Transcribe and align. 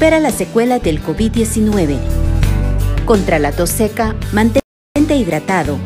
Supera 0.00 0.18
la 0.18 0.30
secuela 0.30 0.78
del 0.78 1.02
COVID-19. 1.02 1.98
Contra 3.04 3.38
la 3.38 3.52
tos 3.52 3.68
seca, 3.68 4.16
mantente 4.32 5.14
hidratado. 5.14 5.76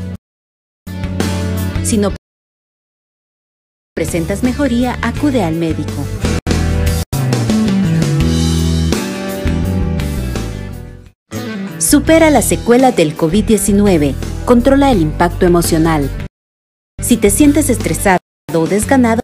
Si 1.83 1.99
no 1.99 2.13
presentas 3.93 4.45
mejoría, 4.45 4.97
acude 5.03 5.43
al 5.43 5.57
médico. 5.57 5.93
Supera 11.81 12.31
la 12.31 12.43
secuela 12.43 12.93
del 12.93 13.17
COVID-19. 13.17 14.15
Controla 14.45 14.93
el 14.93 15.03
impacto 15.03 15.45
emocional. 15.45 16.09
Si 17.03 17.17
te 17.17 17.31
sientes 17.31 17.69
estresado 17.69 18.21
o 18.55 18.69
desganado, 18.69 19.24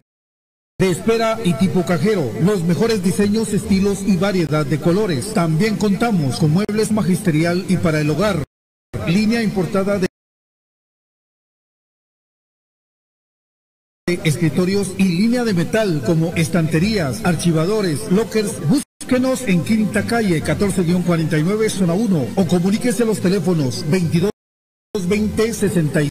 de 0.82 0.90
espera 0.90 1.38
y 1.46 1.54
tipo 1.54 1.86
cajero. 1.86 2.32
Los 2.42 2.64
mejores 2.64 3.04
diseños, 3.04 3.54
estilos 3.54 4.02
y 4.02 4.18
variedad 4.18 4.66
de 4.66 4.80
colores. 4.80 5.32
También 5.32 5.78
contamos 5.78 6.40
con 6.40 6.50
muebles 6.50 6.92
magisterial 6.92 7.64
y 7.70 7.78
para 7.78 8.02
el 8.02 8.10
hogar. 8.10 8.44
Línea 9.08 9.44
importada 9.44 10.00
de 10.00 10.08
escritorios 14.24 14.96
y 14.98 15.04
línea 15.04 15.44
de 15.44 15.54
metal 15.54 16.02
como 16.04 16.34
estanterías, 16.36 17.24
archivadores, 17.26 18.12
lockers. 18.12 18.54
Búsquenos 18.68 19.44
en 19.44 19.64
Quinta 19.64 20.04
Calle 20.08 20.44
14-49 20.44 21.70
Zona 21.70 21.94
1 21.94 22.28
o 22.36 22.48
comuníquese 22.48 23.04
a 23.04 23.06
los 23.06 23.20
teléfonos 23.20 23.86
22 23.88 24.32
20 25.08 25.54
66 25.54 26.11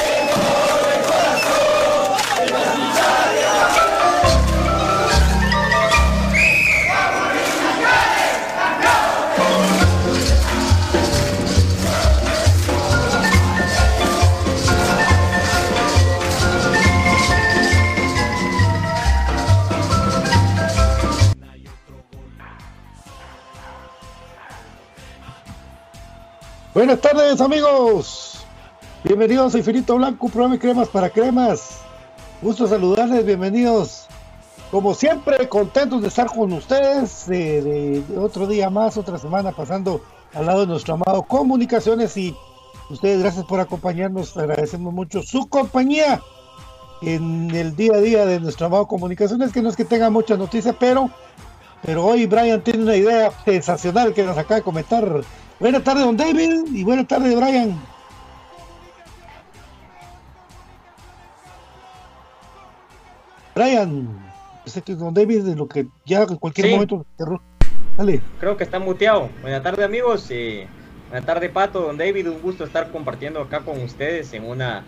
Buenas 26.73 27.01
tardes 27.01 27.41
amigos, 27.41 28.45
bienvenidos 29.03 29.53
a 29.53 29.57
Infinito 29.57 29.97
Blanco, 29.97 30.29
programa 30.29 30.57
cremas 30.57 30.87
para 30.87 31.09
cremas. 31.09 31.81
Gusto 32.41 32.65
saludarles, 32.65 33.25
bienvenidos. 33.25 34.07
Como 34.71 34.93
siempre, 34.93 35.49
contentos 35.49 36.01
de 36.01 36.07
estar 36.07 36.27
con 36.27 36.53
ustedes, 36.53 37.27
de, 37.27 38.01
otro 38.17 38.47
día 38.47 38.69
más, 38.69 38.95
otra 38.95 39.17
semana 39.17 39.51
pasando 39.51 40.01
al 40.33 40.45
lado 40.45 40.61
de 40.61 40.67
nuestro 40.67 40.93
amado 40.93 41.23
Comunicaciones 41.23 42.15
y 42.15 42.33
ustedes 42.89 43.19
gracias 43.19 43.43
por 43.43 43.59
acompañarnos, 43.59 44.37
agradecemos 44.37 44.93
mucho 44.93 45.23
su 45.23 45.49
compañía 45.49 46.21
en 47.01 47.51
el 47.53 47.75
día 47.75 47.95
a 47.95 47.99
día 47.99 48.25
de 48.25 48.39
nuestro 48.39 48.67
amado 48.67 48.87
Comunicaciones, 48.87 49.51
que 49.51 49.61
no 49.61 49.67
es 49.67 49.75
que 49.75 49.83
tenga 49.83 50.09
mucha 50.09 50.37
noticia, 50.37 50.71
pero, 50.71 51.09
pero 51.83 52.05
hoy 52.05 52.25
Brian 52.27 52.61
tiene 52.61 52.83
una 52.83 52.95
idea 52.95 53.31
sensacional 53.45 54.13
que 54.13 54.23
nos 54.23 54.37
acaba 54.37 54.55
de 54.57 54.61
comentar 54.63 55.23
Buenas 55.61 55.83
tardes, 55.83 56.03
don 56.03 56.17
David, 56.17 56.73
y 56.73 56.83
buenas 56.83 57.07
tardes, 57.07 57.35
Brian. 57.35 57.79
Brian, 63.53 64.07
que 64.83 64.95
don 64.95 65.13
David, 65.13 65.43
de 65.43 65.55
lo 65.55 65.67
que 65.67 65.85
ya 66.03 66.23
en 66.23 66.37
cualquier 66.37 66.71
momento. 66.71 67.05
Dale. 67.95 68.21
Creo 68.39 68.57
que 68.57 68.63
está 68.63 68.79
muteado. 68.79 69.29
Buenas 69.43 69.61
tardes, 69.61 69.85
amigos. 69.85 70.25
Eh, 70.31 70.67
buenas 71.09 71.27
tardes, 71.27 71.51
Pato, 71.51 71.81
don 71.81 71.97
David. 71.97 72.27
Un 72.29 72.41
gusto 72.41 72.63
estar 72.63 72.89
compartiendo 72.91 73.39
acá 73.41 73.59
con 73.59 73.79
ustedes 73.83 74.33
en 74.33 74.45
una 74.45 74.83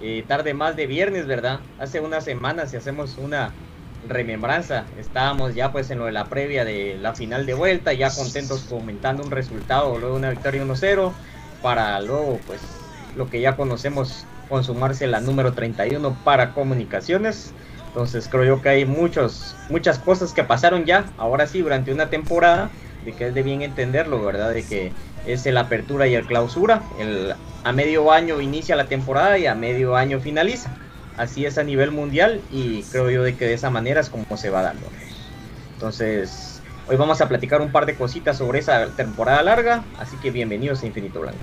eh, 0.00 0.24
tarde 0.26 0.54
más 0.54 0.74
de 0.74 0.88
viernes, 0.88 1.28
¿verdad? 1.28 1.60
Hace 1.78 2.00
unas 2.00 2.24
semanas, 2.24 2.72
si 2.72 2.76
hacemos 2.76 3.16
una 3.16 3.52
remembranza. 4.08 4.84
Estábamos 4.98 5.54
ya 5.54 5.72
pues 5.72 5.90
en 5.90 5.98
lo 5.98 6.06
de 6.06 6.12
la 6.12 6.26
previa 6.26 6.64
de 6.64 6.98
la 7.00 7.14
final 7.14 7.46
de 7.46 7.54
vuelta, 7.54 7.92
ya 7.92 8.10
contentos 8.10 8.66
comentando 8.68 9.22
un 9.22 9.30
resultado, 9.30 9.98
luego 9.98 10.16
una 10.16 10.30
victoria 10.30 10.64
1-0, 10.64 11.12
para 11.62 12.00
luego 12.00 12.40
pues 12.46 12.60
lo 13.16 13.28
que 13.30 13.40
ya 13.40 13.56
conocemos 13.56 14.24
consumarse 14.48 15.06
la 15.06 15.20
número 15.20 15.52
31 15.52 16.16
para 16.24 16.52
comunicaciones. 16.52 17.52
Entonces 17.88 18.28
creo 18.28 18.44
yo 18.44 18.62
que 18.62 18.68
hay 18.68 18.84
muchos, 18.84 19.56
muchas 19.70 19.98
cosas 19.98 20.32
que 20.32 20.44
pasaron 20.44 20.84
ya, 20.84 21.06
ahora 21.16 21.46
sí, 21.46 21.62
durante 21.62 21.92
una 21.92 22.10
temporada, 22.10 22.70
de 23.04 23.12
que 23.12 23.28
es 23.28 23.34
de 23.34 23.42
bien 23.42 23.62
entenderlo, 23.62 24.22
¿verdad? 24.22 24.52
De 24.52 24.64
que 24.64 24.92
es 25.26 25.46
el 25.46 25.56
apertura 25.56 26.06
y 26.06 26.14
el 26.14 26.26
clausura. 26.26 26.82
El, 26.98 27.34
a 27.64 27.72
medio 27.72 28.12
año 28.12 28.40
inicia 28.40 28.76
la 28.76 28.84
temporada 28.84 29.38
y 29.38 29.46
a 29.46 29.54
medio 29.54 29.96
año 29.96 30.20
finaliza 30.20 30.70
así 31.16 31.46
es 31.46 31.58
a 31.58 31.62
nivel 31.62 31.90
mundial 31.90 32.40
y 32.52 32.82
creo 32.84 33.10
yo 33.10 33.22
de 33.22 33.34
que 33.34 33.46
de 33.46 33.54
esa 33.54 33.70
manera 33.70 34.00
es 34.00 34.10
como 34.10 34.36
se 34.36 34.50
va 34.50 34.62
dando. 34.62 34.86
Entonces, 35.74 36.60
hoy 36.88 36.96
vamos 36.96 37.20
a 37.20 37.28
platicar 37.28 37.60
un 37.60 37.72
par 37.72 37.86
de 37.86 37.94
cositas 37.94 38.38
sobre 38.38 38.58
esa 38.58 38.86
temporada 38.88 39.42
larga, 39.42 39.84
así 39.98 40.16
que 40.18 40.30
bienvenidos 40.30 40.82
a 40.82 40.86
Infinito 40.86 41.20
Blanco. 41.20 41.38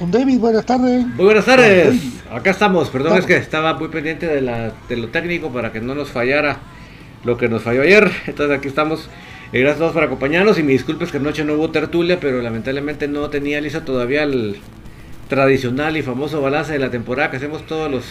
Don 0.00 0.10
David, 0.12 0.38
buenas 0.38 0.64
tardes. 0.64 1.06
Muy 1.06 1.24
buenas 1.24 1.44
tardes. 1.44 2.00
Acá 2.30 2.50
estamos. 2.50 2.88
Perdón, 2.88 3.18
es 3.18 3.26
que 3.26 3.36
estaba 3.36 3.74
muy 3.74 3.88
pendiente 3.88 4.26
de, 4.26 4.40
la, 4.40 4.72
de 4.88 4.96
lo 4.96 5.08
técnico 5.08 5.52
para 5.52 5.72
que 5.72 5.80
no 5.80 5.96
nos 5.96 6.10
fallara 6.10 6.58
lo 7.24 7.36
que 7.36 7.48
nos 7.48 7.62
falló 7.62 7.82
ayer. 7.82 8.08
Entonces 8.26 8.56
aquí 8.56 8.68
estamos. 8.68 9.08
Eh, 9.52 9.60
gracias 9.60 9.76
a 9.76 9.78
todos 9.78 9.94
por 9.94 10.04
acompañarnos 10.04 10.56
y 10.58 10.62
mi 10.62 10.72
disculpas 10.72 11.10
que 11.10 11.16
anoche 11.16 11.42
no 11.42 11.54
hubo 11.54 11.70
tertulia, 11.70 12.20
pero 12.20 12.40
lamentablemente 12.42 13.08
no 13.08 13.28
tenía 13.28 13.60
listo 13.60 13.82
todavía 13.82 14.22
el, 14.22 14.60
tradicional 15.28 15.96
y 15.96 16.02
famoso 16.02 16.40
balance 16.40 16.72
de 16.72 16.78
la 16.78 16.90
temporada 16.90 17.30
que 17.30 17.36
hacemos 17.36 17.66
todos 17.66 17.90
los 17.90 18.04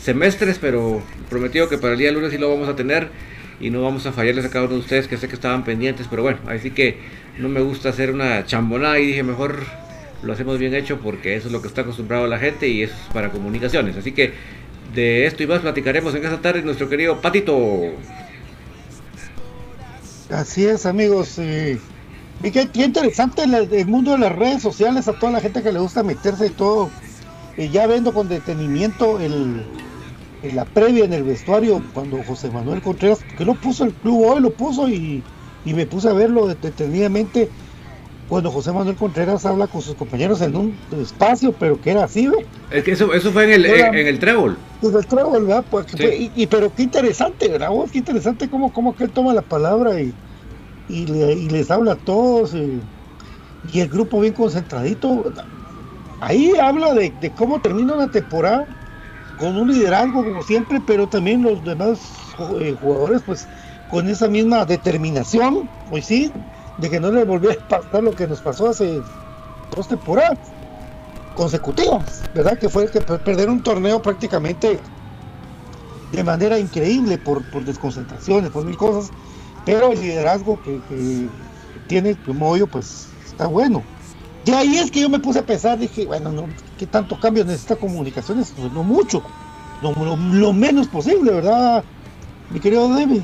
semestres, 0.00 0.58
pero 0.58 1.02
prometido 1.30 1.68
que 1.68 1.78
para 1.78 1.92
el 1.92 1.98
día 1.98 2.12
lunes 2.12 2.32
sí 2.32 2.38
lo 2.38 2.50
vamos 2.50 2.68
a 2.68 2.76
tener. 2.76 3.08
y 3.60 3.70
no 3.70 3.80
vamos 3.82 4.06
a 4.06 4.12
fallarles 4.12 4.44
a 4.44 4.50
cada 4.50 4.64
uno 4.64 4.74
de 4.74 4.80
ustedes 4.80 5.06
que 5.06 5.16
sé 5.16 5.28
que 5.28 5.34
estaban 5.34 5.62
pendientes, 5.64 6.08
pero 6.10 6.22
bueno, 6.22 6.38
así 6.48 6.72
que 6.72 6.98
no 7.38 7.48
me 7.48 7.60
gusta 7.60 7.90
hacer 7.90 8.10
una 8.10 8.44
chambonada 8.44 8.98
y 8.98 9.06
dije 9.06 9.22
mejor 9.22 9.64
lo 10.22 10.32
hacemos 10.32 10.58
bien 10.58 10.74
hecho 10.74 10.98
porque 10.98 11.36
eso 11.36 11.46
es 11.48 11.52
lo 11.52 11.62
que 11.62 11.68
está 11.68 11.82
acostumbrado 11.82 12.26
la 12.26 12.38
gente 12.38 12.68
y 12.68 12.82
eso 12.82 12.94
es 12.94 13.12
para 13.12 13.30
comunicaciones. 13.30 13.96
Así 13.96 14.12
que 14.12 14.32
de 14.94 15.26
esto 15.26 15.42
y 15.42 15.46
más 15.46 15.60
platicaremos 15.60 16.14
en 16.14 16.24
esta 16.24 16.40
tarde 16.40 16.62
nuestro 16.62 16.88
querido 16.88 17.20
Patito. 17.20 17.92
Así 20.30 20.64
es, 20.64 20.86
amigos. 20.86 21.38
Y 22.42 22.50
qué, 22.50 22.68
interesante 22.74 23.42
el, 23.44 23.86
mundo 23.86 24.12
de 24.12 24.18
las 24.18 24.34
redes 24.34 24.62
sociales, 24.62 25.06
a 25.08 25.12
toda 25.12 25.32
la 25.32 25.40
gente 25.40 25.62
que 25.62 25.72
le 25.72 25.78
gusta 25.78 26.02
meterse 26.02 26.46
y 26.46 26.50
todo. 26.50 26.90
Y 27.56 27.68
ya 27.68 27.86
viendo 27.86 28.12
con 28.12 28.28
detenimiento 28.28 29.20
el, 29.20 29.64
la 30.54 30.64
previa 30.64 31.04
en 31.04 31.12
el 31.12 31.22
vestuario, 31.22 31.82
cuando 31.94 32.22
José 32.24 32.50
Manuel 32.50 32.82
Contreras, 32.82 33.20
que 33.36 33.44
lo 33.44 33.54
puso 33.54 33.84
el 33.84 33.92
club 33.92 34.24
hoy, 34.26 34.40
lo 34.40 34.52
puso 34.52 34.88
y, 34.88 35.22
y 35.64 35.74
me 35.74 35.86
puse 35.86 36.08
a 36.08 36.12
verlo 36.12 36.48
detenidamente 36.48 37.48
cuando 38.28 38.50
José 38.50 38.72
Manuel 38.72 38.96
Contreras 38.96 39.44
habla 39.44 39.66
con 39.66 39.82
sus 39.82 39.94
compañeros 39.94 40.40
en 40.40 40.56
un 40.56 40.74
espacio, 41.00 41.52
pero 41.52 41.78
que 41.80 41.90
era 41.90 42.04
así, 42.04 42.30
Es 42.70 42.82
que 42.82 42.92
eso, 42.92 43.12
eso 43.12 43.30
fue 43.30 43.44
en 43.44 43.52
el, 43.52 43.66
en, 43.66 43.94
el 43.94 44.18
trébol. 44.18 44.56
Pues 44.80 44.94
el 44.94 45.06
trébol, 45.06 45.44
¿verdad? 45.44 45.64
Pues, 45.70 45.86
y, 46.34 46.46
pero 46.46 46.74
qué 46.74 46.84
interesante, 46.84 47.48
¿verdad? 47.48 47.68
qué 47.92 47.98
interesante 47.98 48.48
cómo, 48.48 48.72
cómo 48.72 48.96
que 48.96 49.04
él 49.04 49.10
toma 49.10 49.34
la 49.34 49.42
palabra 49.42 50.00
y, 50.00 50.14
y, 50.92 51.48
les 51.48 51.70
habla 51.70 51.92
a 51.92 51.96
todos. 51.96 52.54
Y, 52.54 52.80
el 53.74 53.88
grupo 53.88 54.20
bien 54.20 54.34
concentradito. 54.34 55.32
Ahí 56.20 56.52
habla 56.60 56.94
de, 56.94 57.12
cómo 57.36 57.60
termina 57.60 57.94
una 57.94 58.10
temporada 58.10 58.66
con 59.38 59.56
un 59.56 59.72
liderazgo 59.72 60.24
como 60.24 60.42
siempre, 60.42 60.80
pero 60.86 61.08
también 61.08 61.42
los 61.42 61.64
demás 61.64 61.98
eh, 62.60 62.76
jugadores, 62.80 63.22
pues 63.24 63.48
con 63.90 64.08
esa 64.08 64.28
misma 64.28 64.64
determinación, 64.64 65.68
pues 65.90 66.06
sí, 66.06 66.30
de 66.78 66.90
que 66.90 67.00
no 67.00 67.10
le 67.10 67.24
volviera 67.24 67.56
a 67.62 67.68
pasar 67.80 68.02
lo 68.02 68.12
que 68.12 68.26
nos 68.26 68.40
pasó 68.40 68.68
hace 68.68 69.00
dos 69.74 69.88
temporadas 69.88 70.38
consecutivas, 71.34 72.22
¿verdad? 72.34 72.58
Que 72.58 72.68
fue 72.68 72.90
que 72.90 73.00
perder 73.00 73.50
un 73.50 73.62
torneo 73.62 74.00
prácticamente 74.00 74.78
de 76.12 76.24
manera 76.24 76.58
increíble 76.58 77.18
por, 77.18 77.42
desconcentraciones, 77.64 78.50
por 78.50 78.64
mil 78.64 78.76
cosas, 78.76 79.10
pero 79.64 79.92
el 79.92 80.00
liderazgo 80.00 80.60
que, 80.62 80.80
tiene 81.86 82.16
Moyo, 82.26 82.66
pues 82.66 83.08
está 83.26 83.46
bueno. 83.46 83.82
Y 84.44 84.50
ahí 84.50 84.78
es 84.78 84.90
que 84.90 85.00
yo 85.00 85.08
me 85.08 85.18
puse 85.18 85.40
a 85.40 85.46
pensar, 85.46 85.78
dije, 85.78 86.06
bueno, 86.06 86.32
no, 86.32 86.46
¿qué 86.78 86.86
tanto 86.86 87.18
cambio 87.20 87.44
necesita 87.44 87.76
comunicaciones? 87.76 88.52
Pues 88.56 88.72
no 88.72 88.82
mucho, 88.82 89.22
lo, 89.82 90.52
menos 90.52 90.88
posible, 90.88 91.32
¿verdad, 91.32 91.84
mi 92.50 92.60
querido 92.60 92.88
David? 92.88 93.22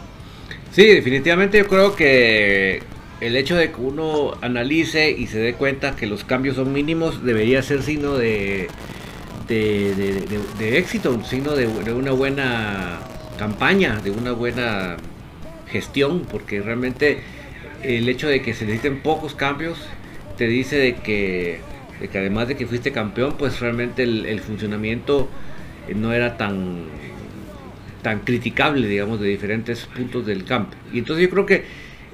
Sí, 0.73 0.87
definitivamente 0.87 1.59
yo 1.59 1.66
creo 1.66 1.97
que 1.97 2.83
el 3.21 3.37
hecho 3.37 3.57
de 3.57 3.73
que 3.73 3.80
uno 3.80 4.33
analice 4.42 5.11
y 5.11 5.26
se 5.26 5.38
dé 5.38 5.54
cuenta 5.54 5.97
que 5.97 6.07
los 6.07 6.25
cambios 6.25 6.57
son 6.57 6.73
mínimos 6.73 7.25
debería 7.25 7.62
ser 7.62 7.83
signo 7.83 8.14
de, 8.14 8.68
de, 9.49 10.78
éxito, 10.78 11.11
un 11.11 11.25
signo 11.25 11.52
de, 11.52 11.66
una 11.66 12.12
buena 12.12 13.00
campaña, 13.38 14.00
de 14.02 14.11
una 14.11 14.33
buena 14.33 14.97
gestión, 15.70 16.26
porque 16.30 16.60
realmente 16.60 17.18
el 17.82 18.08
hecho 18.08 18.28
de 18.28 18.42
que 18.42 18.54
se 18.54 18.64
necesiten 18.64 19.00
pocos 19.00 19.34
cambios 19.34 19.78
te 20.37 20.46
dice 20.46 20.76
de 20.76 20.94
que, 20.96 21.60
que 22.10 22.18
además 22.18 22.48
de 22.48 22.56
que 22.56 22.66
fuiste 22.66 22.92
campeón, 22.92 23.37
pues 23.38 23.60
realmente 23.60 24.02
el, 24.02 24.26
el 24.26 24.40
funcionamiento 24.40 25.28
no 25.94 26.12
era 26.12 26.37
tan 26.37 26.87
tan 28.02 28.20
criticable, 28.20 28.87
digamos, 28.87 29.20
de 29.20 29.28
diferentes 29.28 29.87
puntos 29.87 30.26
del 30.26 30.44
campo. 30.44 30.76
Y 30.92 30.98
entonces 30.98 31.25
yo 31.25 31.30
creo 31.30 31.46
que 31.46 31.64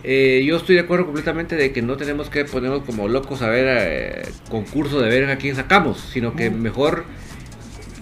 eh, 0.02 0.44
yo 0.46 0.56
estoy 0.56 0.74
de 0.74 0.82
acuerdo 0.82 1.06
completamente 1.06 1.56
de 1.56 1.72
que 1.72 1.82
no 1.82 1.96
tenemos 1.96 2.28
que 2.28 2.44
ponernos 2.44 2.82
como 2.84 3.08
locos 3.08 3.42
a 3.42 3.48
ver 3.48 3.66
eh, 3.68 4.28
concurso 4.50 5.00
de 5.00 5.08
ver 5.08 5.30
a 5.30 5.38
quién 5.38 5.56
sacamos, 5.56 5.98
sino 6.12 6.36
que 6.36 6.50
mejor 6.50 7.04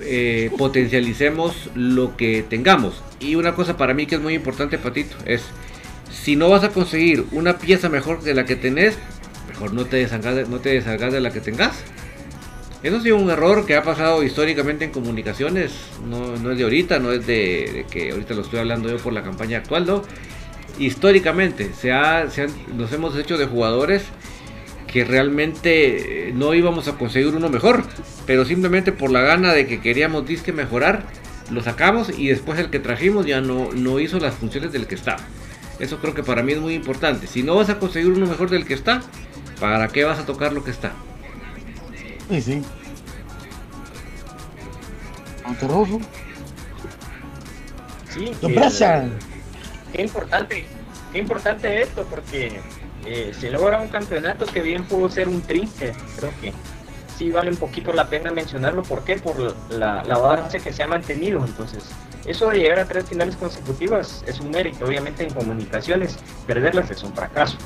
eh, 0.01 0.51
potencialicemos 0.59 1.71
lo 1.75 2.17
que 2.17 2.45
tengamos. 2.49 3.03
Y 3.23 3.37
una 3.37 3.55
cosa 3.55 3.77
para 3.77 3.95
mí 3.95 4.07
que 4.07 4.17
es 4.17 4.21
muy 4.21 4.35
importante, 4.35 4.79
Patito, 4.79 5.17
es 5.25 5.43
si 6.11 6.37
no 6.37 6.49
vas 6.51 6.65
a 6.65 6.71
conseguir 6.71 7.25
una 7.33 7.59
pieza 7.59 7.89
mejor 7.89 8.23
de 8.23 8.35
la 8.35 8.45
que 8.45 8.57
tenés, 8.57 8.99
mejor 9.49 9.73
no 9.73 9.87
te 9.87 9.97
deshagas 9.97 10.35
de, 10.35 10.45
no 10.47 10.59
te 10.59 10.81
de 10.81 11.21
la 11.21 11.31
que 11.31 11.41
tengas. 11.41 11.83
Eso 12.83 12.97
ha 12.97 13.01
sido 13.01 13.17
un 13.17 13.31
error 13.31 13.65
que 13.65 13.77
ha 13.77 13.83
pasado 13.85 14.25
históricamente 14.25 14.85
en 14.85 14.91
comunicaciones, 14.91 15.73
no, 16.05 16.35
es 16.51 16.59
de 16.59 16.65
ahorita, 16.65 16.99
no 16.99 17.13
es 17.13 17.25
de, 17.27 17.71
de, 17.73 17.87
que 17.89 18.11
ahorita 18.11 18.35
lo 18.35 18.43
estoy 18.43 18.59
hablando 18.59 18.91
yo 18.91 18.97
por 18.97 19.13
la 19.13 19.23
campaña 19.23 19.59
actual, 19.59 19.87
¿no? 19.87 20.03
históricamente 20.79 21.71
se, 21.75 21.93
ha, 21.93 22.27
nos 22.75 22.93
hemos 22.93 23.17
hecho 23.17 23.39
de 23.39 23.47
jugadores 23.47 24.05
que 24.87 25.05
realmente 25.05 26.29
eh, 26.29 26.33
no 26.35 26.55
íbamos 26.55 26.89
a 26.89 26.99
conseguir 26.99 27.35
uno 27.35 27.49
mejor, 27.49 27.83
pero 28.27 28.45
simplemente 28.45 28.93
por 28.93 29.11
la 29.11 29.23
gana 29.23 29.53
de 29.53 29.67
que 29.67 29.81
queríamos 29.81 30.27
disque 30.27 30.53
mejorar, 30.53 31.07
lo 31.51 31.63
sacamos 31.63 32.11
y 32.17 32.29
después 32.29 32.59
el 32.59 32.71
que 32.71 32.79
trajimos 32.79 33.27
ya 33.27 33.41
no, 33.41 33.71
no 33.73 34.01
hizo 34.01 34.19
las 34.19 34.35
funciones 34.35 34.73
del 34.73 34.87
que 34.87 34.95
está. 34.95 35.17
Eso 35.79 35.99
creo 35.99 36.15
que 36.15 36.23
para 36.23 36.43
mí 36.43 36.53
es 36.53 36.61
muy 36.61 36.75
importante. 36.75 37.27
Si 37.27 37.43
no 37.43 37.57
vas 37.57 37.69
a 37.69 37.79
conseguir 37.79 38.13
uno 38.13 38.27
mejor 38.27 38.51
del 38.51 38.65
que 38.65 38.75
está, 38.75 39.03
¿para 39.61 39.89
qué 39.89 40.05
vas 40.05 40.19
a 40.19 40.27
tocar 40.27 40.53
lo 40.53 40.63
que 40.63 40.71
está? 40.71 40.93
Sí, 42.29 42.41
sí. 42.41 42.63
Sí, 48.09 48.31
qué 49.93 50.03
importante, 50.03 50.65
qué 51.13 51.19
importante 51.19 51.83
esto, 51.83 52.07
porque 52.09 52.61
eh, 53.07 53.33
se 53.39 53.51
logra 53.51 53.81
un 53.81 53.89
campeonato 53.89 54.47
que 54.47 54.61
bien 54.61 54.85
pudo 54.85 55.09
ser 55.11 55.29
un 55.29 55.43
triste, 55.43 55.93
creo 56.17 56.33
que 56.41 56.53
sí 57.23 57.31
vale 57.31 57.51
un 57.51 57.57
poquito 57.57 57.93
la 57.93 58.09
pena 58.09 58.33
mencionarlo, 58.33 58.83
¿por 58.83 59.05
qué? 59.05 59.17
Por 59.17 59.55
la, 59.71 60.03
la 60.03 60.19
base 60.19 60.59
que 60.59 60.73
se 60.73 60.83
ha 60.83 60.89
mantenido, 60.89 61.45
entonces 61.45 61.89
eso 62.27 62.51
de 62.51 62.59
llegar 62.59 62.81
a 62.81 62.85
tres 62.85 63.09
finales 63.09 63.37
consecutivas 63.37 64.25
es 64.27 64.41
un 64.41 64.51
mérito, 64.51 64.87
obviamente 64.87 65.23
en 65.23 65.33
comunicaciones, 65.33 66.19
perderlas 66.47 66.91
es 66.91 67.03
un 67.05 67.15
fracaso. 67.15 67.57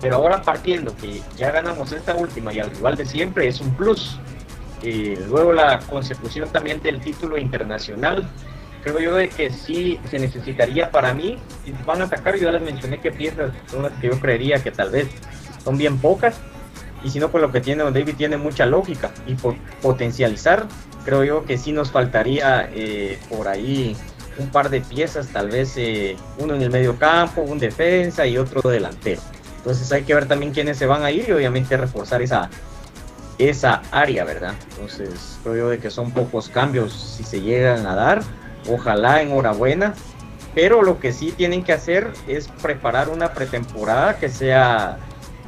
Pero 0.00 0.16
ahora 0.16 0.42
partiendo 0.42 0.94
que 0.96 1.20
ya 1.36 1.50
ganamos 1.50 1.90
esta 1.90 2.14
última 2.14 2.52
y 2.52 2.60
al 2.60 2.70
rival 2.70 2.96
de 2.96 3.06
siempre 3.06 3.48
es 3.48 3.60
un 3.60 3.74
plus. 3.74 4.18
Eh, 4.82 5.18
luego 5.28 5.52
la 5.52 5.80
consecución 5.80 6.48
también 6.50 6.80
del 6.82 7.00
título 7.00 7.38
internacional 7.38 8.28
creo 8.82 9.00
yo 9.00 9.14
de 9.16 9.28
que 9.28 9.50
sí 9.50 9.98
se 10.08 10.18
necesitaría 10.18 10.90
para 10.92 11.12
mí, 11.12 11.38
si 11.64 11.72
van 11.84 12.02
a 12.02 12.04
atacar, 12.04 12.36
yo 12.36 12.44
ya 12.44 12.52
les 12.52 12.62
mencioné 12.62 13.00
que 13.00 13.10
piezas 13.10 13.52
son 13.68 13.82
las 13.82 13.92
que 13.94 14.08
yo 14.08 14.20
creería 14.20 14.62
que 14.62 14.70
tal 14.70 14.90
vez 14.90 15.08
son 15.64 15.76
bien 15.76 15.98
pocas, 15.98 16.40
y 17.06 17.10
si 17.10 17.20
no, 17.20 17.30
pues 17.30 17.42
lo 17.42 17.52
que 17.52 17.60
tiene 17.60 17.84
David 17.84 18.14
tiene 18.16 18.36
mucha 18.36 18.66
lógica, 18.66 19.10
y 19.26 19.34
por 19.34 19.56
potencializar, 19.80 20.66
creo 21.04 21.24
yo 21.24 21.44
que 21.44 21.56
sí 21.56 21.72
nos 21.72 21.90
faltaría 21.90 22.68
eh, 22.72 23.18
por 23.28 23.48
ahí 23.48 23.96
un 24.38 24.50
par 24.50 24.68
de 24.68 24.80
piezas, 24.80 25.28
tal 25.28 25.48
vez 25.48 25.74
eh, 25.76 26.16
uno 26.38 26.54
en 26.54 26.62
el 26.62 26.70
medio 26.70 26.98
campo, 26.98 27.42
un 27.42 27.58
defensa 27.58 28.26
y 28.26 28.36
otro 28.36 28.68
delantero. 28.68 29.22
Entonces 29.58 29.90
hay 29.92 30.02
que 30.02 30.14
ver 30.14 30.26
también 30.26 30.52
quiénes 30.52 30.76
se 30.76 30.86
van 30.86 31.02
a 31.02 31.10
ir 31.10 31.26
y 31.28 31.32
obviamente 31.32 31.76
reforzar 31.76 32.22
esa, 32.22 32.50
esa 33.38 33.82
área, 33.90 34.24
¿verdad? 34.24 34.54
Entonces 34.70 35.38
creo 35.42 35.56
yo 35.56 35.68
de 35.70 35.78
que 35.78 35.90
son 35.90 36.10
pocos 36.10 36.48
cambios 36.48 36.92
si 36.92 37.24
se 37.24 37.40
llegan 37.40 37.86
a 37.86 37.94
dar 37.94 38.22
Ojalá, 38.68 39.22
enhorabuena. 39.22 39.94
Pero 40.54 40.82
lo 40.82 40.98
que 40.98 41.12
sí 41.12 41.32
tienen 41.36 41.62
que 41.62 41.72
hacer 41.72 42.10
es 42.26 42.48
preparar 42.48 43.10
una 43.10 43.32
pretemporada 43.32 44.18
que 44.18 44.30
sea 44.30 44.98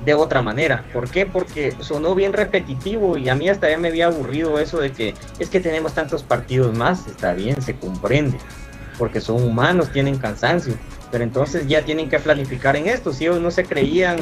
de 0.05 0.14
otra 0.14 0.43
manera. 0.43 0.85
¿Por 0.93 1.11
qué? 1.11 1.26
Porque 1.26 1.75
sonó 1.81 2.14
bien 2.14 2.33
repetitivo 2.33 3.17
y 3.17 3.28
a 3.28 3.35
mí 3.35 3.49
hasta 3.49 3.69
ya 3.71 3.78
me 3.78 3.88
había 3.88 4.07
aburrido 4.07 4.59
eso 4.59 4.78
de 4.78 4.93
que 4.93 5.14
es 5.38 5.50
que 5.50 5.61
tenemos 5.61 5.95
tantos 5.95 6.23
partidos 6.23 6.76
más. 6.76 7.07
Está 7.07 7.35
bien, 7.35 7.61
se 7.62 7.76
comprende. 7.76 8.38
Porque 8.99 9.21
son 9.21 9.43
humanos, 9.43 9.93
tienen 9.93 10.19
cansancio. 10.19 10.75
Pero 11.11 11.25
entonces 11.25 11.67
ya 11.67 11.83
tienen 11.83 12.09
que 12.11 12.19
planificar 12.19 12.76
en 12.76 12.88
esto. 12.88 13.12
Si 13.12 13.25
ellos 13.25 13.40
no 13.40 13.50
se 13.50 13.64
creían 13.64 14.19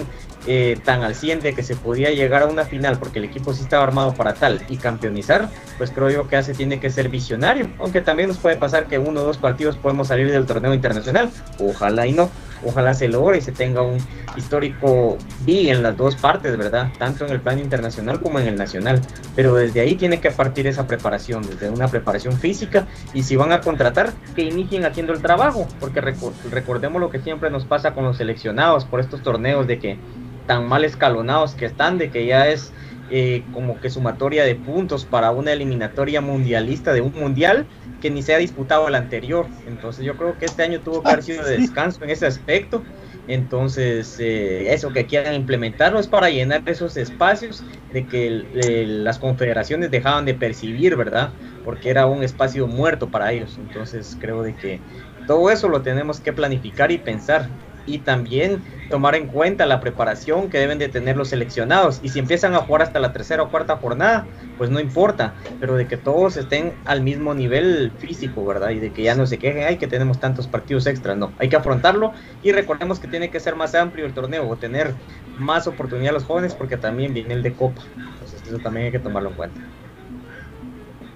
eh, 0.46 0.78
tan 0.84 1.02
al 1.02 1.14
100 1.16 1.40
de 1.40 1.54
que 1.54 1.64
se 1.64 1.74
podía 1.74 2.10
llegar 2.10 2.42
a 2.42 2.46
una 2.46 2.64
final 2.64 2.98
porque 2.98 3.18
el 3.18 3.24
equipo 3.24 3.52
sí 3.52 3.62
estaba 3.62 3.82
armado 3.82 4.14
para 4.14 4.34
tal 4.34 4.64
y 4.68 4.76
campeonizar, 4.76 5.48
pues 5.76 5.90
creo 5.90 6.08
yo 6.10 6.28
que 6.28 6.36
hace 6.36 6.54
tiene 6.54 6.78
que 6.78 6.90
ser 6.90 7.08
visionario. 7.08 7.68
Aunque 7.80 8.00
también 8.00 8.28
nos 8.28 8.38
puede 8.38 8.56
pasar 8.56 8.86
que 8.86 8.98
uno 8.98 9.20
o 9.22 9.24
dos 9.24 9.38
partidos 9.38 9.76
podemos 9.76 10.08
salir 10.08 10.30
del 10.30 10.46
torneo 10.46 10.72
internacional. 10.72 11.30
Ojalá 11.58 12.06
y 12.06 12.12
no. 12.12 12.30
Ojalá 12.64 12.94
se 12.94 13.08
logre 13.08 13.38
y 13.38 13.40
se 13.40 13.52
tenga 13.52 13.82
un 13.82 13.98
histórico 14.36 15.16
B 15.46 15.70
en 15.70 15.82
las 15.82 15.96
dos 15.96 16.16
partes, 16.16 16.56
¿verdad? 16.56 16.90
Tanto 16.98 17.26
en 17.26 17.32
el 17.32 17.40
plano 17.40 17.60
internacional 17.60 18.20
como 18.20 18.38
en 18.38 18.48
el 18.48 18.56
nacional. 18.56 19.00
Pero 19.34 19.54
desde 19.54 19.80
ahí 19.80 19.94
tiene 19.94 20.20
que 20.20 20.30
partir 20.30 20.66
esa 20.66 20.86
preparación, 20.86 21.42
desde 21.42 21.70
una 21.70 21.88
preparación 21.88 22.34
física. 22.34 22.86
Y 23.14 23.22
si 23.22 23.36
van 23.36 23.52
a 23.52 23.60
contratar, 23.60 24.12
que 24.34 24.42
inicien 24.42 24.84
haciendo 24.84 25.12
el 25.12 25.22
trabajo. 25.22 25.66
Porque 25.80 26.00
recordemos 26.00 27.00
lo 27.00 27.10
que 27.10 27.20
siempre 27.20 27.50
nos 27.50 27.64
pasa 27.64 27.94
con 27.94 28.04
los 28.04 28.16
seleccionados 28.16 28.84
por 28.84 29.00
estos 29.00 29.22
torneos 29.22 29.66
de 29.66 29.78
que 29.78 29.98
tan 30.46 30.68
mal 30.68 30.84
escalonados 30.84 31.54
que 31.54 31.66
están, 31.66 31.98
de 31.98 32.10
que 32.10 32.26
ya 32.26 32.48
es 32.48 32.72
eh, 33.08 33.48
como 33.50 33.80
que 33.80 33.90
sumatoria 33.90 34.44
de 34.44 34.56
puntos 34.56 35.06
para 35.06 35.30
una 35.32 35.52
eliminatoria 35.52 36.20
mundialista 36.20 36.92
de 36.92 37.00
un 37.02 37.12
mundial 37.12 37.68
que 37.98 38.10
ni 38.10 38.22
se 38.22 38.34
ha 38.34 38.38
disputado 38.38 38.88
el 38.88 38.94
anterior. 38.94 39.54
Entonces 39.64 40.04
yo 40.04 40.16
creo 40.16 40.36
que 40.38 40.46
este 40.46 40.62
año 40.62 40.82
tuvo 40.82 41.04
que 41.04 41.12
haber 41.12 41.24
sido 41.24 41.44
de 41.44 41.52
descanso 41.58 42.04
en 42.04 42.10
ese 42.10 42.26
aspecto. 42.26 42.86
Entonces, 43.26 44.18
eh, 44.18 44.72
eso 44.72 44.92
que 44.92 45.06
quieran 45.06 45.34
implementarlo 45.34 45.98
es 45.98 46.08
para 46.08 46.30
llenar 46.30 46.62
esos 46.66 46.96
espacios 46.96 47.66
de 47.90 48.06
que 48.06 48.30
las 48.50 49.18
confederaciones 49.18 49.90
dejaban 49.90 50.24
de 50.24 50.34
percibir, 50.34 50.96
¿verdad? 50.96 51.34
Porque 51.62 51.90
era 51.90 52.06
un 52.06 52.22
espacio 52.22 52.66
muerto 52.68 53.10
para 53.10 53.32
ellos. 53.32 53.58
Entonces, 53.58 54.16
creo 54.16 54.42
de 54.42 54.56
que 54.56 54.84
todo 55.24 55.50
eso 55.50 55.68
lo 55.68 55.82
tenemos 55.82 56.20
que 56.20 56.32
planificar 56.32 56.92
y 56.92 56.98
pensar 56.98 57.52
y 57.86 58.00
también 58.00 58.64
tomar 58.88 59.14
en 59.14 59.28
cuenta 59.28 59.66
la 59.66 59.80
preparación 59.80 60.50
que 60.50 60.58
deben 60.58 60.78
de 60.78 60.88
tener 60.88 61.16
los 61.16 61.30
seleccionados. 61.30 61.98
Y 62.02 62.10
si 62.10 62.18
empiezan 62.18 62.54
a 62.54 62.60
jugar 62.60 62.82
hasta 62.82 63.00
la 63.00 63.12
tercera 63.12 63.42
o 63.44 63.50
cuarta 63.50 63.76
jornada, 63.78 64.30
pues 64.56 64.70
no 64.70 64.80
importa, 64.80 65.36
pero 65.58 65.76
de 65.76 65.86
que 65.88 65.96
todos 65.96 66.36
estén 66.36 66.80
al 66.84 67.02
mismo 67.02 67.34
nivel 67.34 67.92
físico, 67.98 68.44
¿verdad? 68.44 68.70
Y 68.70 68.80
de 68.80 68.92
que 68.92 69.02
ya 69.02 69.14
no 69.14 69.26
se 69.26 69.38
quejen, 69.38 69.64
ay, 69.64 69.78
que 69.78 69.88
tenemos 69.88 70.20
tantos 70.20 70.48
partidos 70.48 70.86
extras, 70.86 71.16
no, 71.16 71.34
hay 71.38 71.48
que 71.48 71.56
afrontarlo 71.56 72.12
y 72.40 72.52
recordemos 72.52 73.00
que 73.00 73.08
tiene 73.08 73.30
que 73.30 73.40
ser 73.40 73.56
más 73.56 73.74
amplio 73.74 74.06
el 74.06 74.14
torneo 74.14 74.46
o 74.48 74.58
tener 74.58 75.00
más 75.34 75.66
oportunidad 75.66 76.10
a 76.10 76.14
los 76.14 76.24
jóvenes 76.24 76.54
porque 76.54 76.76
también 76.76 77.12
viene 77.14 77.34
el 77.34 77.42
de 77.42 77.54
Copa. 77.56 77.92
Entonces 78.08 78.42
eso 78.46 78.60
también 78.60 78.86
hay 78.86 78.92
que 78.92 78.98
tomarlo 79.00 79.30
en 79.30 79.36
cuenta. 79.36 79.62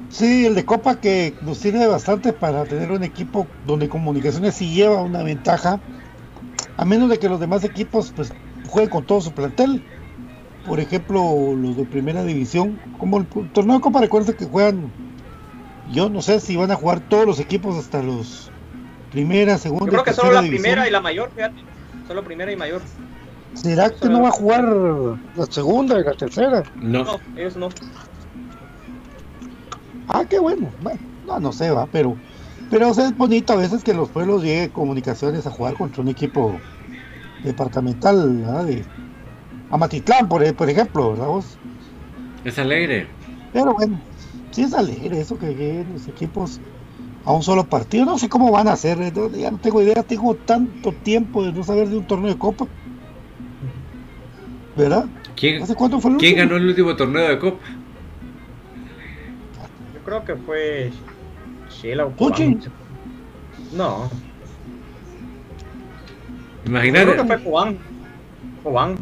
Sí, 0.09 0.45
el 0.47 0.55
de 0.57 0.65
Copa 0.67 1.01
que 1.01 1.39
nos 1.41 1.59
sirve 1.59 1.87
bastante 1.87 2.33
para 2.33 2.67
tener 2.67 2.91
un 2.91 3.05
equipo 3.05 3.57
donde 3.63 3.89
comunicaciones 3.89 4.57
sí 4.57 4.75
lleva 4.75 5.03
una 5.05 5.23
ventaja 5.23 5.85
a 6.77 6.85
menos 6.85 7.09
de 7.09 7.19
que 7.19 7.29
los 7.29 7.41
demás 7.41 7.65
equipos 7.65 8.13
pues 8.15 8.33
jueguen 8.69 8.91
con 8.91 9.05
todo 9.05 9.21
su 9.21 9.33
plantel. 9.33 9.83
Por 10.67 10.79
ejemplo, 10.79 11.55
los 11.57 11.77
de 11.77 11.85
primera 11.85 12.23
división, 12.23 12.79
como 12.99 13.19
el 13.19 13.27
torneo 13.27 13.77
de 13.77 13.81
Copa, 13.81 14.01
recuerda 14.01 14.35
que 14.35 14.45
juegan, 14.45 14.91
yo 15.93 16.11
no 16.11 16.21
sé 16.21 16.39
si 16.41 16.57
van 16.57 16.71
a 16.71 16.77
jugar 16.77 17.01
todos 17.01 17.27
los 17.27 17.41
equipos 17.41 17.77
hasta 17.77 18.03
los 18.03 18.51
primera, 19.11 19.59
segunda. 19.59 19.87
Yo 19.87 19.91
creo 19.91 20.05
que 20.05 20.13
solo 20.13 20.33
la 20.33 20.43
primera 20.43 20.87
y 20.87 20.91
la 20.91 21.01
mayor, 21.01 21.31
fíjate, 21.35 21.63
solo 22.07 22.23
primera 22.23 22.53
y 22.53 22.57
mayor. 22.57 22.83
¿Será 23.55 23.91
que 23.91 24.09
no 24.09 24.23
va 24.23 24.29
a 24.29 24.33
jugar 24.33 24.65
la 24.65 25.47
segunda 25.47 25.99
y 25.99 26.05
la 26.05 26.13
tercera? 26.13 26.63
No, 26.77 27.05
no 27.05 27.21
ellos 27.37 27.57
no. 27.57 27.69
Ah, 30.09 30.25
qué 30.29 30.39
bueno. 30.39 30.71
Bueno, 30.83 31.01
no, 31.27 31.41
no 31.41 31.53
sé, 31.53 31.71
va, 31.71 31.87
pero 31.87 32.17
pero 32.71 32.91
es 32.91 33.17
bonito 33.17 33.53
a 33.53 33.57
veces 33.57 33.83
que 33.83 33.93
los 33.93 34.09
pueblos 34.09 34.43
lleguen 34.43 34.71
comunicaciones 34.71 35.47
a 35.47 35.51
jugar 35.51 35.75
contra 35.75 36.03
un 36.03 36.09
equipo 36.09 36.59
departamental, 37.43 38.37
¿verdad? 38.37 38.65
De 38.65 38.85
Amatitlán, 39.71 40.29
por, 40.29 40.55
por 40.55 40.71
ejemplo, 40.71 41.11
¿verdad 41.11 41.27
vos? 41.27 41.59
Es 42.45 42.59
alegre. 42.59 43.09
Pero 43.53 43.75
bueno, 43.75 44.01
sí 44.53 44.63
es 44.63 44.73
alegre 44.73 45.21
eso 45.21 45.37
que 45.37 45.49
lleguen 45.49 45.93
los 45.93 46.07
equipos 46.07 46.61
a 47.25 47.33
un 47.33 47.43
solo 47.43 47.65
partido. 47.65 48.05
No 48.05 48.19
sé 48.19 48.29
cómo 48.29 48.53
van 48.53 48.69
a 48.69 48.73
hacer, 48.73 49.01
¿eh? 49.03 49.13
ya 49.37 49.51
no 49.51 49.59
tengo 49.59 49.83
idea, 49.83 50.03
tengo 50.05 50.35
tanto 50.37 50.93
tiempo 50.93 51.45
de 51.45 51.53
no 51.53 51.65
saber 51.65 51.89
de 51.89 51.99
un 51.99 52.07
torneo 52.07 52.31
de 52.31 52.39
copa. 52.39 52.67
¿Verdad? 54.77 55.07
¿Quién, 55.35 55.65
¿quién 56.19 56.37
ganó 56.37 56.57
el 56.57 56.67
último 56.67 56.95
torneo 56.95 57.29
de 57.29 57.39
copa? 57.39 57.59
Yo 59.95 60.01
creo 60.05 60.25
que 60.25 60.37
fue 60.37 60.93
no. 63.73 64.11
Imagínate. 66.67 67.13
Creo 67.13 67.27
que 67.27 67.39
fue 67.39 67.79
Cobán. 68.63 68.99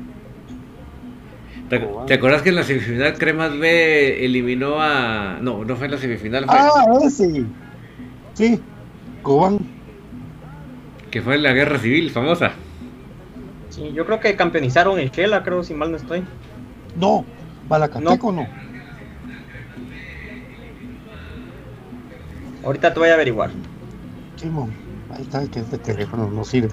¿Te, 1.68 1.78
¿Te, 2.06 2.14
acuerdas 2.14 2.42
que 2.42 2.48
en 2.48 2.54
la 2.54 2.62
semifinal 2.62 3.18
Cremas 3.18 3.58
B 3.58 4.24
eliminó 4.24 4.80
a. 4.80 5.38
No, 5.40 5.64
no 5.64 5.76
fue 5.76 5.86
en 5.86 5.92
la 5.92 5.98
semifinal. 5.98 6.44
Fue... 6.46 6.54
Ah, 6.58 6.84
ese. 7.02 7.44
Sí, 8.34 8.60
Cobán. 9.22 9.58
Que 11.10 11.20
fue 11.20 11.34
en 11.34 11.42
la 11.42 11.52
guerra 11.52 11.78
civil 11.78 12.10
famosa. 12.10 12.52
Sí, 13.70 13.92
yo 13.92 14.06
creo 14.06 14.20
que 14.20 14.34
campeonizaron 14.36 14.98
en 14.98 15.08
Shela, 15.10 15.42
creo, 15.42 15.62
si 15.62 15.74
mal 15.74 15.90
no 15.90 15.96
estoy. 15.96 16.22
No, 16.96 17.24
Balacateco 17.68 18.32
no. 18.32 18.42
no. 18.42 18.67
Ahorita 22.64 22.92
te 22.92 23.00
voy 23.00 23.08
a 23.08 23.14
averiguar. 23.14 23.50
Simón, 24.36 24.72
ahí 25.10 25.22
está 25.22 25.46
que 25.48 25.60
este 25.60 25.78
teléfono 25.78 26.30
no 26.30 26.44
sirve. 26.44 26.70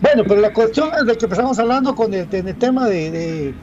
Bueno, 0.00 0.22
pero 0.26 0.40
la 0.40 0.52
cuestión 0.52 0.90
es 0.98 1.06
de 1.06 1.16
que 1.16 1.26
empezamos 1.26 1.58
hablando 1.58 1.94
con 1.94 2.12
el, 2.14 2.26
tema 2.28 2.88
de, 2.88 3.54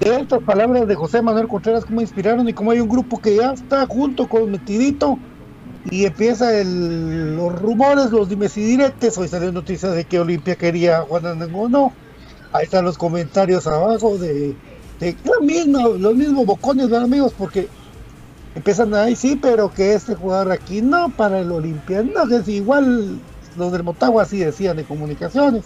estas 0.00 0.42
palabras 0.42 0.86
de 0.86 0.94
José 0.94 1.22
Manuel 1.22 1.48
Contreras, 1.48 1.86
cómo 1.86 2.02
inspiraron 2.02 2.48
y 2.48 2.52
cómo 2.52 2.70
hay 2.70 2.80
un 2.80 2.88
grupo 2.88 3.18
que 3.20 3.36
ya 3.36 3.52
está 3.52 3.86
junto 3.86 4.28
con 4.28 4.50
Metidito 4.50 5.18
y 5.90 6.04
empieza 6.04 6.50
los 6.64 7.60
rumores, 7.60 8.10
los 8.10 8.28
dimes 8.28 8.56
y 8.58 8.64
diretes. 8.64 9.16
Hoy 9.16 9.28
salió 9.28 9.50
noticias 9.52 9.94
de 9.94 10.04
que 10.04 10.20
Olimpia 10.20 10.56
quería 10.56 10.98
a 10.98 11.02
Juan 11.02 11.24
o 11.54 11.68
no. 11.68 11.92
Ahí 12.52 12.64
están 12.64 12.84
los 12.84 12.98
comentarios 12.98 13.66
abajo 13.66 14.18
de, 14.18 14.54
de 15.00 15.16
mismo, 15.40 15.88
los 15.88 16.14
mismos 16.14 16.44
bocones, 16.44 16.92
amigos, 16.92 17.32
porque 17.36 17.68
empiezan 18.56 18.94
ahí 18.94 19.14
sí, 19.14 19.38
pero 19.40 19.70
que 19.72 19.94
este 19.94 20.14
jugador 20.14 20.50
aquí 20.50 20.82
no, 20.82 21.10
para 21.10 21.40
el 21.40 21.52
Olimpia 21.52 22.02
no, 22.02 22.24
es 22.34 22.48
igual 22.48 23.18
los 23.56 23.70
del 23.70 23.84
Motagua 23.84 24.22
así 24.22 24.38
decían 24.38 24.78
de 24.78 24.84
comunicaciones, 24.84 25.64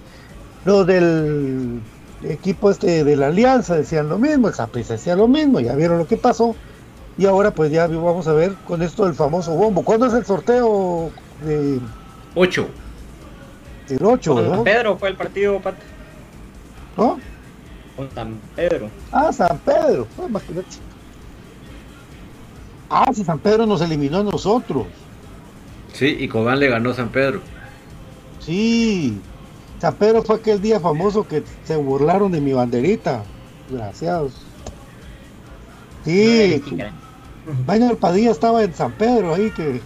los 0.64 0.86
del 0.86 1.80
equipo 2.24 2.70
este 2.70 3.04
de 3.04 3.16
la 3.16 3.28
Alianza 3.28 3.76
decían 3.76 4.08
lo 4.08 4.18
mismo, 4.18 4.48
el 4.48 4.54
Zaprisa 4.54 4.94
decía 4.94 5.16
lo 5.16 5.28
mismo, 5.28 5.60
ya 5.60 5.74
vieron 5.76 5.98
lo 5.98 6.06
que 6.06 6.16
pasó, 6.16 6.56
y 7.16 7.26
ahora 7.26 7.52
pues 7.52 7.70
ya 7.70 7.86
vamos 7.86 8.26
a 8.26 8.32
ver 8.32 8.54
con 8.66 8.82
esto 8.82 9.04
del 9.04 9.14
famoso 9.14 9.52
bombo. 9.52 9.82
¿Cuándo 9.84 10.06
es 10.06 10.14
el 10.14 10.24
sorteo 10.24 11.10
de 11.44 11.78
8? 12.34 12.68
El 13.90 14.04
8, 14.04 14.50
San 14.50 14.64
Pedro 14.64 14.96
fue 14.96 15.08
el 15.10 15.16
partido, 15.16 15.60
Pat. 15.60 15.74
¿No? 16.96 17.18
Con 17.96 18.10
San 18.12 18.38
Pedro. 18.56 18.88
Ah, 19.12 19.32
San 19.32 19.58
Pedro, 19.58 20.06
pues, 20.16 20.28
imagínate. 20.28 20.89
Ah, 22.90 23.12
si 23.14 23.22
San 23.22 23.38
Pedro 23.38 23.66
nos 23.66 23.80
eliminó 23.80 24.18
a 24.18 24.24
nosotros. 24.24 24.86
Sí, 25.92 26.16
y 26.18 26.26
Cobán 26.26 26.58
le 26.58 26.68
ganó 26.68 26.90
a 26.90 26.94
San 26.94 27.10
Pedro. 27.10 27.40
Sí, 28.40 29.20
San 29.80 29.94
Pedro 29.94 30.24
fue 30.24 30.36
aquel 30.36 30.60
día 30.60 30.80
famoso 30.80 31.26
que 31.26 31.44
se 31.64 31.76
burlaron 31.76 32.32
de 32.32 32.40
mi 32.40 32.52
banderita. 32.52 33.22
Gracias. 33.70 34.32
Sí, 36.04 36.62
Baño 37.66 37.88
del 37.88 37.96
Padilla 37.96 38.32
estaba 38.32 38.62
en 38.64 38.74
San 38.74 38.92
Pedro 38.92 39.34
ahí 39.34 39.50
que. 39.50 39.80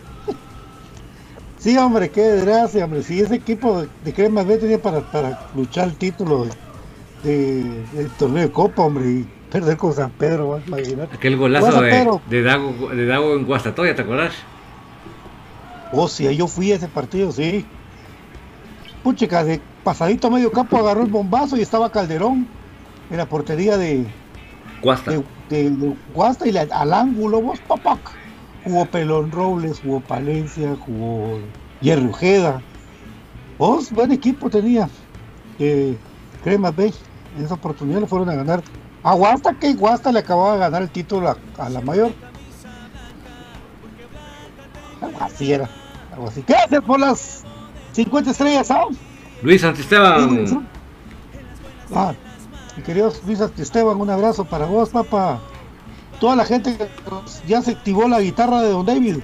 sí, 1.59 1.77
hombre, 1.77 2.11
qué 2.11 2.23
desgracia, 2.23 2.87
hombre. 2.87 3.03
Si 3.03 3.21
ese 3.21 3.35
equipo 3.35 3.87
de, 4.05 4.13
Crema 4.15 4.45
B 4.45 4.57
tenía 4.57 4.81
para, 4.81 5.01
para 5.13 5.47
luchar 5.55 5.89
el 5.89 5.97
título 5.97 6.47
de, 7.23 7.65
del 7.93 8.11
torneo 8.19 8.45
de 8.45 8.51
Copa, 8.51 8.83
hombre 8.83 9.27
perder 9.55 9.77
con 9.77 9.93
San 9.93 10.11
Pedro, 10.11 10.61
imagínate. 10.67 11.15
Aquel 11.15 11.37
golazo 11.37 11.81
de, 11.81 12.21
de, 12.29 12.43
Dago, 12.43 12.89
de 12.89 13.07
Dago 13.07 13.37
en 13.37 13.45
Guastatoya, 13.45 13.95
¿te 13.95 14.03
acordás? 14.03 14.33
Oh, 15.93 16.09
sí, 16.09 16.35
yo 16.35 16.49
fui 16.49 16.73
a 16.73 16.75
ese 16.75 16.89
partido, 16.89 17.31
sí. 17.31 17.65
Puchica, 19.05 19.45
de 19.45 19.61
pasadito 19.85 20.27
a 20.27 20.31
medio 20.31 20.51
campo 20.51 20.77
agarró 20.77 21.03
el 21.03 21.11
bombazo 21.11 21.57
y 21.57 21.61
estaba 21.61 21.93
Calderón 21.93 22.49
en 23.13 23.17
la 23.17 23.27
portería 23.27 23.77
de 23.77 24.05
Guasta. 24.83 25.13
De, 25.49 25.95
Guasta 26.13 26.49
y 26.49 26.57
al 26.57 26.93
ángulo, 26.93 27.41
vos, 27.41 27.61
papac. 27.61 28.01
Jugó 28.65 28.87
Pelón 28.87 29.31
Robles, 29.31 29.79
jugó 29.85 30.01
Palencia, 30.01 30.75
jugó 30.85 31.39
Jerry 31.81 32.09
Ojeda. 32.09 32.61
Vos, 33.57 33.93
buen 33.93 34.11
equipo 34.11 34.51
tenía. 34.51 34.89
Eh, 35.61 35.97
Crema 36.43 36.73
B. 36.73 36.93
En 37.39 37.45
esa 37.45 37.55
oportunidad 37.55 38.01
le 38.01 38.07
fueron 38.07 38.31
a 38.31 38.35
ganar 38.35 38.63
a 39.05 39.13
Guasta, 39.15 39.53
que 39.53 39.75
Guasta 39.75 40.11
le 40.11 40.21
acababa 40.21 40.55
de 40.55 40.61
ganar 40.61 40.83
el 40.83 40.89
título 40.89 41.37
a, 41.59 41.69
la 41.69 41.81
mayor. 41.83 42.13
Algo 45.03 45.19
así 45.21 45.53
era. 45.53 45.69
Algo 46.13 46.29
así. 46.29 46.43
Gracias 46.47 46.83
por 46.83 46.99
las 46.99 47.45
50 47.93 48.31
estrellas, 48.31 48.71
¿ah? 48.71 48.87
Luis 49.43 49.61
Santisteban. 49.61 50.67
Ah, 51.95 52.15
mi 52.77 52.83
querido 52.83 53.13
Luis 53.27 53.39
Santisteban, 53.39 54.01
un 54.01 54.09
abrazo 54.09 54.47
para 54.47 54.65
vos, 54.65 54.89
papá. 54.89 55.39
Toda 56.19 56.37
la 56.37 56.47
gente 56.47 56.75
que 56.77 56.89
ya 57.47 57.61
se 57.61 57.73
activó 57.73 58.09
la 58.09 58.21
guitarra 58.21 58.63
de 58.63 58.71
Don 58.71 58.87
David. 58.87 59.19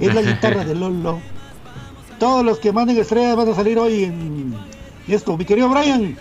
Es 0.00 0.12
la 0.12 0.22
guitarra 0.22 0.64
de 0.64 0.74
Lolo. 0.74 1.20
Todos 2.18 2.44
los 2.44 2.58
que 2.58 2.72
manden 2.72 2.98
estrellas 2.98 3.36
van 3.36 3.48
a 3.48 3.54
salir 3.54 3.78
hoy 3.78 4.04
en 4.04 4.56
esto. 5.06 5.36
Mi 5.36 5.44
querido 5.44 5.68
Brian, 5.68 6.16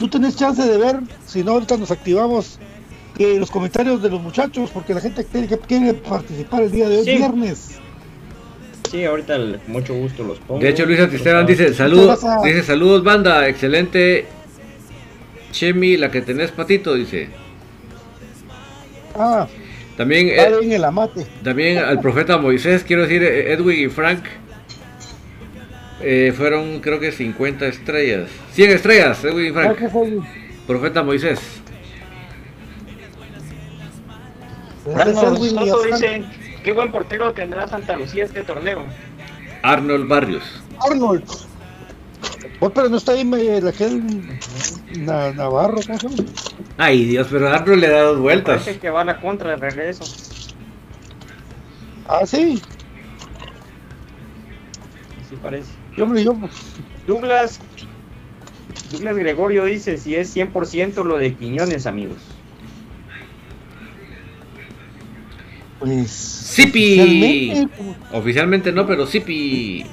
tú 0.00 0.08
tenés 0.08 0.34
chance 0.34 0.62
de 0.62 0.78
ver, 0.78 1.00
si 1.26 1.44
no 1.44 1.52
ahorita 1.52 1.76
nos 1.76 1.90
activamos 1.90 2.58
eh, 3.18 3.36
los 3.38 3.50
comentarios 3.50 4.02
de 4.02 4.08
los 4.08 4.20
muchachos, 4.22 4.70
porque 4.72 4.94
la 4.94 5.00
gente 5.00 5.24
quiere, 5.26 5.58
quiere 5.58 5.92
participar 5.94 6.62
el 6.62 6.72
día 6.72 6.88
de 6.88 6.98
hoy, 6.98 7.04
viernes. 7.04 7.72
Sí, 8.90 9.04
ahorita 9.04 9.38
mucho 9.68 9.94
gusto 9.94 10.24
los 10.24 10.38
pongo. 10.38 10.58
De 10.60 10.70
hecho, 10.70 10.86
Luis 10.86 10.98
Esteban 10.98 11.44
dice, 11.44 11.74
saludos, 11.74 12.20
dice, 12.42 12.62
saludos 12.62 13.04
banda, 13.04 13.46
excelente. 13.46 14.26
Chemi, 15.52 15.96
la 15.98 16.10
que 16.10 16.22
tenés 16.22 16.50
patito, 16.50 16.94
dice. 16.94 17.28
Ah, 19.14 19.46
También, 19.98 20.28
eh, 20.28 20.48
en 20.62 20.72
el 20.72 20.84
amate. 20.84 21.26
también 21.44 21.78
al 21.78 22.00
profeta 22.00 22.38
Moisés, 22.38 22.84
quiero 22.84 23.02
decir, 23.02 23.22
eh, 23.22 23.52
Edwin 23.52 23.86
y 23.86 23.88
Frank 23.90 24.24
eh, 26.02 26.32
fueron 26.36 26.80
creo 26.80 26.98
que 27.00 27.12
50 27.12 27.66
estrellas. 27.66 28.30
100 28.52 28.70
estrellas, 28.70 29.24
Edwin 29.24 29.50
Ah, 29.50 29.60
Frank. 29.62 29.78
¿qué 29.78 29.88
fue? 29.88 30.18
Profeta 30.66 31.02
Moisés. 31.02 31.38
Edwin 34.86 35.50
Soto 35.50 35.82
dice, 35.84 36.24
qué 36.64 36.72
buen 36.72 36.90
portero 36.90 37.32
tendrá 37.32 37.66
Santa 37.68 37.96
Lucía 37.96 38.24
este 38.24 38.42
torneo. 38.42 38.84
Arnold 39.62 40.08
Barrios. 40.08 40.42
Arnold. 40.80 41.24
Oh, 42.60 42.70
pero 42.70 42.88
no 42.88 42.96
está 42.96 43.12
ahí 43.12 43.24
me- 43.24 43.56
aquel 43.68 44.02
Na- 44.98 45.32
Navarro, 45.32 45.78
¿cómo 45.86 45.98
se 45.98 46.08
llama? 46.08 46.28
Ay 46.78 47.04
Dios, 47.04 47.26
pero 47.30 47.48
Arnold 47.48 47.80
le 47.80 47.88
da 47.88 48.02
dos 48.02 48.18
vueltas. 48.18 48.62
Parece 48.62 48.78
que 48.80 48.90
va 48.90 49.02
a 49.02 49.04
la 49.04 49.20
contra 49.20 49.50
de 49.50 49.56
regreso. 49.56 50.04
Ah, 52.08 52.26
sí. 52.26 52.60
Así 55.24 55.36
parece. 55.42 55.70
Yo, 55.96 56.04
hombre, 56.04 56.24
yo, 56.24 56.36
Douglas, 57.06 57.60
Douglas 58.92 59.16
Gregorio 59.16 59.64
dice 59.64 59.98
si 59.98 60.14
es 60.14 60.34
100% 60.34 61.04
lo 61.04 61.18
de 61.18 61.34
Quiñones, 61.34 61.86
amigos. 61.86 62.18
pues. 65.80 66.10
Sipi. 66.10 67.00
oficialmente, 67.00 67.68
pues, 67.76 67.96
Oficialmente 68.12 68.72
no, 68.72 68.86
pero 68.86 69.06
Sipi. 69.06 69.84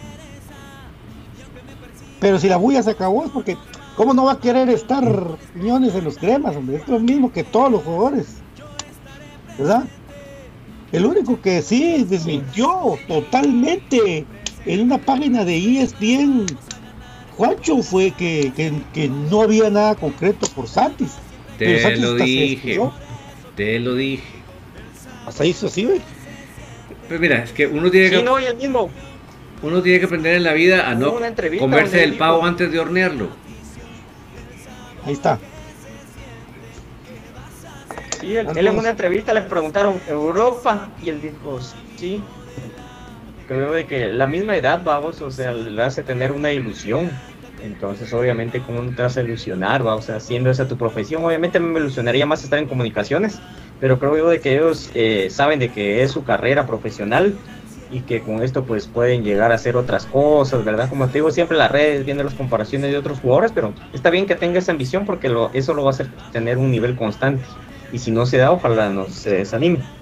Pero 2.19 2.39
si 2.39 2.47
la 2.49 2.57
bulla 2.57 2.83
se 2.83 2.91
acabó 2.91 3.25
es 3.25 3.31
porque, 3.31 3.57
¿cómo 3.95 4.13
no 4.13 4.25
va 4.25 4.33
a 4.33 4.39
querer 4.39 4.69
estar 4.69 5.03
Quiñones 5.53 5.95
en 5.95 6.03
los 6.03 6.17
cremas, 6.17 6.55
hombre? 6.55 6.77
Es 6.77 6.87
lo 6.87 6.99
mismo 6.99 7.31
que 7.31 7.43
todos 7.43 7.71
los 7.71 7.83
jugadores. 7.83 8.37
¿Verdad? 9.57 9.85
El 10.91 11.05
único 11.05 11.41
que 11.41 11.61
sí 11.61 12.05
desmintió 12.07 12.97
totalmente 13.07 14.25
en 14.67 14.81
una 14.81 14.97
página 14.97 15.43
de 15.45 15.57
ESPN, 15.81 16.45
Juancho, 17.37 17.81
fue 17.81 18.11
que, 18.11 18.51
que, 18.55 18.73
que 18.93 19.07
no 19.09 19.41
había 19.43 19.69
nada 19.69 19.95
concreto 19.95 20.47
por 20.55 20.67
Santis. 20.67 21.13
Pero 21.57 21.77
Te 21.77 21.81
Santis 21.83 22.01
lo 22.01 22.13
dije. 22.15 22.79
Te 23.55 23.79
lo 23.79 23.95
dije. 23.95 24.23
Hasta 25.25 25.45
hizo 25.45 25.67
así, 25.67 25.85
güey. 25.85 26.01
Pero 27.07 27.19
mira, 27.19 27.43
es 27.43 27.51
que 27.51 27.67
uno 27.67 27.89
tiene 27.89 28.09
Sí, 28.09 28.15
que, 28.17 28.23
no, 28.23 28.39
y 28.39 28.45
el 28.45 28.55
mismo. 28.57 28.89
uno 29.61 29.81
tiene 29.81 29.99
que 29.99 30.05
aprender 30.05 30.35
en 30.35 30.43
la 30.43 30.53
vida 30.53 30.89
a 30.89 30.95
no 30.95 31.15
comerse 31.59 32.03
el 32.03 32.13
pavo 32.15 32.45
antes 32.45 32.71
de 32.71 32.79
hornearlo. 32.79 33.29
Ahí 35.05 35.13
está. 35.13 35.39
Sí, 38.19 38.35
él, 38.35 38.47
él 38.55 38.67
en 38.67 38.77
una 38.77 38.89
entrevista 38.89 39.33
le 39.33 39.41
preguntaron 39.43 40.01
Europa 40.07 40.89
y 41.03 41.09
él 41.09 41.21
dijo 41.21 41.59
sí. 41.97 42.21
Creo 43.47 43.71
de 43.71 43.87
que 43.87 44.07
la 44.09 44.27
misma 44.27 44.57
edad, 44.57 44.83
vamos, 44.83 45.21
o 45.21 45.31
sea, 45.31 45.53
le 45.53 45.81
hace 45.81 46.03
tener 46.03 46.33
una 46.33 46.51
ilusión. 46.51 47.25
Entonces, 47.57 48.11
obviamente, 48.13 48.61
¿cómo 48.61 48.81
no 48.83 48.93
te 48.93 49.03
vas 49.03 49.17
a 49.17 49.21
ilusionar? 49.23 49.87
Va? 49.87 49.95
O 49.95 50.01
sea, 50.01 50.17
haciendo 50.17 50.49
esa 50.51 50.67
tu 50.67 50.77
profesión, 50.77 51.23
obviamente 51.23 51.59
me 51.61 51.79
ilusionaría 51.79 52.25
más 52.25 52.43
estar 52.43 52.59
en 52.59 52.67
comunicaciones, 52.67 53.45
pero 53.79 53.99
creo 53.99 54.27
de 54.29 54.41
que 54.41 54.55
ellos 54.55 54.91
eh, 54.93 55.29
saben 55.29 55.59
de 55.59 55.71
que 55.71 56.03
es 56.03 56.11
su 56.11 56.23
carrera 56.25 56.65
profesional 56.67 57.41
y 57.87 58.05
que 58.05 58.21
con 58.21 58.43
esto 58.43 58.65
pues 58.65 58.89
pueden 58.89 59.23
llegar 59.23 59.51
a 59.53 59.55
hacer 59.55 59.77
otras 59.77 60.07
cosas, 60.07 60.63
¿verdad? 60.65 60.89
Como 60.89 61.09
te 61.09 61.19
digo, 61.19 61.31
siempre 61.31 61.57
las 61.57 61.71
redes 61.71 62.03
viendo 62.05 62.23
las 62.25 62.35
comparaciones 62.35 62.91
de 62.91 62.97
otros 62.97 63.21
jugadores, 63.21 63.53
pero 63.53 63.75
está 63.93 64.09
bien 64.09 64.25
que 64.27 64.35
tenga 64.35 64.59
esa 64.59 64.73
ambición 64.73 65.05
porque 65.05 65.29
lo, 65.29 65.53
eso 65.53 65.73
lo 65.73 65.83
va 65.83 65.89
a 65.89 65.93
hacer 65.93 66.13
tener 66.31 66.57
un 66.57 66.69
nivel 66.71 66.95
constante. 66.97 67.49
Y 67.89 67.99
si 67.99 68.11
no 68.11 68.25
se 68.25 68.37
da, 68.37 68.51
ojalá 68.51 68.89
no 68.89 69.07
se 69.09 69.31
desanime. 69.37 69.96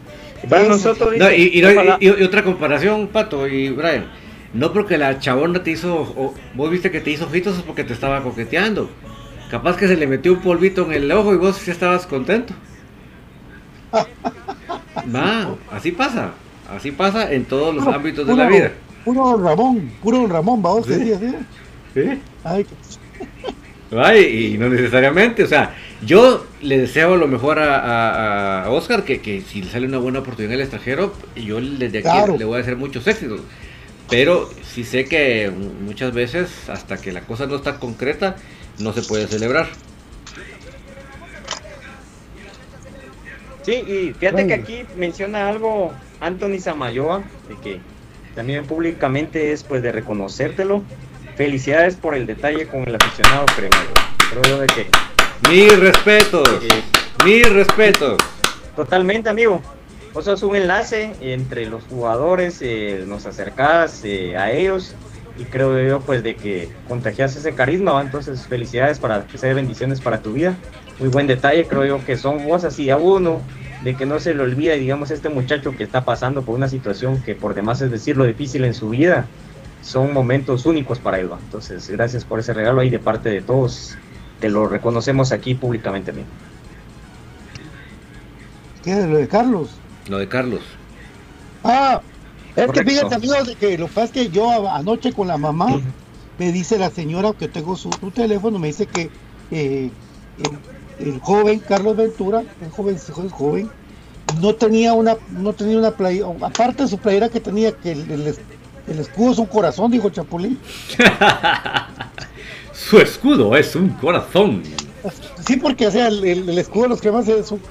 Para 0.50 0.64
nosotros, 0.68 1.14
No, 1.18 1.32
y, 1.32 1.44
y 1.44 1.60
y- 2.00 2.06
y 2.06 2.24
otra 2.24 2.44
comparación, 2.44 3.08
Pato 3.08 3.48
y 3.48 3.70
Brian. 3.70 4.06
No 4.54 4.72
porque 4.72 4.98
la 4.98 5.20
chabona 5.20 5.64
te 5.64 5.72
hizo, 5.72 5.94
o- 5.96 6.34
vos 6.54 6.72
viste 6.72 6.92
que 6.92 7.02
te 7.02 7.12
hizo 7.12 7.26
ojitos 7.26 7.58
es 7.58 7.64
porque 7.64 7.84
te 7.84 7.94
estaba 7.94 8.22
coqueteando. 8.24 8.90
Capaz 9.52 9.76
que 9.78 9.88
se 9.88 9.98
le 9.98 10.08
metió 10.08 10.34
un 10.34 10.40
polvito 10.42 10.86
en 10.86 10.94
el 10.94 11.12
ojo 11.12 11.34
y 11.34 11.38
vos 11.38 11.58
sí 11.58 11.72
estabas 11.72 12.06
contento. 12.08 12.54
Va, 15.16 15.56
así 15.72 15.92
pasa. 15.92 16.32
Así 16.70 16.92
pasa 16.92 17.32
en 17.32 17.46
todos 17.46 17.76
los 17.76 17.84
Puro- 17.84 17.96
ámbitos 17.96 18.26
de 18.26 18.34
puro- 18.34 18.44
la 18.44 18.50
vida. 18.50 18.72
Puro 19.04 19.38
Ramón, 19.38 19.92
puro 20.02 20.26
Ramón, 20.28 20.64
va 20.66 20.70
vos 20.72 20.86
Sí. 20.88 20.94
decías, 20.94 21.20
¿sí? 21.94 22.20
Ay, 22.44 22.66
Va, 23.96 24.18
y, 24.18 24.56
y 24.56 24.58
no 24.58 24.70
necesariamente, 24.70 25.44
o 25.44 25.48
sea, 25.48 25.76
yo 26.02 26.46
le 26.62 26.78
deseo 26.80 27.16
lo 27.18 27.28
mejor 27.28 27.60
a, 27.60 27.80
a- 27.80 28.64
a 28.66 28.70
Oscar, 28.72 29.04
que, 29.06 29.22
que 29.22 29.42
si 29.42 29.62
le 29.62 29.70
sale 29.70 29.88
una 29.88 30.00
buena 30.00 30.20
oportunidad 30.20 30.54
en 30.54 30.60
el 30.60 30.62
extranjero, 30.62 31.14
yo 31.36 31.62
desde 31.62 32.00
aquí 32.00 32.10
Claro. 32.10 32.36
le 32.38 32.46
voy 32.46 32.58
a 32.58 32.62
hacer 32.62 32.76
muchos 32.78 33.08
éxitos. 33.08 33.42
Pero 34.10 34.50
sí 34.62 34.84
sé 34.84 35.08
que 35.08 35.52
muchas 35.52 36.14
veces, 36.14 36.70
hasta 36.70 37.02
que 37.02 37.12
la 37.12 37.26
cosa 37.26 37.48
no 37.48 37.56
está 37.56 37.80
concreta, 37.80 38.38
no 38.78 38.94
se 38.94 39.04
puede 39.04 39.28
celebrar. 39.28 39.68
Sí, 43.62 43.74
y 43.74 44.14
fíjate 44.14 44.46
que 44.46 44.54
aquí 44.54 44.90
menciona 44.94 45.50
algo 45.50 46.04
Anthony 46.20 46.60
Samayoa, 46.60 47.32
de 47.44 47.60
que 47.60 47.88
también 48.34 48.68
públicamente 48.68 49.52
es 49.52 49.64
pues 49.64 49.82
de 49.82 49.92
reconocértelo. 49.92 50.92
Felicidades 51.36 51.96
por 51.96 52.16
el 52.16 52.26
detalle 52.26 52.66
con 52.68 52.88
el 52.88 52.96
aficionado 52.96 53.46
premiado. 53.58 53.88
Creo 54.32 54.44
yo 54.44 54.60
de 54.62 54.68
que 54.68 54.88
Mis 55.50 55.78
respetos, 55.80 56.48
eh, 56.64 56.82
mis 57.26 57.50
respetos. 57.52 58.18
totalmente 58.76 59.30
amigo. 59.30 59.62
O 60.14 60.22
sea, 60.22 60.36
es 60.36 60.44
un 60.44 60.56
enlace 60.56 61.12
entre 61.20 61.66
los 61.66 61.84
jugadores, 61.84 62.60
eh, 62.62 63.04
nos 63.06 63.26
acercas 63.26 64.02
eh, 64.06 64.38
a 64.38 64.52
ellos 64.52 64.96
y 65.38 65.44
creo 65.44 65.78
yo 65.86 66.00
pues 66.00 66.24
de 66.24 66.38
que 66.38 66.70
contagias 66.88 67.36
ese 67.36 67.54
carisma, 67.54 67.92
¿va? 67.92 68.02
entonces 68.02 68.48
felicidades 68.48 69.00
para 69.00 69.28
que 69.28 69.38
sea 69.38 69.54
bendiciones 69.54 70.00
para 70.00 70.22
tu 70.22 70.32
vida. 70.32 70.56
Muy 71.00 71.10
buen 71.10 71.28
detalle, 71.28 71.66
creo 71.66 71.84
yo 71.84 72.06
que 72.06 72.16
son 72.16 72.48
cosas 72.48 72.74
así 72.74 72.90
a 72.90 72.96
uno, 72.96 73.42
de 73.84 73.96
que 73.96 74.06
no 74.06 74.22
se 74.22 74.34
le 74.34 74.42
olvida, 74.42 74.74
digamos, 74.76 75.12
este 75.12 75.28
muchacho 75.28 75.76
que 75.76 75.84
está 75.84 76.06
pasando 76.06 76.44
por 76.44 76.56
una 76.56 76.70
situación 76.70 77.22
que 77.22 77.36
por 77.36 77.54
demás 77.54 77.82
es 77.82 77.92
decirlo 77.92 78.24
difícil 78.24 78.64
en 78.64 78.74
su 78.74 78.90
vida, 78.90 79.26
son 79.86 80.14
momentos 80.14 80.66
únicos 80.66 81.00
para 81.00 81.20
él. 81.20 81.32
¿va? 81.32 81.40
Entonces, 81.42 81.90
gracias 81.90 82.26
por 82.26 82.40
ese 82.40 82.54
regalo 82.54 82.82
ahí 82.82 82.90
de 82.90 83.00
parte 83.00 83.30
de 83.30 83.42
todos. 83.42 83.96
Te 84.40 84.50
lo 84.50 84.68
reconocemos 84.68 85.32
aquí 85.32 85.54
públicamente, 85.54 86.12
amigo. 86.12 86.28
¿qué 88.84 88.92
es 88.92 89.06
lo 89.08 89.18
de 89.18 89.28
Carlos? 89.28 89.70
Lo 90.08 90.20
de 90.20 90.28
Carlos. 90.28 90.62
Ah, 91.64 92.02
es 92.56 92.68
Correcto. 92.68 92.74
que 92.74 92.92
fíjate, 92.92 93.16
amigos, 93.16 93.48
de 93.48 93.56
que 93.56 93.78
lo 93.78 93.88
que 93.88 93.94
pasa 93.94 94.06
es 94.06 94.12
que 94.12 94.30
yo 94.30 94.70
anoche 94.70 95.12
con 95.12 95.28
la 95.28 95.38
mamá, 95.38 95.82
me 96.38 96.52
dice 96.52 96.78
la 96.78 96.92
señora 96.92 97.34
que 97.34 97.48
tengo 97.48 97.76
su, 97.76 97.90
su 97.92 98.12
teléfono, 98.12 98.60
me 98.60 98.68
dice 98.68 98.86
que 98.86 99.10
eh, 99.50 99.90
el, 101.00 101.08
el 101.08 101.20
joven 101.20 101.60
Carlos 101.60 101.98
Ventura, 101.98 102.44
el 102.62 102.70
joven, 102.70 102.98
el 103.24 103.30
joven, 103.32 103.70
no 104.40 104.54
tenía 104.54 104.94
una, 104.94 105.18
no 105.32 105.54
tenía 105.54 105.80
una 105.80 105.92
playera, 105.92 106.28
aparte 106.42 106.84
de 106.84 106.90
su 106.90 107.00
playera 107.00 107.30
que 107.30 107.40
tenía, 107.40 107.72
que 107.72 107.92
el, 107.92 108.12
el 108.12 108.36
el 108.88 109.00
escudo 109.00 109.32
es 109.32 109.38
un 109.38 109.46
corazón, 109.48 109.92
dijo 109.92 110.10
Chapulín. 110.10 110.60
Su 112.74 113.00
escudo 113.00 113.56
es 113.56 113.76
un 113.76 113.90
corazón. 113.90 114.62
Sí, 115.46 115.58
porque 115.58 115.88
o 115.88 115.92
sea, 115.92 116.08
el, 116.08 116.58
escudo 116.58 116.84
de 116.84 116.90
los 116.90 117.02
cremas 117.02 117.28
es 117.28 117.52
un- 117.52 117.62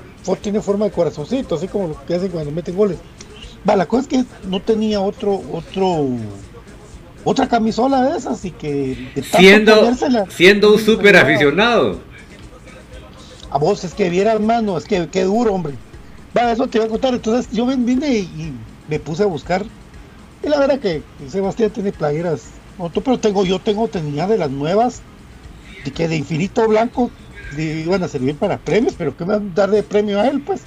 tiene 0.40 0.60
forma 0.60 0.86
de 0.86 0.90
corazoncito, 0.90 1.54
así 1.56 1.68
como 1.68 1.88
lo 1.88 2.06
que 2.06 2.14
hacen 2.14 2.30
cuando 2.30 2.50
meten 2.50 2.74
goles. 2.76 2.98
Va, 3.68 3.76
la 3.76 3.86
cosa 3.86 4.02
es 4.02 4.08
que 4.08 4.24
no 4.48 4.60
tenía 4.60 5.00
otro, 5.00 5.42
otro, 5.52 6.06
otra 7.24 7.48
camisola 7.48 8.02
de 8.02 8.18
esas 8.18 8.44
y 8.44 8.50
que 8.50 9.10
de 9.14 9.22
Siendo, 9.22 9.90
siendo 10.30 10.72
un 10.72 10.78
súper 10.78 11.16
aficionado. 11.16 12.00
A 13.50 13.58
vos 13.58 13.84
es 13.84 13.94
que 13.94 14.10
viera 14.10 14.32
hermano, 14.32 14.76
es 14.78 14.84
que 14.84 15.08
qué 15.08 15.24
duro, 15.24 15.54
hombre. 15.54 15.74
Va, 16.36 16.50
eso 16.50 16.66
te 16.66 16.78
iba 16.78 16.86
a 16.86 16.90
contar. 16.90 17.14
Entonces 17.14 17.50
yo 17.52 17.66
vine 17.66 18.08
y, 18.08 18.18
y 18.20 18.52
me 18.88 18.98
puse 18.98 19.22
a 19.22 19.26
buscar. 19.26 19.64
Y 20.44 20.48
la 20.48 20.58
verdad 20.58 20.78
que 20.78 21.02
Sebastián 21.28 21.70
tiene 21.70 21.92
playeras. 21.92 22.42
Otro, 22.78 23.02
pero 23.02 23.18
tengo, 23.18 23.44
yo 23.44 23.60
tengo, 23.60 23.88
tenía 23.88 24.26
de 24.26 24.36
las 24.36 24.50
nuevas, 24.50 25.00
de 25.84 25.90
que 25.92 26.08
de 26.08 26.16
infinito 26.16 26.66
blanco 26.66 27.10
le 27.56 27.80
iban 27.80 28.02
a 28.02 28.08
servir 28.08 28.34
para 28.34 28.58
premios, 28.58 28.94
pero 28.98 29.16
que 29.16 29.24
me 29.24 29.34
van 29.34 29.50
a 29.52 29.54
dar 29.54 29.70
de 29.70 29.82
premio 29.82 30.20
a 30.20 30.28
él, 30.28 30.40
pues. 30.40 30.62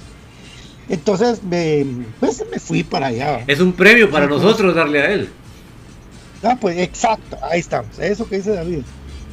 Entonces 0.88 1.42
me, 1.42 1.84
pues, 2.18 2.42
me 2.50 2.58
fui 2.58 2.82
para 2.82 3.08
allá. 3.08 3.44
Es 3.46 3.60
un 3.60 3.72
premio 3.72 4.10
para 4.10 4.26
nosotros 4.26 4.74
darle 4.74 5.00
a 5.02 5.12
él. 5.12 5.28
Ah, 6.42 6.56
pues 6.58 6.78
exacto, 6.78 7.36
ahí 7.42 7.60
estamos, 7.60 7.98
eso 7.98 8.28
que 8.28 8.36
dice 8.36 8.54
David. 8.54 8.82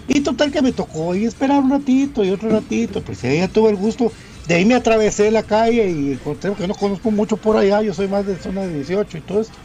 Y 0.07 0.21
total 0.21 0.51
que 0.51 0.61
me 0.61 0.71
tocó 0.71 1.13
ahí 1.13 1.25
esperar 1.25 1.61
un 1.63 1.71
ratito 1.71 2.23
y 2.23 2.31
otro 2.31 2.49
ratito, 2.49 3.01
pues 3.01 3.21
ya 3.21 3.47
tuve 3.47 3.69
el 3.69 3.75
gusto. 3.75 4.11
De 4.47 4.55
ahí 4.55 4.65
me 4.65 4.75
atravesé 4.75 5.31
la 5.31 5.43
calle 5.43 5.89
y 5.89 6.11
encontré, 6.13 6.51
porque 6.51 6.67
no 6.67 6.75
conozco 6.75 7.09
mucho 7.09 7.37
por 7.37 7.57
allá, 7.57 7.81
yo 7.81 7.93
soy 7.93 8.07
más 8.07 8.27
de 8.27 8.35
zona 8.37 8.61
de 8.61 8.75
18 8.75 9.17
y 9.17 9.21
todo 9.21 9.41
esto. 9.41 9.55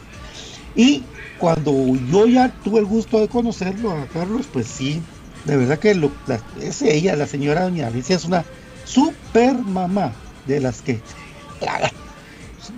Y 0.75 1.03
cuando 1.37 1.71
yo 2.07 2.27
ya 2.27 2.49
tuve 2.63 2.79
el 2.79 2.85
gusto 2.85 3.19
de 3.19 3.27
conocerlo 3.27 3.91
a 3.93 4.07
Carlos, 4.07 4.47
pues 4.51 4.67
sí, 4.67 5.01
de 5.45 5.57
verdad 5.57 5.79
que 5.79 5.95
lo, 5.95 6.11
la- 6.27 6.41
es 6.59 6.81
ella, 6.81 7.15
la 7.15 7.27
señora 7.27 7.63
Doña 7.63 7.87
Alicia, 7.87 8.15
es 8.15 8.25
una 8.25 8.45
super 8.83 9.57
mamá 9.63 10.13
de 10.45 10.59
las 10.59 10.81
que 10.81 11.01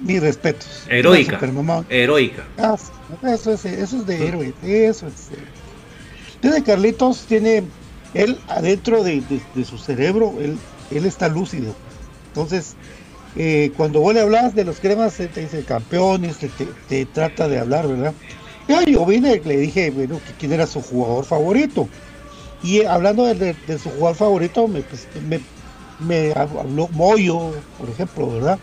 Mis 0.04 0.22
respetos. 0.22 0.86
Heroica. 0.90 1.40
Heroica. 1.90 2.48
Ah, 2.58 2.76
eso, 3.24 3.54
es, 3.54 3.66
eso 3.66 3.98
es 3.98 4.06
de 4.06 4.28
héroe. 4.28 4.54
Eso 4.64 5.08
es. 5.08 5.30
Desde 6.42 6.64
Carlitos 6.64 7.26
tiene. 7.26 7.64
Él 8.14 8.38
adentro 8.48 9.04
de, 9.04 9.24
su 9.66 9.78
cerebro, 9.78 10.40
él, 10.40 10.60
él 10.92 11.06
está 11.06 11.30
lúcido. 11.30 11.74
Entonces, 12.28 12.76
eh, 13.36 13.72
cuando 13.76 14.00
vos 14.00 14.14
le 14.14 14.22
hablas 14.22 14.54
de 14.54 14.64
los 14.64 14.80
cremas, 14.80 15.16
te 15.16 15.28
dice 15.28 15.64
campeones, 15.64 16.38
te, 16.88 17.06
trata 17.06 17.48
de 17.48 17.60
hablar, 17.60 17.88
¿verdad? 17.88 18.14
yo 18.88 19.06
vine, 19.06 19.42
le 19.44 19.58
dije, 19.58 19.90
bueno, 19.92 20.20
quién 20.40 20.54
era 20.54 20.68
su 20.68 20.82
jugador 20.82 21.26
favorito. 21.26 21.88
Y 22.64 22.84
hablando 22.86 23.26
de, 23.26 23.56
su 23.78 23.90
jugador 23.90 24.16
favorito, 24.16 24.68
me, 24.68 24.82
pues, 24.82 25.08
habló 26.36 26.88
Moyo, 26.90 27.52
por 27.78 27.90
ejemplo, 27.90 28.32
¿verdad? 28.32 28.60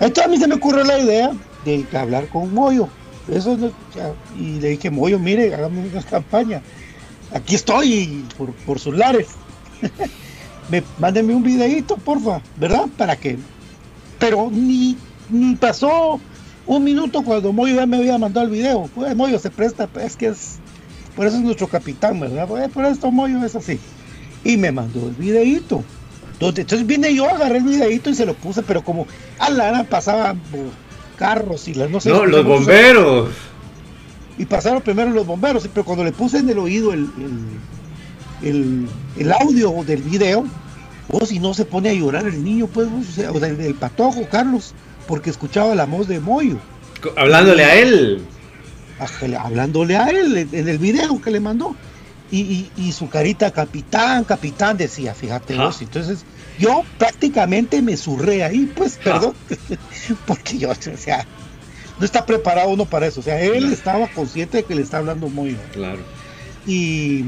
Entonces 0.00 0.24
a 0.24 0.28
mí 0.28 0.38
se 0.38 0.48
me 0.48 0.54
ocurrió 0.54 0.84
la 0.84 0.98
idea 0.98 1.32
de 1.64 1.86
hablar 1.96 2.28
con 2.28 2.52
Moyo. 2.54 2.88
Eso 3.28 3.58
y 4.38 4.60
le 4.60 4.68
dije, 4.70 4.90
Moyo, 4.90 5.18
mire, 5.18 5.54
hagamos 5.54 5.92
una 5.92 6.02
campaña. 6.02 6.62
Aquí 7.32 7.56
estoy 7.56 8.24
por, 8.38 8.52
por 8.52 8.78
sus 8.78 8.96
lares. 8.96 9.28
me, 10.70 10.82
mándenme 10.98 11.34
un 11.34 11.42
videito, 11.42 11.96
porfa, 11.96 12.40
¿verdad? 12.56 12.86
Para 12.96 13.16
que. 13.16 13.38
Pero 14.18 14.50
ni, 14.50 14.96
ni 15.30 15.54
pasó 15.56 16.20
un 16.66 16.84
minuto 16.84 17.22
cuando 17.22 17.52
Moyo 17.52 17.74
ya 17.74 17.86
me 17.86 17.96
había 17.98 18.18
mandado 18.18 18.46
el 18.46 18.52
video. 18.52 18.88
Pues 18.94 19.14
Moyo 19.14 19.38
se 19.38 19.50
presta, 19.50 19.88
es 20.00 20.16
que 20.16 20.28
es. 20.28 20.58
Por 21.14 21.26
eso 21.26 21.36
es 21.36 21.42
nuestro 21.42 21.68
capitán, 21.68 22.20
¿verdad? 22.20 22.46
Pues, 22.46 22.68
por 22.70 22.84
esto 22.84 23.10
Moyo 23.10 23.44
es 23.44 23.56
así. 23.56 23.78
Y 24.44 24.56
me 24.56 24.72
mandó 24.72 25.06
el 25.08 25.14
videito. 25.14 25.82
Entonces, 26.38 26.86
vine 26.86 27.14
yo, 27.14 27.28
agarré 27.28 27.58
el 27.58 27.64
videito 27.64 28.10
y 28.10 28.14
se 28.14 28.26
lo 28.26 28.34
puse, 28.34 28.62
pero 28.62 28.84
como 28.84 29.06
a 29.38 29.48
la 29.48 29.84
pasaban 29.84 30.40
carros 31.16 31.66
y 31.68 31.74
las 31.74 31.90
no 31.90 32.00
sé. 32.00 32.10
No, 32.10 32.26
los 32.26 32.44
bomberos. 32.44 33.30
Y 34.38 34.44
pasaron 34.44 34.82
primero 34.82 35.10
los 35.10 35.26
bomberos, 35.26 35.66
pero 35.72 35.84
cuando 35.84 36.04
le 36.04 36.12
puse 36.12 36.38
en 36.38 36.50
el 36.50 36.58
oído 36.58 36.92
el, 36.92 37.08
el, 38.42 39.32
audio 39.32 39.82
del 39.84 40.02
video, 40.02 40.44
o 41.10 41.24
si 41.24 41.38
no 41.38 41.54
se 41.54 41.64
pone 41.64 41.90
a 41.90 41.94
llorar 41.94 42.26
el 42.26 42.42
niño, 42.42 42.66
pues, 42.66 42.88
o 42.88 43.02
sea, 43.12 43.30
el, 43.30 43.74
patojo, 43.74 44.28
Carlos, 44.30 44.74
porque 45.06 45.30
escuchaba 45.30 45.74
la 45.74 45.86
voz 45.86 46.08
de 46.08 46.20
Moyo. 46.20 46.58
Hablándole 47.16 47.64
a 47.64 47.76
él. 47.76 48.24
Hablándole 49.38 49.96
a 49.96 50.08
él 50.08 50.48
en 50.50 50.68
el 50.68 50.78
video 50.78 51.20
que 51.20 51.30
le 51.30 51.40
mandó. 51.40 51.76
Y, 52.30 52.70
y, 52.76 52.90
su 52.90 53.08
carita 53.08 53.52
capitán, 53.52 54.24
capitán 54.24 54.76
decía, 54.76 55.14
fíjate 55.14 55.54
vos. 55.54 55.80
Entonces 55.80 56.24
yo 56.58 56.82
prácticamente 56.98 57.82
me 57.82 57.96
surré 57.96 58.42
ahí, 58.42 58.70
pues, 58.74 58.98
perdón, 59.02 59.34
porque 60.26 60.58
yo, 60.58 60.70
o 60.70 60.74
sea, 60.74 61.24
no 61.98 62.04
está 62.04 62.26
preparado 62.26 62.70
uno 62.70 62.84
para 62.84 63.06
eso. 63.06 63.20
O 63.20 63.22
sea, 63.22 63.40
él 63.40 63.72
estaba 63.72 64.08
consciente 64.08 64.58
de 64.58 64.64
que 64.64 64.74
le 64.74 64.82
está 64.82 64.98
hablando 64.98 65.28
muy 65.28 65.56
Claro. 65.72 66.00
Y, 66.66 67.26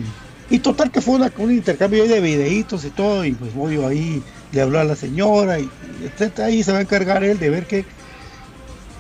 y 0.51 0.61
total 0.61 0.91
que 0.91 1.01
fue 1.01 1.19
un 1.39 1.53
intercambio 1.53 2.07
de 2.07 2.21
videitos 2.21 2.85
y 2.85 2.91
todo, 2.91 3.25
y 3.25 3.33
pues 3.33 3.55
muy 3.55 3.77
ahí 3.85 4.23
le 4.53 4.63
habló 4.63 4.81
a 4.81 4.85
la 4.85 4.97
señora, 4.97 5.61
y, 5.61 5.69
etcétera, 6.03 6.49
ahí 6.49 6.63
se 6.63 6.73
va 6.73 6.79
a 6.79 6.83
encargar 6.83 7.23
él 7.23 7.39
de 7.39 7.51
ver 7.51 7.67
qué, 7.67 7.85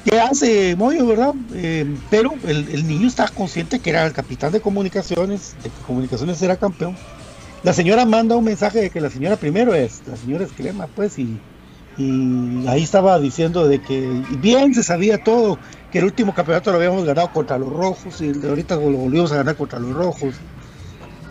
qué 0.05 0.21
hace 0.21 0.77
Moyo, 0.77 1.07
¿verdad? 1.07 1.35
Eh, 1.55 1.87
pero 2.11 2.35
el, 2.47 2.87
niño 2.87 3.09
está 3.09 3.29
consciente 3.29 3.79
que 3.81 3.91
era 3.91 4.05
el 4.05 4.13
capitán 4.13 4.53
de 4.53 4.61
comunicaciones, 4.61 5.57
de 5.63 5.71
que 5.71 5.83
comunicaciones 5.87 6.41
era 6.43 6.57
campeón. 6.57 6.97
La 7.63 7.73
señora 7.73 8.05
manda 8.05 8.37
un 8.37 8.45
mensaje 8.45 8.81
de 8.81 8.91
que 8.91 9.01
la 9.01 9.11
señora 9.11 9.37
primero 9.37 9.75
es, 9.75 10.03
la 10.07 10.17
señora 10.17 10.45
es 10.45 10.53
crema, 10.53 10.87
pues, 10.87 11.19
y, 11.19 11.41
y 11.97 12.67
ahí 12.69 12.83
estaba 12.83 13.19
diciendo 13.19 13.67
de 13.67 13.81
que 13.81 14.23
bien 14.39 14.75
se 14.75 14.83
sabía 14.83 15.25
todo, 15.25 15.59
que 15.91 16.01
el 16.01 16.05
último 16.05 16.35
campeonato 16.35 16.71
lo 16.71 16.77
habíamos 16.77 17.05
ganado 17.05 17.33
contra 17.33 17.57
los 17.57 17.73
rojos 17.73 18.21
y 18.21 18.33
ahorita 18.47 18.77
lo 18.77 18.91
volvimos 18.91 19.33
a 19.33 19.37
ganar 19.37 19.57
contra 19.57 19.79
los 19.79 19.95
rojos. 19.95 20.35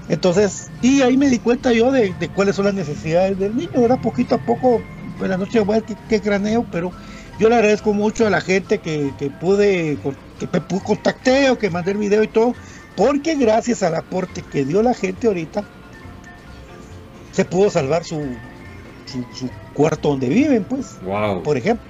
Entonces, 0.10 0.70
y 0.82 1.02
ahí 1.02 1.18
me 1.18 1.30
di 1.30 1.40
cuenta 1.40 1.74
yo 1.74 1.92
de, 1.92 2.14
cuáles 2.34 2.56
son 2.56 2.66
las 2.66 2.74
necesidades 2.74 3.38
del 3.38 3.56
niño, 3.56 3.80
era 3.80 3.98
poquito 3.98 4.36
a 4.36 4.38
poco, 4.38 4.82
en 5.22 5.30
la 5.30 5.38
noche 5.38 5.64
ver 5.64 5.84
qué, 6.08 6.20
graneo, 6.20 6.66
pero 6.72 6.92
yo 7.40 7.50
le 7.50 7.56
agradezco 7.56 7.94
mucho 7.94 8.26
a 8.26 8.30
la 8.30 8.40
gente 8.40 8.78
que, 8.80 9.14
que 9.20 9.30
pude, 9.30 9.98
que 10.40 10.48
contacté 10.84 11.50
o 11.50 11.58
que 11.58 11.70
mandé 11.70 11.92
el 11.92 11.98
video 11.98 12.24
y 12.24 12.28
todo, 12.30 12.54
porque 12.96 13.36
gracias 13.36 13.84
al 13.84 13.96
aporte 13.96 14.42
que 14.42 14.64
dio 14.64 14.82
la 14.82 14.94
gente 14.94 15.28
ahorita, 15.28 15.66
se 17.34 17.46
pudo 17.46 17.70
salvar 17.70 18.04
su, 18.04 18.24
su, 19.06 19.50
cuarto 19.74 20.10
donde 20.10 20.30
viven, 20.30 20.64
pues. 20.64 20.98
Wow. 21.04 21.44
Por 21.44 21.58
ejemplo. 21.58 21.86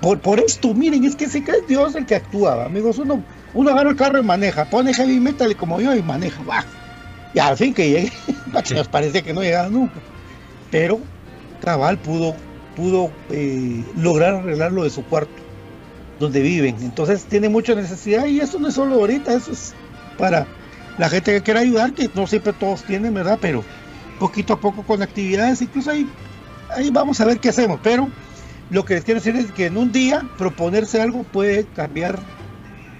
Por, 0.00 0.20
por 0.20 0.38
esto, 0.38 0.74
miren, 0.74 1.04
es 1.04 1.16
que 1.16 1.28
se 1.28 1.42
cae 1.42 1.62
Dios 1.66 1.94
el 1.94 2.06
que 2.06 2.14
actúa, 2.14 2.64
amigos. 2.64 2.98
Uno, 2.98 3.24
uno 3.54 3.70
agarra 3.70 3.90
el 3.90 3.96
carro 3.96 4.18
y 4.18 4.22
maneja, 4.22 4.64
pone 4.66 4.94
heavy 4.94 5.20
metal 5.20 5.54
como 5.56 5.80
yo 5.80 5.94
y 5.94 6.02
maneja, 6.02 6.42
va. 6.42 6.64
Y 7.34 7.38
al 7.38 7.56
fin 7.56 7.74
que 7.74 7.88
llegue, 7.88 8.12
nos 8.74 8.88
parece 8.88 9.22
que 9.22 9.32
no 9.32 9.42
llegaba 9.42 9.68
nunca. 9.68 10.00
Pero 10.70 11.00
Cabal 11.62 11.98
pudo, 11.98 12.34
pudo 12.76 13.10
eh, 13.30 13.84
lograr 13.96 14.34
arreglar 14.34 14.72
lo 14.72 14.84
de 14.84 14.90
su 14.90 15.04
cuarto, 15.04 15.32
donde 16.18 16.40
viven. 16.40 16.76
Entonces 16.80 17.24
tiene 17.24 17.48
mucha 17.48 17.74
necesidad 17.74 18.26
y 18.26 18.40
eso 18.40 18.58
no 18.58 18.68
es 18.68 18.74
solo 18.74 18.96
ahorita, 18.96 19.34
eso 19.34 19.52
es 19.52 19.74
para 20.16 20.46
la 20.98 21.08
gente 21.08 21.32
que 21.32 21.42
quiera 21.42 21.60
ayudar, 21.60 21.92
que 21.92 22.10
no 22.14 22.26
siempre 22.26 22.52
todos 22.52 22.82
tienen, 22.82 23.14
¿verdad? 23.14 23.38
Pero 23.40 23.64
poquito 24.18 24.54
a 24.54 24.60
poco 24.60 24.82
con 24.82 25.02
actividades, 25.02 25.62
incluso 25.62 25.90
ahí, 25.90 26.08
ahí 26.70 26.90
vamos 26.90 27.20
a 27.20 27.24
ver 27.24 27.38
qué 27.38 27.50
hacemos, 27.50 27.78
pero 27.82 28.08
lo 28.70 28.84
que 28.84 28.94
les 28.94 29.04
quiero 29.04 29.20
decir 29.20 29.36
es 29.36 29.50
que 29.52 29.66
en 29.66 29.76
un 29.76 29.92
día 29.92 30.28
proponerse 30.36 31.00
algo 31.00 31.22
puede 31.22 31.64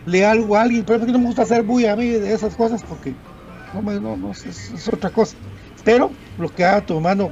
cambiarle 0.09 0.27
algo 0.27 0.57
a 0.57 0.63
alguien, 0.63 0.85
pero 0.85 1.07
no 1.07 1.19
me 1.19 1.27
gusta 1.27 1.43
hacer 1.43 1.63
bulla 1.63 1.93
a 1.93 1.97
mí 1.97 2.07
de 2.07 2.33
esas 2.33 2.55
cosas 2.55 2.83
porque 2.83 3.13
no, 3.75 3.83
no, 4.01 4.17
no 4.17 4.31
es, 4.31 4.89
otra 4.93 5.11
cosa. 5.11 5.37
Pero 5.85 6.11
lo 6.39 6.49
que 6.49 6.65
haga 6.65 6.81
tu 6.81 7.01
mano, 7.01 7.31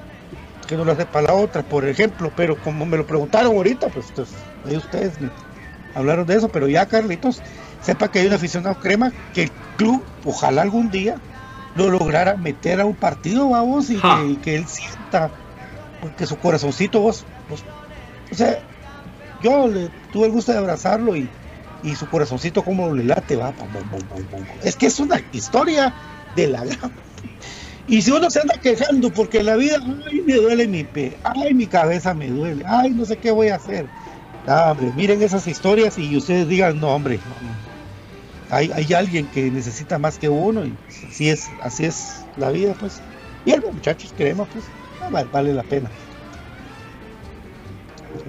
que 0.66 0.76
no 0.76 0.84
lo 0.84 0.92
hace 0.92 1.06
para 1.06 1.28
la 1.28 1.34
otra, 1.34 1.62
por 1.62 1.86
ejemplo, 1.86 2.30
pero 2.36 2.56
como 2.56 2.86
me 2.86 2.96
lo 2.96 3.06
preguntaron 3.06 3.56
ahorita, 3.56 3.88
pues, 3.88 4.06
pues 4.14 4.28
ahí 4.64 4.76
ustedes 4.76 5.20
me 5.20 5.30
hablaron 5.94 6.26
de 6.26 6.36
eso, 6.36 6.48
pero 6.48 6.68
ya 6.68 6.86
Carlitos, 6.86 7.40
sepa 7.82 8.08
que 8.08 8.20
hay 8.20 8.26
un 8.26 8.34
aficionado 8.34 8.78
crema 8.80 9.12
que 9.32 9.44
el 9.44 9.50
club, 9.76 10.02
ojalá 10.24 10.62
algún 10.62 10.90
día, 10.90 11.16
lo 11.76 11.90
lograra 11.90 12.36
meter 12.36 12.80
a 12.80 12.86
un 12.86 12.94
partido, 12.94 13.50
vamos, 13.50 13.90
y 13.90 14.00
que, 14.42 14.56
él 14.56 14.66
sienta 14.66 15.30
que 16.16 16.26
su 16.26 16.36
corazoncito, 16.36 17.00
vos, 17.00 17.24
o 18.30 18.34
sea, 18.34 18.58
yo 19.42 19.68
le 19.68 19.90
tuve 20.12 20.26
el 20.26 20.32
gusto 20.32 20.52
de 20.52 20.58
abrazarlo 20.58 21.16
y, 21.16 21.28
y 21.86 21.94
su 21.94 22.06
corazoncito 22.08 22.64
como 22.64 22.92
le 22.92 23.04
late, 23.04 23.36
va, 23.36 23.54
es 24.64 24.74
que 24.74 24.86
es 24.86 24.98
una 24.98 25.20
historia 25.32 25.94
de 26.34 26.48
la. 26.48 26.64
Y 27.86 28.02
si 28.02 28.10
uno 28.10 28.28
se 28.28 28.40
anda 28.40 28.58
quejando 28.60 29.12
porque 29.12 29.44
la 29.44 29.54
vida, 29.54 29.76
ay, 30.10 30.20
me 30.26 30.34
duele 30.34 30.66
mi 30.66 30.82
pe, 30.82 31.16
ay, 31.22 31.54
mi 31.54 31.66
cabeza 31.66 32.12
me 32.12 32.28
duele, 32.28 32.64
ay, 32.66 32.90
no 32.90 33.04
sé 33.04 33.16
qué 33.16 33.30
voy 33.30 33.48
a 33.48 33.54
hacer. 33.54 33.86
Ah, 34.48 34.72
hombre, 34.72 34.92
miren 34.96 35.22
esas 35.22 35.46
historias 35.46 35.96
y 35.96 36.16
ustedes 36.16 36.48
digan, 36.48 36.80
no, 36.80 36.88
hombre, 36.88 37.20
hay, 38.50 38.72
hay 38.74 38.92
alguien 38.92 39.28
que 39.28 39.48
necesita 39.52 39.98
más 40.00 40.18
que 40.18 40.28
uno 40.28 40.66
y 40.66 40.76
así 41.08 41.28
es, 41.28 41.48
así 41.62 41.84
es 41.84 42.24
la 42.36 42.50
vida, 42.50 42.74
pues. 42.74 43.00
Y 43.44 43.52
algo, 43.52 43.70
muchachos, 43.70 44.12
queremos, 44.16 44.48
pues, 44.52 44.64
ah, 45.00 45.24
vale, 45.30 45.52
la 45.52 45.62
pena. 45.62 45.88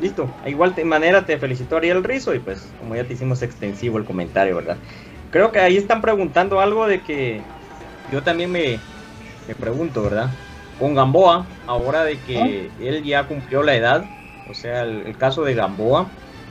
Listo, 0.01 0.29
igual 0.45 0.75
de 0.75 0.85
manera 0.85 1.25
te 1.25 1.37
felicito 1.37 1.77
Ariel 1.77 2.03
Rizo 2.03 2.35
y 2.35 2.39
pues 2.39 2.71
como 2.79 2.95
ya 2.95 3.03
te 3.03 3.13
hicimos 3.13 3.41
extensivo 3.41 3.97
el 3.97 4.05
comentario, 4.05 4.55
¿verdad? 4.55 4.77
Creo 5.31 5.51
que 5.51 5.59
ahí 5.59 5.77
están 5.77 6.01
preguntando 6.01 6.59
algo 6.59 6.87
de 6.87 7.01
que 7.01 7.41
yo 8.11 8.21
también 8.21 8.51
me, 8.51 8.79
me 9.47 9.55
pregunto, 9.55 10.03
¿verdad? 10.03 10.29
Con 10.79 10.93
Gamboa, 10.93 11.45
ahora 11.65 12.03
de 12.03 12.19
que 12.19 12.69
ah. 12.71 12.83
él 12.83 13.03
ya 13.03 13.27
cumplió 13.27 13.63
la 13.63 13.75
edad, 13.75 14.05
o 14.49 14.53
sea, 14.53 14.83
el 14.83 15.17
caso 15.17 15.43
de 15.43 15.55
Gamboa, 15.55 16.07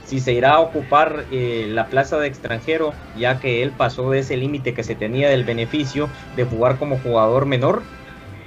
si 0.07 0.21
se 0.21 0.31
irá 0.31 0.53
a 0.53 0.59
ocupar 0.61 1.25
eh, 1.31 1.67
la 1.69 1.87
plaza 1.87 2.17
de 2.17 2.27
extranjero, 2.27 2.93
ya 3.17 3.41
que 3.41 3.61
él 3.61 3.71
pasó 3.71 4.09
de 4.09 4.19
ese 4.19 4.37
límite 4.37 4.73
que 4.73 4.83
se 4.83 4.95
tenía 4.95 5.29
del 5.29 5.43
beneficio 5.43 6.09
de 6.37 6.45
jugar 6.45 6.77
como 6.77 6.97
jugador 6.97 7.45
menor, 7.45 7.81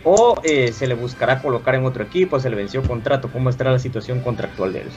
o 0.05 0.41
eh, 0.45 0.73
se 0.73 0.87
le 0.87 0.95
buscará 0.95 1.41
colocar 1.41 1.75
en 1.75 1.85
otro 1.85 2.05
equipo, 2.05 2.41
se 2.41 2.51
le 2.51 2.57
venció 2.57 2.83
contrato, 2.83 3.31
¿cómo 3.33 3.51
estará 3.51 3.71
la 3.71 3.79
situación 3.79 4.21
contractual 4.21 4.73
de 4.73 4.81
él? 4.83 4.89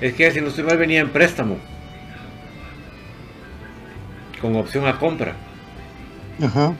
Es 0.00 0.14
que 0.14 0.30
si 0.30 0.40
no 0.40 0.48
estoy 0.48 0.64
mal 0.64 0.78
venía 0.78 1.00
en 1.00 1.10
préstamo, 1.10 1.58
con 4.40 4.56
opción 4.56 4.86
a 4.86 4.98
compra. 4.98 5.34
Ajá. 6.42 6.74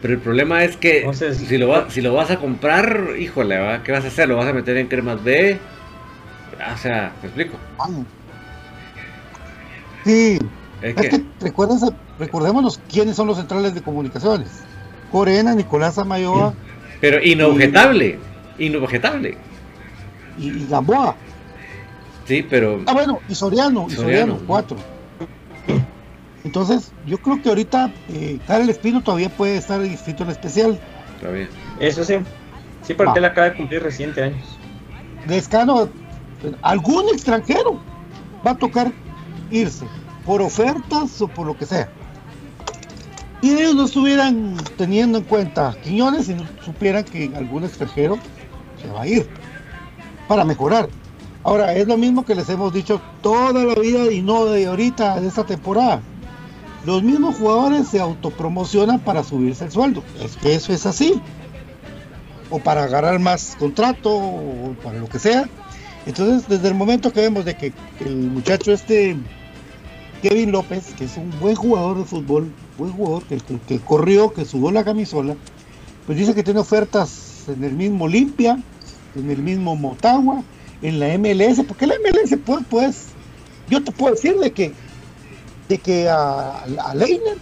Pero 0.00 0.14
el 0.14 0.20
problema 0.20 0.64
es 0.64 0.76
que 0.76 1.08
si, 1.14 1.58
lo 1.58 1.90
si 1.90 2.00
lo 2.00 2.12
vas 2.12 2.30
a 2.30 2.38
comprar, 2.38 3.10
híjole, 3.18 3.80
¿qué 3.84 3.92
vas 3.92 4.04
a 4.04 4.08
hacer? 4.08 4.28
¿Lo 4.28 4.36
vas 4.36 4.48
a 4.48 4.52
meter 4.52 4.76
en 4.76 4.88
cremas 4.88 5.22
B? 5.22 5.58
O 6.74 6.76
sea, 6.76 7.12
¿te 7.20 7.28
explico? 7.28 7.56
Sí. 10.04 10.38
Es, 10.82 10.96
que, 10.96 11.24
recordémonos 12.18 12.80
quiénes 12.90 13.14
son 13.14 13.28
los 13.28 13.36
centrales 13.36 13.74
de 13.74 13.82
comunicaciones. 13.82 14.64
Corena, 15.12 15.54
Nicolás 15.54 15.98
Amayoa. 15.98 16.54
Pero 17.00 17.22
inobjetable, 17.22 18.18
inobjetable. 18.58 19.36
y, 20.38 20.48
y 20.48 20.66
Gamboa. 20.68 21.14
Sí, 22.24 22.44
pero. 22.48 22.80
Ah, 22.86 22.92
bueno, 22.94 23.20
y 23.28 23.34
Soriano, 23.34 23.86
y 23.88 23.92
Soriano. 23.92 24.32
Soriano, 24.34 24.38
cuatro. 24.46 24.76
Entonces, 26.44 26.92
yo 27.06 27.18
creo 27.18 27.40
que 27.40 27.48
ahorita 27.50 27.92
eh, 28.08 28.38
Karel 28.46 28.68
Espino 28.68 29.00
todavía 29.02 29.28
puede 29.28 29.56
estar 29.56 29.84
inscrito 29.84 30.24
en 30.24 30.30
especial. 30.30 30.80
Está 31.16 31.30
bien. 31.30 31.48
Eso 31.78 32.02
sí. 32.04 32.16
Sí, 32.82 32.94
porque 32.94 33.12
Va. 33.12 33.18
él 33.18 33.24
acaba 33.26 33.50
de 33.50 33.56
cumplir 33.56 33.82
reciente 33.82 34.22
años. 34.24 34.58
Descano, 35.26 35.88
algún 36.62 37.08
extranjero 37.10 37.80
va 38.44 38.52
a 38.52 38.56
tocar 38.56 38.90
irse 39.52 39.86
por 40.26 40.42
ofertas 40.42 41.20
o 41.22 41.28
por 41.28 41.46
lo 41.46 41.56
que 41.56 41.64
sea. 41.64 41.88
Y 43.42 43.50
ellos 43.50 43.74
no 43.74 43.86
estuvieran 43.86 44.56
teniendo 44.78 45.18
en 45.18 45.24
cuenta 45.24 45.76
Quiñones 45.82 46.28
y 46.28 46.34
no 46.34 46.44
supieran 46.64 47.02
que 47.02 47.32
algún 47.34 47.64
extranjero 47.64 48.16
se 48.80 48.88
va 48.88 49.02
a 49.02 49.06
ir 49.08 49.28
para 50.28 50.44
mejorar. 50.44 50.88
Ahora, 51.42 51.74
es 51.74 51.88
lo 51.88 51.98
mismo 51.98 52.24
que 52.24 52.36
les 52.36 52.48
hemos 52.48 52.72
dicho 52.72 53.02
toda 53.20 53.64
la 53.64 53.74
vida 53.74 54.12
y 54.12 54.22
no 54.22 54.44
de 54.44 54.66
ahorita, 54.66 55.20
de 55.20 55.26
esta 55.26 55.44
temporada. 55.44 56.00
Los 56.86 57.02
mismos 57.02 57.36
jugadores 57.36 57.88
se 57.88 58.00
autopromocionan 58.00 59.00
para 59.00 59.24
subirse 59.24 59.64
el 59.64 59.72
sueldo. 59.72 60.04
Es 60.24 60.36
que 60.36 60.54
eso 60.54 60.72
es 60.72 60.86
así. 60.86 61.20
O 62.48 62.60
para 62.60 62.84
agarrar 62.84 63.18
más 63.18 63.56
contrato 63.58 64.14
o 64.14 64.76
para 64.84 65.00
lo 65.00 65.08
que 65.08 65.18
sea. 65.18 65.48
Entonces, 66.06 66.48
desde 66.48 66.68
el 66.68 66.74
momento 66.74 67.12
que 67.12 67.22
vemos 67.22 67.44
de 67.44 67.56
que 67.56 67.72
el 67.98 68.14
muchacho 68.14 68.72
este, 68.72 69.16
Kevin 70.22 70.52
López, 70.52 70.94
que 70.96 71.06
es 71.06 71.16
un 71.16 71.32
buen 71.40 71.56
jugador 71.56 71.98
de 71.98 72.04
fútbol, 72.04 72.52
buen 72.78 72.92
jugador, 72.92 73.24
que, 73.24 73.78
corrió, 73.80 74.32
que 74.32 74.44
sudó 74.44 74.70
la 74.70 74.84
camisola, 74.84 75.36
pues 76.06 76.18
dice 76.18 76.34
que 76.34 76.42
tiene 76.42 76.60
ofertas 76.60 77.44
en 77.48 77.64
el 77.64 77.72
mismo 77.74 78.04
Olimpia, 78.04 78.58
en 79.14 79.30
el 79.30 79.42
mismo 79.42 79.76
Motagua, 79.76 80.42
en 80.80 80.98
la 80.98 81.16
MLS, 81.18 81.62
porque 81.66 81.86
la 81.86 81.94
MLS, 81.94 82.36
pues, 82.44 82.64
pues, 82.68 83.06
yo 83.68 83.82
te 83.82 83.92
puedo 83.92 84.14
decir 84.14 84.36
de 84.38 84.52
que, 84.52 84.72
de 85.68 85.78
que 85.78 86.08
a, 86.08 86.62
a 86.62 86.94
Leiner 86.94 87.38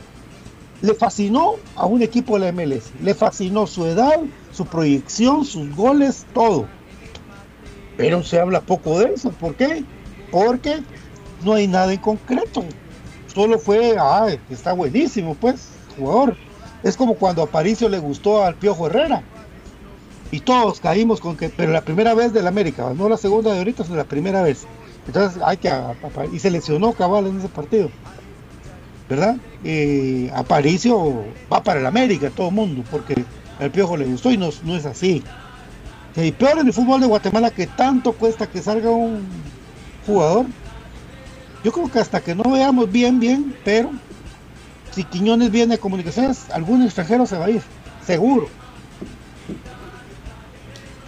le 0.82 0.94
fascinó 0.94 1.54
a 1.76 1.86
un 1.86 2.02
equipo 2.02 2.38
de 2.38 2.46
la 2.46 2.52
MLS, 2.52 2.90
le 3.02 3.14
fascinó 3.14 3.66
su 3.66 3.86
edad, 3.86 4.20
su 4.52 4.66
proyección, 4.66 5.44
sus 5.44 5.74
goles, 5.74 6.26
todo. 6.34 6.66
Pero 7.96 8.22
se 8.22 8.40
habla 8.40 8.60
poco 8.60 8.98
de 8.98 9.14
eso, 9.14 9.30
¿por 9.30 9.54
qué? 9.56 9.84
Porque 10.30 10.80
no 11.44 11.54
hay 11.54 11.66
nada 11.66 11.92
en 11.92 12.00
concreto. 12.00 12.64
Solo 13.34 13.58
fue, 13.58 13.96
ah, 13.98 14.26
está 14.50 14.72
buenísimo, 14.72 15.34
pues, 15.34 15.68
jugador. 15.96 16.36
Es 16.82 16.96
como 16.96 17.14
cuando 17.14 17.42
a 17.42 17.46
Paricio 17.46 17.88
le 17.88 17.98
gustó 17.98 18.44
al 18.44 18.54
Piojo 18.54 18.86
Herrera. 18.86 19.22
Y 20.32 20.40
todos 20.40 20.80
caímos 20.80 21.20
con 21.20 21.36
que, 21.36 21.48
pero 21.48 21.72
la 21.72 21.82
primera 21.82 22.14
vez 22.14 22.32
del 22.32 22.46
América, 22.46 22.92
no 22.96 23.08
la 23.08 23.16
segunda 23.16 23.52
de 23.52 23.58
ahorita, 23.58 23.84
sino 23.84 23.96
la 23.96 24.04
primera 24.04 24.42
vez. 24.42 24.64
Entonces 25.06 25.42
hay 25.44 25.56
que, 25.56 25.72
y 26.32 26.38
se 26.38 26.50
lesionó 26.50 26.92
cabal 26.92 27.26
en 27.26 27.38
ese 27.38 27.48
partido. 27.48 27.90
¿Verdad? 29.08 29.36
Eh, 29.64 30.30
Aparicio 30.34 31.24
va 31.52 31.62
para 31.62 31.80
el 31.80 31.86
América, 31.86 32.30
todo 32.30 32.48
el 32.48 32.54
mundo, 32.54 32.84
porque 32.90 33.24
al 33.58 33.70
Piojo 33.70 33.96
le 33.96 34.06
gustó 34.06 34.30
y 34.30 34.36
no, 34.36 34.50
no 34.64 34.76
es 34.76 34.86
así. 34.86 35.24
Y 36.16 36.32
peor 36.32 36.58
en 36.58 36.66
el 36.66 36.72
fútbol 36.72 37.00
de 37.00 37.06
Guatemala 37.06 37.50
que 37.50 37.66
tanto 37.66 38.12
cuesta 38.12 38.48
que 38.48 38.62
salga 38.62 38.90
un 38.90 39.26
jugador. 40.06 40.46
Yo 41.62 41.72
creo 41.72 41.90
que 41.90 41.98
hasta 41.98 42.20
que 42.20 42.34
no 42.34 42.50
veamos 42.50 42.90
bien, 42.90 43.20
bien, 43.20 43.54
pero 43.64 43.90
si 44.92 45.04
Quiñones 45.04 45.50
viene 45.50 45.74
a 45.74 45.78
comunicaciones, 45.78 46.48
algún 46.50 46.82
extranjero 46.82 47.26
se 47.26 47.36
va 47.36 47.46
a 47.46 47.50
ir, 47.50 47.62
seguro. 48.04 48.48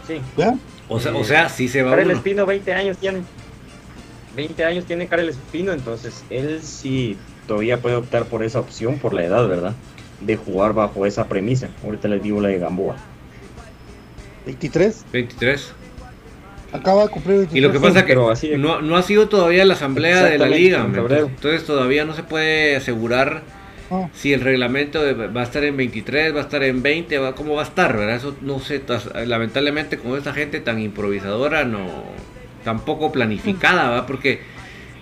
Sí. 0.06 0.20
¿verdad? 0.36 0.56
O 0.88 1.00
sea, 1.00 1.14
o 1.14 1.24
sea, 1.24 1.48
sí 1.48 1.68
se 1.68 1.82
va 1.82 1.90
Karel. 1.90 2.10
Espino, 2.10 2.44
20 2.44 2.72
años 2.74 2.98
tiene. 2.98 3.22
20 4.36 4.64
años 4.64 4.84
tiene 4.84 5.06
Karel 5.06 5.28
Espino, 5.28 5.72
entonces 5.72 6.24
él 6.30 6.60
sí 6.62 7.16
todavía 7.46 7.80
puede 7.80 7.96
optar 7.96 8.26
por 8.26 8.42
esa 8.42 8.60
opción 8.60 8.98
por 8.98 9.14
la 9.14 9.24
edad, 9.24 9.46
¿verdad? 9.48 9.74
De 10.20 10.36
jugar 10.36 10.74
bajo 10.74 11.06
esa 11.06 11.28
premisa. 11.28 11.68
Ahorita 11.84 12.08
les 12.08 12.22
digo 12.22 12.40
la 12.40 12.48
de 12.48 12.58
Gamboa. 12.58 12.96
23, 14.46 15.04
23. 15.12 15.72
Acaba 16.72 17.04
de 17.04 17.08
cumplir 17.08 17.38
23. 17.38 17.58
Y 17.58 17.60
lo 17.60 17.72
que 17.72 17.80
pasa 17.80 18.00
es 18.00 18.40
que 18.40 18.58
no, 18.58 18.80
no 18.80 18.96
ha 18.96 19.02
sido 19.02 19.28
todavía 19.28 19.64
la 19.64 19.74
asamblea 19.74 20.24
de 20.24 20.38
la 20.38 20.48
liga, 20.48 20.86
entonces 20.86 21.64
todavía 21.64 22.04
no 22.04 22.14
se 22.14 22.22
puede 22.22 22.76
asegurar 22.76 23.42
Ah, 23.92 24.08
si 24.14 24.32
el 24.32 24.40
reglamento 24.40 25.00
va 25.36 25.42
a 25.42 25.44
estar 25.44 25.62
en 25.64 25.76
23, 25.76 26.34
va 26.34 26.38
a 26.38 26.42
estar 26.44 26.62
en 26.62 26.82
20, 26.82 27.18
va, 27.18 27.34
cómo 27.34 27.54
va 27.56 27.60
a 27.60 27.66
estar, 27.66 27.94
¿verdad? 27.94 28.16
Eso 28.16 28.34
no 28.40 28.58
sé, 28.58 28.80
lamentablemente 29.26 29.98
con 29.98 30.16
esta 30.16 30.32
gente 30.32 30.60
tan 30.60 30.80
improvisadora, 30.80 31.64
no, 31.64 32.04
tan 32.64 32.80
poco 32.80 33.12
planificada, 33.12 33.90
¿va? 33.90 34.06
Porque 34.06 34.40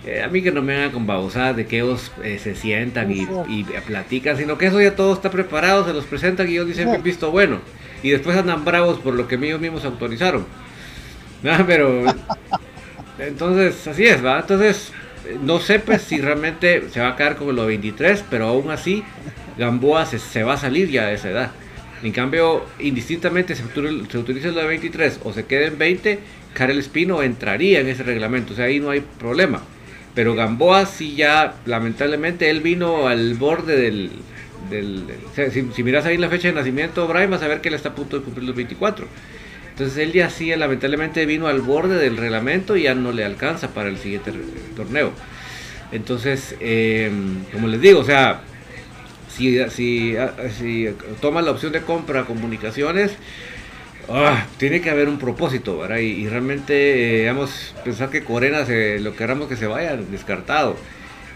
eh, 0.05 0.21
a 0.21 0.27
mí 0.27 0.41
que 0.41 0.51
no 0.51 0.61
me 0.61 0.75
hagan 0.75 0.91
con 0.91 1.07
babosadas 1.07 1.55
de 1.55 1.67
que 1.67 1.77
ellos 1.77 2.11
eh, 2.21 2.37
se 2.37 2.53
sientan 2.53 3.09
y, 3.11 3.25
y 3.47 3.63
platican, 3.63 4.35
sino 4.35 4.57
que 4.57 4.65
eso 4.65 4.81
ya 4.81 4.93
todo 4.93 5.13
está 5.13 5.31
preparado, 5.31 5.85
se 5.85 5.93
los 5.93 6.03
presentan 6.03 6.49
y 6.49 6.53
ellos 6.53 6.67
dicen 6.67 6.85
No. 6.85 6.91
bien 6.91 7.03
visto 7.03 7.31
bueno, 7.31 7.59
y 8.03 8.09
después 8.09 8.35
andan 8.35 8.65
bravos 8.65 8.99
por 8.99 9.13
lo 9.13 9.25
que 9.25 9.35
ellos 9.35 9.61
mismos 9.61 9.85
autorizaron. 9.85 10.45
Ah, 11.45 11.63
pero 11.65 12.13
entonces 13.17 13.85
así 13.87 14.05
es, 14.05 14.23
¿va? 14.25 14.39
Entonces 14.39 14.93
no 15.41 15.59
sé 15.59 15.79
pues 15.79 16.01
si 16.03 16.19
realmente 16.21 16.89
se 16.89 16.99
va 17.01 17.09
a 17.09 17.15
quedar 17.15 17.35
con 17.37 17.55
lo 17.55 17.65
23, 17.65 18.25
pero 18.29 18.47
aún 18.47 18.71
así 18.71 19.13
Gamboa 19.55 20.05
se, 20.05 20.19
se 20.19 20.43
va 20.43 20.53
a 20.53 20.57
salir 20.57 20.89
ya 20.89 21.07
de 21.07 21.15
esa 21.15 21.29
edad. 21.29 21.51
En 22.01 22.11
cambio, 22.13 22.73
indistintamente 22.79 23.55
se, 23.55 23.63
se 24.09 24.17
utilice 24.17 24.51
lo 24.51 24.61
de 24.61 24.67
23 24.67 25.19
o 25.23 25.33
se 25.33 25.45
quede 25.45 25.67
en 25.67 25.77
20, 25.77 26.23
Karel 26.53 26.79
Espino 26.79 27.21
entraría 27.21 27.79
en 27.81 27.87
ese 27.87 28.03
reglamento, 28.03 28.53
o 28.53 28.55
sea, 28.55 28.65
ahí 28.65 28.79
no 28.79 28.89
hay 28.89 29.01
problema. 29.01 29.69
Pero 30.13 30.33
Gamboa 30.35 30.85
sí 30.87 31.15
ya, 31.15 31.61
lamentablemente, 31.65 32.49
él 32.49 32.61
vino 32.61 33.07
al 33.07 33.35
borde 33.35 33.77
del... 33.77 34.25
del- 34.69 35.07
si, 35.51 35.71
si 35.71 35.83
miras 35.83 36.05
ahí 36.05 36.17
la 36.17 36.29
fecha 36.29 36.47
de 36.49 36.53
nacimiento, 36.55 37.07
Brian, 37.07 37.29
vas 37.31 37.43
a 37.43 37.47
ver 37.47 37.61
que 37.61 37.69
él 37.69 37.75
está 37.75 37.89
a 37.89 37.95
punto 37.95 38.17
de 38.17 38.23
cumplir 38.23 38.45
los 38.47 38.55
24. 38.55 39.07
Entonces 39.81 39.97
él 39.97 40.13
ya 40.13 40.29
sí, 40.29 40.55
lamentablemente 40.55 41.25
vino 41.25 41.47
al 41.47 41.61
borde 41.61 41.95
del 41.97 42.15
reglamento 42.15 42.77
y 42.77 42.83
ya 42.83 42.93
no 42.93 43.11
le 43.11 43.25
alcanza 43.25 43.69
para 43.73 43.89
el 43.89 43.97
siguiente 43.97 44.29
re- 44.29 44.37
torneo. 44.75 45.11
Entonces, 45.91 46.55
eh, 46.59 47.11
como 47.51 47.67
les 47.67 47.81
digo, 47.81 47.99
o 48.01 48.03
sea, 48.03 48.41
si, 49.35 49.57
si, 49.71 50.15
si 50.55 50.87
toma 51.19 51.41
la 51.41 51.49
opción 51.49 51.71
de 51.71 51.81
compra 51.81 52.25
comunicaciones, 52.25 53.13
ah, 54.07 54.45
tiene 54.57 54.81
que 54.81 54.91
haber 54.91 55.09
un 55.09 55.17
propósito, 55.17 55.79
¿verdad? 55.79 55.97
Y, 55.97 56.27
realmente, 56.27 57.23
eh, 57.23 57.27
vamos, 57.27 57.73
pensar 57.83 58.11
que 58.11 58.23
Corena, 58.23 58.63
se, 58.67 58.99
lo 58.99 59.15
queramos 59.15 59.47
que 59.49 59.55
se 59.55 59.65
vaya, 59.65 59.95
descartado. 59.97 60.75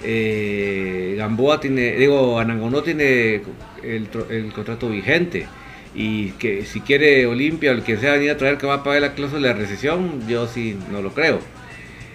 Eh, 0.04 1.16
Gamboa 1.18 1.60
tiene, 1.60 1.96
digo, 1.96 2.40
Anangonó 2.40 2.84
tiene 2.84 3.42
el 3.82 4.54
contrato 4.54 4.88
vigente. 4.88 5.48
Y 5.96 6.34
que 6.34 6.66
si 6.66 6.82
quiere 6.84 7.26
Olimpia 7.28 7.72
o 7.72 7.76
el 7.76 7.84
que 7.84 7.98
sea 7.98 8.14
venir 8.14 8.32
a 8.32 8.38
traer 8.38 8.58
que 8.60 8.68
va 8.68 8.76
a 8.76 8.84
pagar 8.84 9.02
la 9.02 9.16
cláusula 9.16 9.50
de 9.50 9.54
recesión, 9.56 10.28
yo 10.28 10.48
sí 10.48 10.78
no 10.92 11.02
lo 11.02 11.14
creo. 11.14 11.42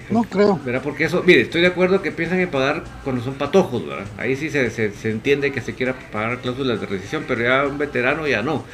no 0.08 0.24
creo. 0.28 0.60
¿verdad? 0.62 0.82
Porque 0.82 1.04
eso, 1.04 1.22
mire, 1.26 1.40
estoy 1.42 1.62
de 1.62 1.68
acuerdo 1.68 2.02
que 2.02 2.12
piensan 2.12 2.40
en 2.40 2.50
pagar 2.50 2.84
cuando 3.02 3.22
son 3.22 3.38
patojos, 3.38 3.86
¿verdad? 3.86 4.12
Ahí 4.18 4.36
sí 4.36 4.50
se, 4.50 4.70
se- 4.70 4.92
se 4.92 5.10
entiende 5.10 5.52
que 5.52 5.62
se 5.62 5.74
quiera 5.74 5.98
pagar 6.10 6.40
cláusulas 6.42 6.80
de 6.80 6.86
rescisión, 6.86 7.24
pero 7.26 7.42
ya 7.42 7.66
un 7.66 7.78
veterano 7.78 8.26
ya 8.26 8.42
no. 8.42 8.66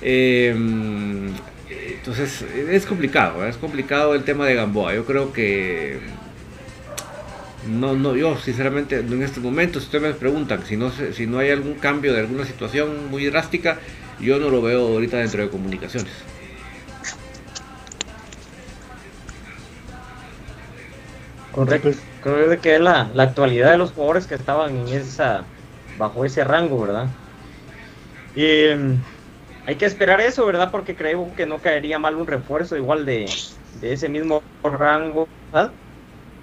Eh, 0.00 0.54
entonces, 1.68 2.42
es 2.42 2.86
complicado, 2.86 3.34
¿verdad? 3.38 3.50
es 3.50 3.56
complicado 3.58 4.14
el 4.14 4.24
tema 4.24 4.46
de 4.46 4.54
Gamboa. 4.54 4.94
Yo 4.94 5.04
creo 5.06 5.32
que 5.32 6.00
no, 7.62 7.94
no, 7.94 8.16
yo 8.16 8.36
sinceramente 8.38 8.96
en 8.98 9.22
este 9.22 9.40
momento, 9.40 9.78
si 9.78 9.86
ustedes 9.86 10.02
me 10.02 10.14
preguntan 10.14 10.64
si 10.66 10.76
no, 10.76 10.90
si 10.90 11.26
no 11.26 11.38
hay 11.38 11.50
algún 11.50 11.74
cambio 11.78 12.12
de 12.12 12.20
alguna 12.20 12.44
situación 12.44 13.08
muy 13.08 13.24
drástica, 13.26 13.78
yo 14.16 14.38
no 14.38 14.50
lo 14.50 14.62
veo 14.62 14.80
ahorita 14.88 15.18
dentro 15.18 15.42
de 15.42 15.50
comunicaciones. 15.50 16.30
Correcto. 21.50 21.90
Creo 22.20 22.60
que 22.60 22.74
es 22.76 22.80
la, 22.80 23.10
la 23.12 23.24
actualidad 23.24 23.72
de 23.72 23.78
los 23.78 23.92
jugadores 23.92 24.26
que 24.26 24.34
estaban 24.34 24.76
en 24.76 24.88
esa 24.88 25.52
bajo 25.94 26.24
ese 26.24 26.44
rango, 26.44 26.80
¿verdad? 26.80 27.16
Y 28.34 28.74
mm, 28.74 29.06
hay 29.66 29.78
que 29.78 29.86
esperar 29.86 30.20
eso, 30.20 30.46
¿verdad? 30.46 30.70
Porque 30.70 30.96
creo 30.96 31.34
que 31.34 31.46
no 31.46 31.60
caería 31.62 31.98
mal 31.98 32.16
un 32.16 32.26
refuerzo 32.26 32.76
igual 32.76 33.04
de, 33.06 33.46
de 33.72 33.92
ese 33.92 34.08
mismo 34.08 34.44
rango. 34.62 35.28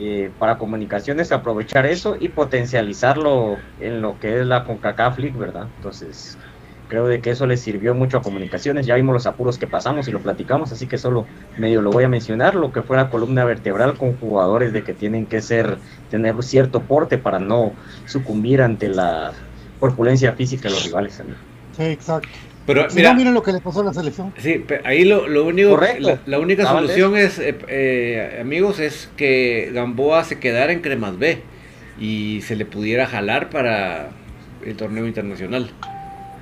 Eh, 0.01 0.33
para 0.37 0.57
comunicaciones, 0.57 1.31
aprovechar 1.33 1.85
eso 1.85 2.15
y 2.17 2.29
potencializarlo 2.29 3.67
en 3.77 4.01
lo 4.01 4.17
que 4.17 4.39
es 4.39 4.45
la 4.47 4.63
CONCACAF 4.63 5.17
League, 5.19 5.37
¿verdad? 5.37 5.71
Entonces, 5.75 6.39
creo 6.89 7.07
de 7.07 7.21
que 7.21 7.29
eso 7.29 7.45
le 7.47 7.55
sirvió 7.55 7.95
mucho 7.95 8.17
a 8.17 8.21
comunicaciones. 8.21 8.85
Ya 8.85 8.95
vimos 8.95 9.13
los 9.13 9.25
apuros 9.27 9.57
que 9.57 9.67
pasamos 9.67 10.07
y 10.09 10.11
lo 10.11 10.19
platicamos, 10.19 10.71
así 10.73 10.87
que 10.87 10.97
solo 10.97 11.25
medio 11.57 11.81
lo 11.81 11.91
voy 11.91 12.03
a 12.03 12.09
mencionar, 12.09 12.55
lo 12.55 12.73
que 12.73 12.81
fue 12.81 12.97
la 12.97 13.09
columna 13.09 13.45
vertebral 13.45 13.95
con 13.97 14.17
jugadores 14.17 14.73
de 14.73 14.83
que 14.83 14.93
tienen 14.93 15.25
que 15.27 15.41
ser, 15.41 15.77
tener 16.11 16.35
cierto 16.43 16.81
porte 16.81 17.17
para 17.17 17.39
no 17.39 17.71
sucumbir 18.05 18.61
ante 18.61 18.89
la 18.89 19.31
corpulencia 19.79 20.33
física 20.33 20.67
de 20.67 20.71
los 20.71 20.85
rivales. 20.85 21.19
amigo. 21.21 21.37
Sí, 21.77 21.83
exacto. 21.83 22.27
Pero 22.65 22.89
Si 22.89 22.97
mira, 22.97 23.11
no, 23.11 23.15
miren 23.15 23.33
lo 23.33 23.41
que 23.41 23.51
le 23.51 23.61
pasó 23.61 23.81
a 23.81 23.85
la 23.85 23.93
selección. 23.93 24.33
Sí, 24.37 24.63
ahí 24.83 25.03
lo, 25.05 25.27
lo 25.27 25.45
único, 25.45 25.71
Correcto. 25.71 26.07
la, 26.07 26.19
la 26.25 26.39
única 26.39 26.65
solución 26.65 27.15
es, 27.17 27.39
eh, 27.39 27.57
eh, 27.67 28.37
amigos, 28.41 28.79
es 28.79 29.09
que 29.15 29.71
Gamboa 29.73 30.23
se 30.23 30.39
quedara 30.39 30.71
en 30.71 30.81
Cremas 30.81 31.17
B 31.17 31.41
y 31.99 32.41
se 32.41 32.55
le 32.55 32.65
pudiera 32.65 33.07
jalar 33.07 33.49
para 33.49 34.09
el 34.63 34.75
torneo 34.75 35.07
internacional. 35.07 35.71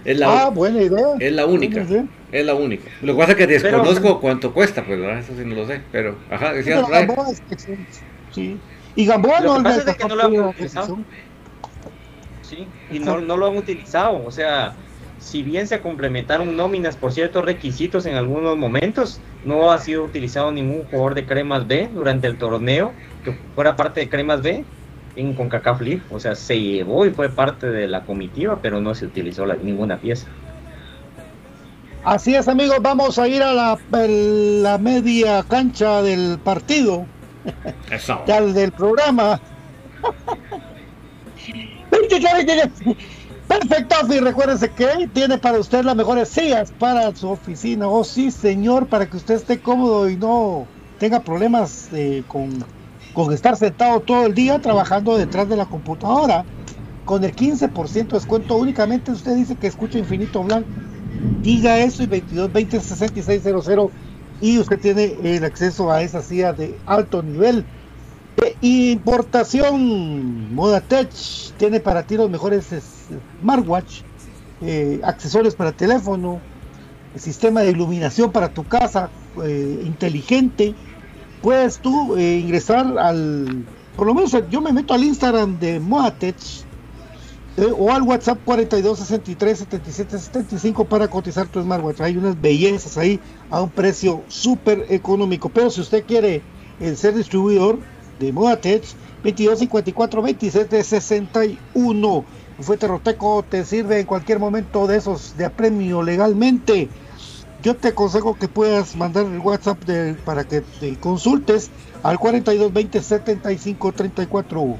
Es 0.08 0.18
la, 0.18 0.44
Ah, 0.46 0.50
buena 0.50 0.82
idea. 0.82 1.06
es 1.20 1.34
la 1.34 1.46
única, 1.46 1.86
es 2.32 2.46
la 2.46 2.56
única. 2.56 2.90
Lo 3.02 3.14
que 3.14 3.20
pasa 3.20 3.32
es 3.34 3.38
que 3.38 3.48
desconozco 3.48 4.22
cuánto 4.22 4.54
cuesta, 4.54 4.82
pues, 4.86 4.98
¿verdad? 4.98 5.20
Eso 5.20 5.34
sí 5.36 5.44
no 5.44 5.54
lo 5.54 5.68
sé, 5.68 5.82
pero, 5.92 6.16
ajá, 6.32 6.54
decías, 6.54 6.78
Pero. 6.80 6.88
Gamboa 6.88 7.30
es 7.30 7.44
excelente. 7.52 7.92
Sí. 8.32 8.58
Y 8.96 9.06
Gamboa 9.06 9.42
Lo 9.42 9.48
no 9.52 9.58
que 9.58 9.64
pasa 9.64 9.84
le 9.84 9.92
es 9.92 9.98
que 9.98 10.08
no 10.08 10.16
lo 10.16 10.24
han 10.24 10.40
utilizado. 10.40 10.98
Sí, 12.42 12.68
y 12.90 13.00
no, 13.00 13.20
no 13.20 13.36
lo 13.36 13.48
han 13.48 13.58
utilizado. 13.58 14.24
O 14.26 14.32
sea, 14.32 14.76
si 15.20 15.44
bien 15.44 15.68
se 15.68 15.82
complementaron 15.82 16.56
nóminas 16.56 16.96
por 16.96 17.12
ciertos 17.12 17.44
requisitos 17.44 18.06
en 18.06 18.16
algunos 18.16 18.56
momentos, 18.58 19.20
no 19.44 19.72
ha 19.74 19.78
sido 19.80 20.06
utilizado 20.06 20.54
ningún 20.54 20.84
jugador 20.86 21.16
de 21.16 21.26
Cremas 21.26 21.68
B 21.68 21.90
durante 21.94 22.28
el 22.28 22.38
torneo 22.38 22.94
que 23.26 23.34
fuera 23.56 23.76
parte 23.76 24.00
de 24.00 24.08
Cremas 24.08 24.42
B 24.42 24.64
en 25.18 25.34
CONCACAF 25.34 25.82
League. 25.82 26.02
O 26.12 26.20
sea, 26.20 26.36
se 26.36 26.60
llevó 26.62 27.06
y 27.06 27.10
fue 27.12 27.28
parte 27.30 27.68
de 27.68 27.88
la 27.88 28.06
comitiva, 28.06 28.60
pero 28.62 28.80
no 28.80 28.96
se 28.96 29.06
utilizó 29.06 29.46
la- 29.46 29.56
ninguna 29.56 29.98
pieza. 30.00 30.28
Así 32.06 32.36
es, 32.36 32.48
amigos, 32.48 32.78
vamos 32.82 33.20
a 33.20 33.28
ir 33.28 33.44
a 33.44 33.54
la, 33.54 33.78
el- 33.94 34.64
la 34.64 34.78
media 34.78 35.44
cancha 35.44 36.02
del 36.02 36.40
partido, 36.40 37.06
Eso. 37.92 38.22
ya 38.26 38.38
el 38.38 38.54
del 38.54 38.72
programa. 38.72 39.42
Perfecto, 43.48 43.96
y 44.14 44.20
recuérdese 44.20 44.70
que 44.70 45.08
tiene 45.14 45.38
para 45.38 45.58
usted 45.60 45.84
las 45.84 45.96
mejores 45.96 46.28
sillas 46.30 46.72
para 46.72 47.16
su 47.16 47.30
oficina. 47.30 47.88
Oh, 47.88 48.04
sí, 48.04 48.30
señor, 48.30 48.88
para 48.88 49.06
que 49.06 49.18
usted 49.18 49.36
esté 49.36 49.60
cómodo 49.60 50.10
y 50.10 50.18
no 50.18 50.68
tenga 51.00 51.22
problemas 51.22 51.88
eh, 51.94 52.24
con, 52.28 52.64
con 53.18 53.34
estar 53.34 53.58
sentado 53.58 54.02
todo 54.02 54.28
el 54.28 54.36
día 54.36 54.60
trabajando 54.60 55.18
detrás 55.18 55.50
de 55.50 55.56
la 55.58 55.66
computadora. 55.66 56.46
Con 57.04 57.24
el 57.24 57.34
15% 57.34 58.16
de 58.16 58.20
descuento 58.20 58.58
únicamente 58.58 59.12
usted 59.12 59.36
dice 59.36 59.58
que 59.58 59.66
escucha 59.66 59.98
Infinito 59.98 60.44
Blanco. 60.44 60.84
Diga 61.42 61.80
eso 61.80 62.04
y 62.04 62.08
22 62.08 62.52
20 62.52 62.80
6600 62.80 63.68
y 64.40 64.60
usted 64.60 64.80
tiene 64.80 65.16
el 65.36 65.44
acceso 65.46 65.92
a 65.92 66.04
esa 66.04 66.22
silla 66.22 66.54
de 66.54 66.80
alto 66.86 67.24
nivel. 67.24 67.68
De 68.36 68.58
importación 68.62 70.54
Modatech 70.54 71.12
tiene 71.58 71.80
para 71.80 72.04
ti 72.06 72.18
los 72.18 72.30
mejores 72.30 72.72
es- 72.72 73.08
smartwatch, 73.40 74.04
eh, 74.62 75.00
accesorios 75.04 75.56
para 75.56 75.74
teléfono, 75.74 76.46
sistema 77.16 77.62
de 77.62 77.72
iluminación 77.72 78.32
para 78.32 78.54
tu 78.54 78.68
casa 78.68 79.14
eh, 79.44 79.82
inteligente. 79.84 80.78
Puedes 81.42 81.80
tú 81.80 82.16
eh, 82.18 82.40
ingresar 82.40 82.98
al, 82.98 83.66
por 83.96 84.08
lo 84.08 84.14
menos 84.14 84.36
yo 84.50 84.62
me 84.62 84.74
meto 84.74 84.94
al 84.94 85.04
Instagram 85.04 85.60
de 85.60 85.80
Modatech 85.80 86.36
eh, 87.58 87.74
o 87.76 87.92
al 87.92 88.04
WhatsApp 88.04 88.40
42 88.46 89.00
63 89.00 89.58
77 89.60 90.20
75 90.20 90.86
para 90.86 91.08
cotizar 91.08 91.48
tu 91.48 91.62
smartwatch. 91.62 92.02
Hay 92.02 92.16
unas 92.16 92.40
bellezas 92.40 92.98
ahí 92.98 93.20
a 93.50 93.62
un 93.62 93.72
precio 93.72 94.24
súper 94.28 94.86
económico. 94.90 95.50
Pero 95.50 95.72
si 95.72 95.82
usted 95.82 96.06
quiere 96.06 96.44
eh, 96.80 96.96
ser 96.96 97.16
distribuidor 97.16 97.80
de 98.20 98.32
Modatech, 98.32 98.84
22 99.24 99.60
54 99.60 100.22
27 100.22 100.84
61. 100.84 102.26
Un 102.60 102.64
fuerte 102.64 102.88
roteco 102.88 103.44
te 103.48 103.66
sirve 103.66 104.00
en 104.00 104.06
cualquier 104.06 104.40
momento 104.40 104.86
de 104.86 104.98
esos 104.98 105.36
de 105.36 105.46
apremio 105.46 106.04
legalmente. 106.04 106.90
Yo 107.60 107.76
te 107.76 107.90
aconsejo 107.90 108.36
que 108.36 108.48
puedas 108.48 108.96
mandar 108.96 109.26
el 109.26 109.40
WhatsApp 109.40 109.84
para 110.24 110.44
que 110.44 110.62
te 110.62 111.00
consultes 111.00 111.72
al 112.04 112.20
42 112.20 112.72
20 112.72 113.02
75 113.02 113.92
34. 113.94 114.78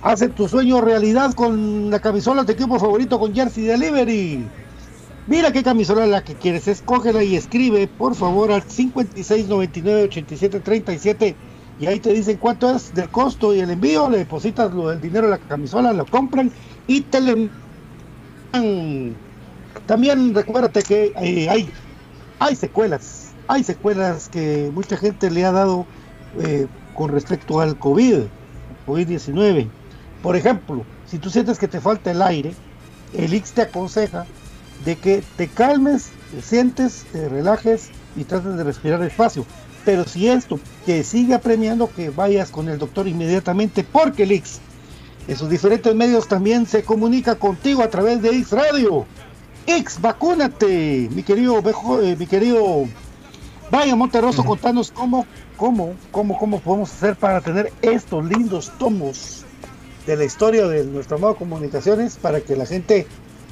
Hace 0.00 0.28
tu 0.28 0.48
sueño 0.48 0.80
realidad 0.80 1.32
con 1.34 1.90
la 1.90 2.00
camisola 2.00 2.44
de 2.44 2.52
equipo 2.52 2.78
favorito 2.78 3.18
con 3.18 3.34
Jersey 3.34 3.64
Delivery. 3.64 4.54
Mira 5.26 5.52
qué 5.52 5.62
camisola 5.62 6.06
la 6.06 6.22
que 6.22 6.36
quieres, 6.36 6.68
escógela 6.68 7.22
y 7.22 7.36
escribe 7.36 7.88
por 7.88 8.14
favor 8.14 8.52
al 8.52 8.62
5699 8.62 10.04
8737 10.04 11.36
y 11.78 11.86
ahí 11.86 12.00
te 12.00 12.12
dicen 12.12 12.38
cuánto 12.38 12.74
es 12.74 12.92
del 12.92 13.10
costo 13.10 13.54
y 13.54 13.60
el 13.60 13.70
envío, 13.70 14.10
le 14.10 14.18
depositas 14.18 14.74
del 14.74 15.00
dinero 15.00 15.26
a 15.26 15.30
la 15.30 15.38
camisola, 15.38 15.92
lo 15.92 16.06
compran 16.06 16.52
y 16.86 17.02
te 17.02 17.20
le. 17.20 17.50
También 19.86 20.34
recuérdate 20.34 20.82
que 20.82 21.12
eh, 21.20 21.48
hay, 21.48 21.70
hay 22.38 22.56
secuelas, 22.56 23.32
hay 23.46 23.64
secuelas 23.64 24.28
que 24.28 24.70
mucha 24.72 24.96
gente 24.96 25.30
le 25.30 25.44
ha 25.44 25.52
dado 25.52 25.86
eh, 26.40 26.66
con 26.94 27.10
respecto 27.10 27.60
al 27.60 27.78
COVID, 27.78 28.22
COVID-19. 28.86 29.68
Por 30.22 30.36
ejemplo, 30.36 30.84
si 31.06 31.18
tú 31.18 31.30
sientes 31.30 31.58
que 31.58 31.68
te 31.68 31.80
falta 31.80 32.10
el 32.10 32.22
aire, 32.22 32.54
el 33.14 33.32
Ix 33.32 33.52
te 33.52 33.62
aconseja 33.62 34.26
de 34.84 34.96
que 34.96 35.22
te 35.36 35.48
calmes, 35.48 36.10
te 36.32 36.42
sientes, 36.42 37.06
te 37.12 37.28
relajes 37.28 37.90
y 38.16 38.24
trates 38.24 38.56
de 38.56 38.64
respirar 38.64 39.00
despacio. 39.00 39.46
Pero 39.84 40.04
si 40.04 40.28
esto 40.28 40.60
te 40.84 41.02
sigue 41.04 41.34
apremiando, 41.34 41.90
que 41.94 42.10
vayas 42.10 42.50
con 42.50 42.68
el 42.68 42.78
doctor 42.78 43.08
inmediatamente, 43.08 43.84
porque 43.84 44.24
el 44.24 44.32
Ix 44.32 44.60
en 45.28 45.36
sus 45.36 45.50
diferentes 45.50 45.94
medios 45.94 46.26
también 46.26 46.66
se 46.66 46.82
comunica 46.82 47.34
contigo 47.34 47.82
a 47.82 47.90
través 47.90 48.22
de 48.22 48.30
X 48.30 48.50
Radio. 48.52 49.06
X, 49.68 50.00
vacúnate, 50.00 51.08
mi 51.12 51.22
querido, 51.22 51.60
Bejo- 51.62 52.00
eh, 52.02 52.16
mi 52.18 52.26
querido 52.26 52.86
Vaya 53.70 53.94
Monterroso, 53.94 54.42
contanos 54.44 54.90
cómo, 54.90 55.26
cómo, 55.58 55.94
cómo, 56.10 56.38
cómo 56.38 56.58
podemos 56.60 56.90
hacer 56.90 57.16
para 57.16 57.40
tener 57.42 57.70
estos 57.82 58.24
lindos 58.24 58.72
tomos 58.78 59.44
de 60.06 60.16
la 60.16 60.24
historia 60.24 60.66
de 60.66 60.84
nuestro 60.84 61.18
amado 61.18 61.36
Comunicaciones 61.36 62.16
para 62.16 62.40
que 62.40 62.56
la 62.56 62.64
gente 62.64 63.06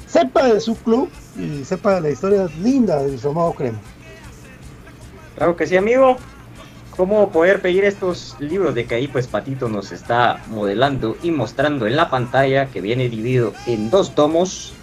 sepa 0.07 0.47
de 0.47 0.59
su 0.59 0.75
club 0.75 1.07
y 1.37 1.63
sepa 1.65 1.95
de 1.95 2.01
la 2.01 2.09
historia 2.09 2.47
linda 2.63 2.97
de 3.03 3.09
nuestro 3.09 3.29
amado 3.29 3.53
Crema. 3.53 3.77
Claro 5.35 5.55
que 5.55 5.67
sí, 5.67 5.77
amigo. 5.77 6.17
¿Cómo 6.95 7.29
poder 7.29 7.61
pedir 7.61 7.83
estos 7.83 8.35
libros 8.39 8.73
de 8.73 8.87
que 8.87 8.95
ahí 8.95 9.07
pues 9.07 9.27
Patito 9.27 9.69
nos 9.69 9.91
está 9.91 10.41
modelando 10.49 11.15
y 11.21 11.29
mostrando 11.29 11.85
en 11.85 11.95
la 11.95 12.09
pantalla 12.09 12.65
que 12.71 12.81
viene 12.81 13.07
dividido 13.07 13.53
en 13.67 13.91
dos 13.91 14.15
tomos 14.15 14.73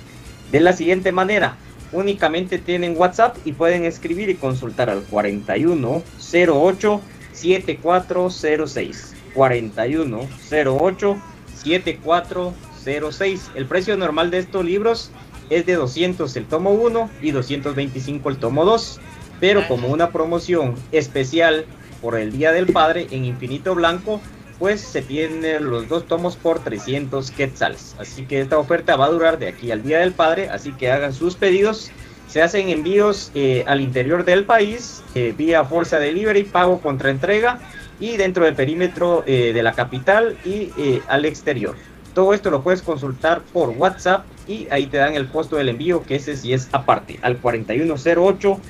de 0.55 0.61
la 0.61 0.73
siguiente 0.73 1.11
manera? 1.11 1.57
Únicamente 1.91 2.59
tienen 2.59 2.95
WhatsApp 2.97 3.37
y 3.45 3.51
pueden 3.55 3.85
escribir 3.85 4.31
y 4.31 4.37
consultar 4.37 4.89
al 4.89 5.03
4108 5.03 7.01
7406. 7.33 9.15
4108 9.35 11.17
7406. 11.57 13.51
El 13.57 13.67
precio 13.67 13.97
normal 13.97 14.31
de 14.31 14.39
estos 14.39 14.65
libros 14.65 15.11
es 15.51 15.67
de 15.67 15.75
200 15.75 16.37
el 16.37 16.47
tomo 16.47 16.71
1 16.71 17.11
y 17.21 17.33
225 17.33 18.31
el 18.31 18.37
tomo 18.37 18.65
2 18.65 19.01
pero 19.41 19.67
como 19.67 19.89
una 19.89 20.13
promoción 20.13 20.77
especial 20.93 21.67
por 22.01 22.17
el 22.17 22.31
Día 22.31 22.53
del 22.53 22.67
Padre 22.67 23.09
en 23.11 23.25
Infinito 23.25 23.75
Blanco, 23.75 24.21
pues 24.59 24.81
se 24.81 25.03
tienen 25.03 25.69
los 25.71 25.89
dos 25.89 26.07
tomos 26.07 26.37
por 26.37 26.61
300 26.61 27.31
quetzales. 27.31 27.95
Así 27.99 28.25
que 28.27 28.41
esta 28.41 28.59
oferta 28.59 28.97
va 28.97 29.07
a 29.07 29.11
durar 29.11 29.39
de 29.39 29.49
aquí 29.49 29.71
al 29.71 29.83
Día 29.83 29.99
del 29.99 30.13
Padre, 30.13 30.49
así 30.49 30.73
que 30.73 30.91
hagan 30.91 31.13
sus 31.13 31.37
pedidos. 31.37 31.91
Se 32.29 32.43
hacen 32.43 32.69
envíos 32.69 33.31
eh, 33.35 33.65
al 33.67 33.81
interior 33.81 34.25
del 34.25 34.45
país 34.45 35.03
eh, 35.15 35.35
vía 35.37 35.65
Forza 35.65 35.99
Delivery, 35.99 36.45
pago 36.45 36.81
contra 36.81 37.11
entrega 37.11 37.61
y 38.01 38.17
dentro 38.17 38.45
del 38.45 38.55
perímetro 38.55 39.25
eh, 39.27 39.53
de 39.53 39.63
la 39.63 39.73
capital 39.73 40.37
y 40.45 40.71
eh, 40.77 41.03
al 41.09 41.25
exterior. 41.25 41.77
Todo 42.15 42.35
esto 42.35 42.51
lo 42.51 42.63
puedes 42.63 42.83
consultar 42.83 43.43
por 43.53 43.71
WhatsApp 43.71 44.25
y 44.47 44.69
ahí 44.71 44.87
te 44.87 44.99
dan 44.99 45.15
el 45.15 45.29
costo 45.29 45.57
del 45.57 45.69
envío, 45.69 46.03
que 46.05 46.17
ese 46.17 46.37
sí 46.37 46.53
es 46.53 46.69
aparte, 46.73 47.19
al 47.23 47.39
4108 47.39 48.61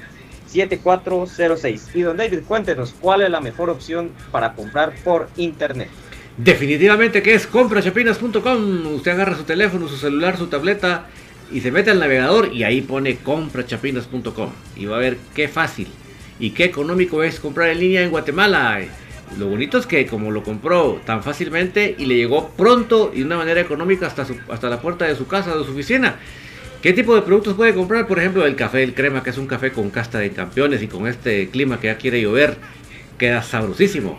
7406. 0.54 1.90
Y 1.94 2.02
don 2.02 2.16
David, 2.16 2.40
cuéntenos 2.46 2.94
cuál 3.00 3.22
es 3.22 3.30
la 3.30 3.40
mejor 3.40 3.70
opción 3.70 4.10
para 4.30 4.54
comprar 4.54 4.94
por 5.02 5.28
internet. 5.36 5.88
Definitivamente 6.36 7.22
que 7.22 7.34
es 7.34 7.46
comprachapinas.com. 7.46 8.94
Usted 8.94 9.10
agarra 9.10 9.36
su 9.36 9.44
teléfono, 9.44 9.88
su 9.88 9.96
celular, 9.96 10.36
su 10.36 10.46
tableta 10.46 11.06
y 11.52 11.60
se 11.60 11.70
mete 11.70 11.90
al 11.90 12.00
navegador 12.00 12.52
y 12.52 12.62
ahí 12.62 12.80
pone 12.80 13.16
comprachapinas.com. 13.16 14.50
Y 14.76 14.86
va 14.86 14.96
a 14.96 15.00
ver 15.00 15.18
qué 15.34 15.48
fácil 15.48 15.88
y 16.38 16.50
qué 16.50 16.64
económico 16.64 17.22
es 17.22 17.40
comprar 17.40 17.70
en 17.70 17.80
línea 17.80 18.02
en 18.02 18.10
Guatemala. 18.10 18.80
Lo 19.38 19.48
bonito 19.48 19.78
es 19.78 19.86
que 19.86 20.06
como 20.06 20.30
lo 20.30 20.44
compró 20.44 21.00
tan 21.04 21.22
fácilmente 21.22 21.96
y 21.98 22.06
le 22.06 22.16
llegó 22.16 22.50
pronto 22.50 23.10
y 23.12 23.18
de 23.18 23.24
una 23.24 23.36
manera 23.38 23.60
económica 23.60 24.06
hasta, 24.06 24.26
hasta 24.48 24.68
la 24.68 24.80
puerta 24.80 25.06
de 25.06 25.16
su 25.16 25.26
casa, 25.26 25.56
de 25.56 25.64
su 25.64 25.72
oficina. 25.72 26.16
¿Qué 26.84 26.92
tipo 26.92 27.14
de 27.14 27.22
productos 27.22 27.54
puede 27.54 27.72
comprar? 27.72 28.06
Por 28.06 28.18
ejemplo, 28.18 28.44
el 28.44 28.56
café, 28.56 28.82
el 28.82 28.92
crema, 28.92 29.22
que 29.22 29.30
es 29.30 29.38
un 29.38 29.46
café 29.46 29.72
con 29.72 29.88
casta 29.88 30.18
de 30.18 30.32
campeones 30.32 30.82
y 30.82 30.86
con 30.86 31.06
este 31.06 31.48
clima 31.48 31.80
que 31.80 31.86
ya 31.86 31.96
quiere 31.96 32.20
llover, 32.20 32.58
queda 33.16 33.42
sabrosísimo. 33.42 34.18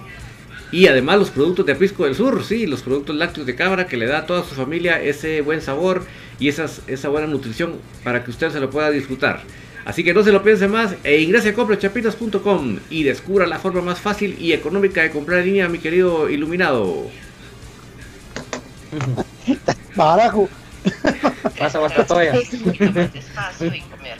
Y 0.72 0.88
además 0.88 1.20
los 1.20 1.30
productos 1.30 1.68
de 1.68 1.74
Aprisco 1.74 2.05
del 2.05 2.16
Sur, 2.16 2.43
sí, 2.43 2.66
los 2.66 2.82
productos 2.82 3.16
lácteos 3.18 3.45
de 3.45 3.53
cabra 3.53 3.86
que 3.86 3.97
le 3.97 4.07
da 4.07 4.18
a 4.18 4.26
toda 4.26 4.43
su 4.43 4.55
familia 4.55 4.99
ese 4.99 5.41
buen 5.41 5.61
sabor 5.61 6.07
y 6.39 6.47
esas, 6.47 6.82
esa 6.88 7.09
buena 7.09 7.28
nutrición 7.28 7.76
para 8.03 8.24
que 8.24 8.32
usted 8.32 8.49
se 8.49 8.59
lo 8.59 8.72
pueda 8.72 8.89
disfrutar. 8.89 9.43
Así 9.86 10.03
que 10.03 10.16
no 10.16 10.24
se 10.24 10.32
lo 10.32 10.41
piense 10.41 10.68
más 10.68 10.95
e 11.03 11.22
ingrese 11.22 11.49
a 11.49 11.53
comprachapinas.com 11.53 12.80
y 12.89 13.03
descubra 13.03 13.45
la 13.45 13.59
forma 13.59 13.82
más 13.82 13.99
fácil 13.99 14.38
y 14.39 14.53
económica 14.53 15.03
de 15.03 15.11
comprar 15.11 15.41
en 15.41 15.45
línea, 15.45 15.70
mi 15.70 15.78
querido 15.78 16.32
iluminado. 16.32 17.11
Barajo. 19.95 20.49
Pasa 21.60 21.80
Guastatoya. 21.80 22.34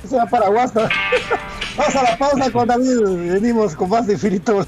Se 0.07 0.16
va 0.16 0.26
para 0.26 0.49
Guasta. 0.49 0.89
Pasa 1.78 2.03
la 2.03 2.18
pausa 2.18 2.51
con 2.51 2.68
David. 2.68 3.01
Venimos 3.34 3.76
con 3.76 3.89
más 3.89 4.07
de 4.07 4.13
Infinito. 4.13 4.66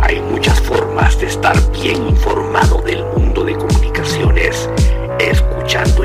Hay 0.00 0.20
muchas 0.20 0.60
formas 0.60 1.18
de 1.20 1.26
estar 1.26 1.56
bien 1.72 2.06
informado 2.08 2.80
del 2.82 3.04
mundo 3.04 3.44
de 3.44 3.54
comunicaciones 3.56 4.68
escuchando 5.18 6.04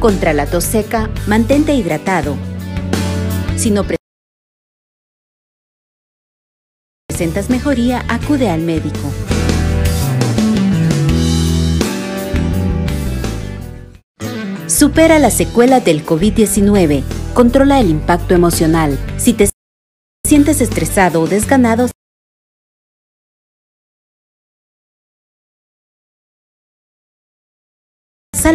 Contra 0.00 0.32
la 0.32 0.46
tos 0.46 0.62
seca, 0.62 1.10
mantente 1.26 1.74
hidratado. 1.74 2.36
Si 3.56 3.72
no 3.72 3.84
presentas 7.08 7.50
mejoría, 7.50 8.04
acude 8.08 8.48
al 8.48 8.60
médico. 8.60 9.12
Supera 14.68 15.18
las 15.18 15.34
secuelas 15.36 15.84
del 15.84 16.06
COVID-19. 16.06 17.02
Controla 17.34 17.80
el 17.80 17.90
impacto 17.90 18.36
emocional. 18.36 18.96
Si 19.16 19.32
te 19.32 19.50
sientes 20.24 20.60
estresado 20.60 21.22
o 21.22 21.26
desganado, 21.26 21.88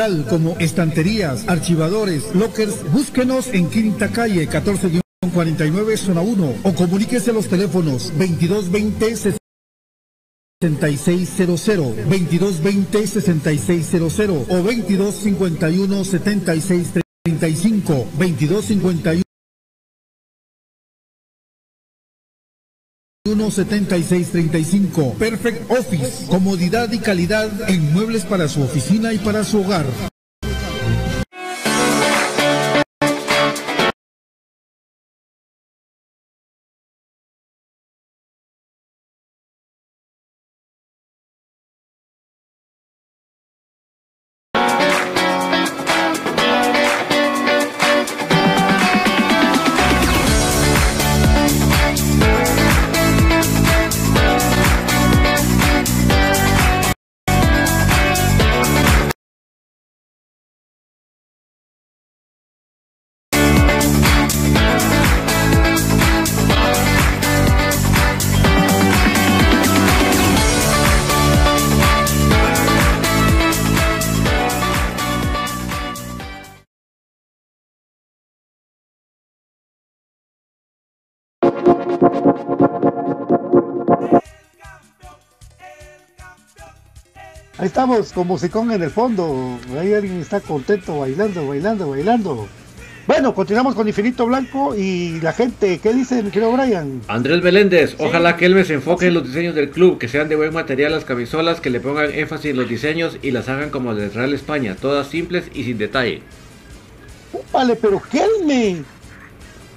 tal 0.00 0.24
como 0.24 0.56
estanterías, 0.58 1.44
archivadores, 1.46 2.34
lockers, 2.34 2.90
búsquenos 2.90 3.48
en 3.48 3.68
Quinta 3.68 4.08
Calle 4.08 4.48
14-49 4.48 5.98
zona 5.98 6.22
1 6.22 6.54
o 6.62 6.74
comuníquese 6.74 7.28
a 7.28 7.34
los 7.34 7.48
teléfonos 7.48 8.10
2220 8.16 9.36
6600, 10.62 11.96
2220 12.08 13.06
6600 13.06 14.20
o 14.48 14.62
2251 14.62 16.04
7635, 16.04 18.06
2251 18.18 19.29
17635 23.34 25.14
Perfect 25.18 25.70
Office. 25.70 26.26
Comodidad 26.28 26.92
y 26.92 26.98
calidad 26.98 27.48
en 27.68 27.92
muebles 27.92 28.24
para 28.24 28.48
su 28.48 28.62
oficina 28.62 29.12
y 29.12 29.18
para 29.18 29.44
su 29.44 29.60
hogar. 29.60 29.86
Ahí 87.58 87.66
estamos, 87.66 88.12
con 88.12 88.26
musicón 88.26 88.70
en 88.72 88.82
el 88.82 88.90
fondo. 88.90 89.58
Ahí 89.78 89.92
alguien 89.92 90.20
está 90.20 90.40
contento, 90.40 90.98
bailando, 91.00 91.46
bailando, 91.46 91.90
bailando. 91.90 92.48
Bueno, 93.06 93.34
continuamos 93.34 93.74
con 93.74 93.88
Infinito 93.88 94.24
Blanco 94.26 94.74
y 94.76 95.20
la 95.20 95.32
gente, 95.32 95.78
¿qué 95.78 95.92
dice 95.92 96.22
mi 96.22 96.30
querido 96.30 96.52
Brian? 96.52 97.02
Andrés 97.08 97.42
Beléndez, 97.42 97.96
ojalá 97.98 98.36
que 98.36 98.46
él 98.46 98.64
se 98.64 98.74
enfoque 98.74 99.08
en 99.08 99.14
los 99.14 99.24
diseños 99.26 99.54
del 99.54 99.70
club, 99.70 99.98
que 99.98 100.06
sean 100.06 100.28
de 100.28 100.36
buen 100.36 100.54
material 100.54 100.92
las 100.92 101.04
camisolas, 101.04 101.60
que 101.60 101.70
le 101.70 101.80
pongan 101.80 102.12
énfasis 102.12 102.52
en 102.52 102.56
los 102.58 102.68
diseños 102.68 103.18
y 103.20 103.32
las 103.32 103.48
hagan 103.48 103.70
como 103.70 103.94
de 103.94 104.10
Real 104.10 104.32
España, 104.32 104.76
todas 104.80 105.08
simples 105.08 105.50
y 105.52 105.64
sin 105.64 105.76
detalle. 105.76 106.22
Vale, 107.52 107.74
pero 107.74 108.00
Kelme, 108.00 108.82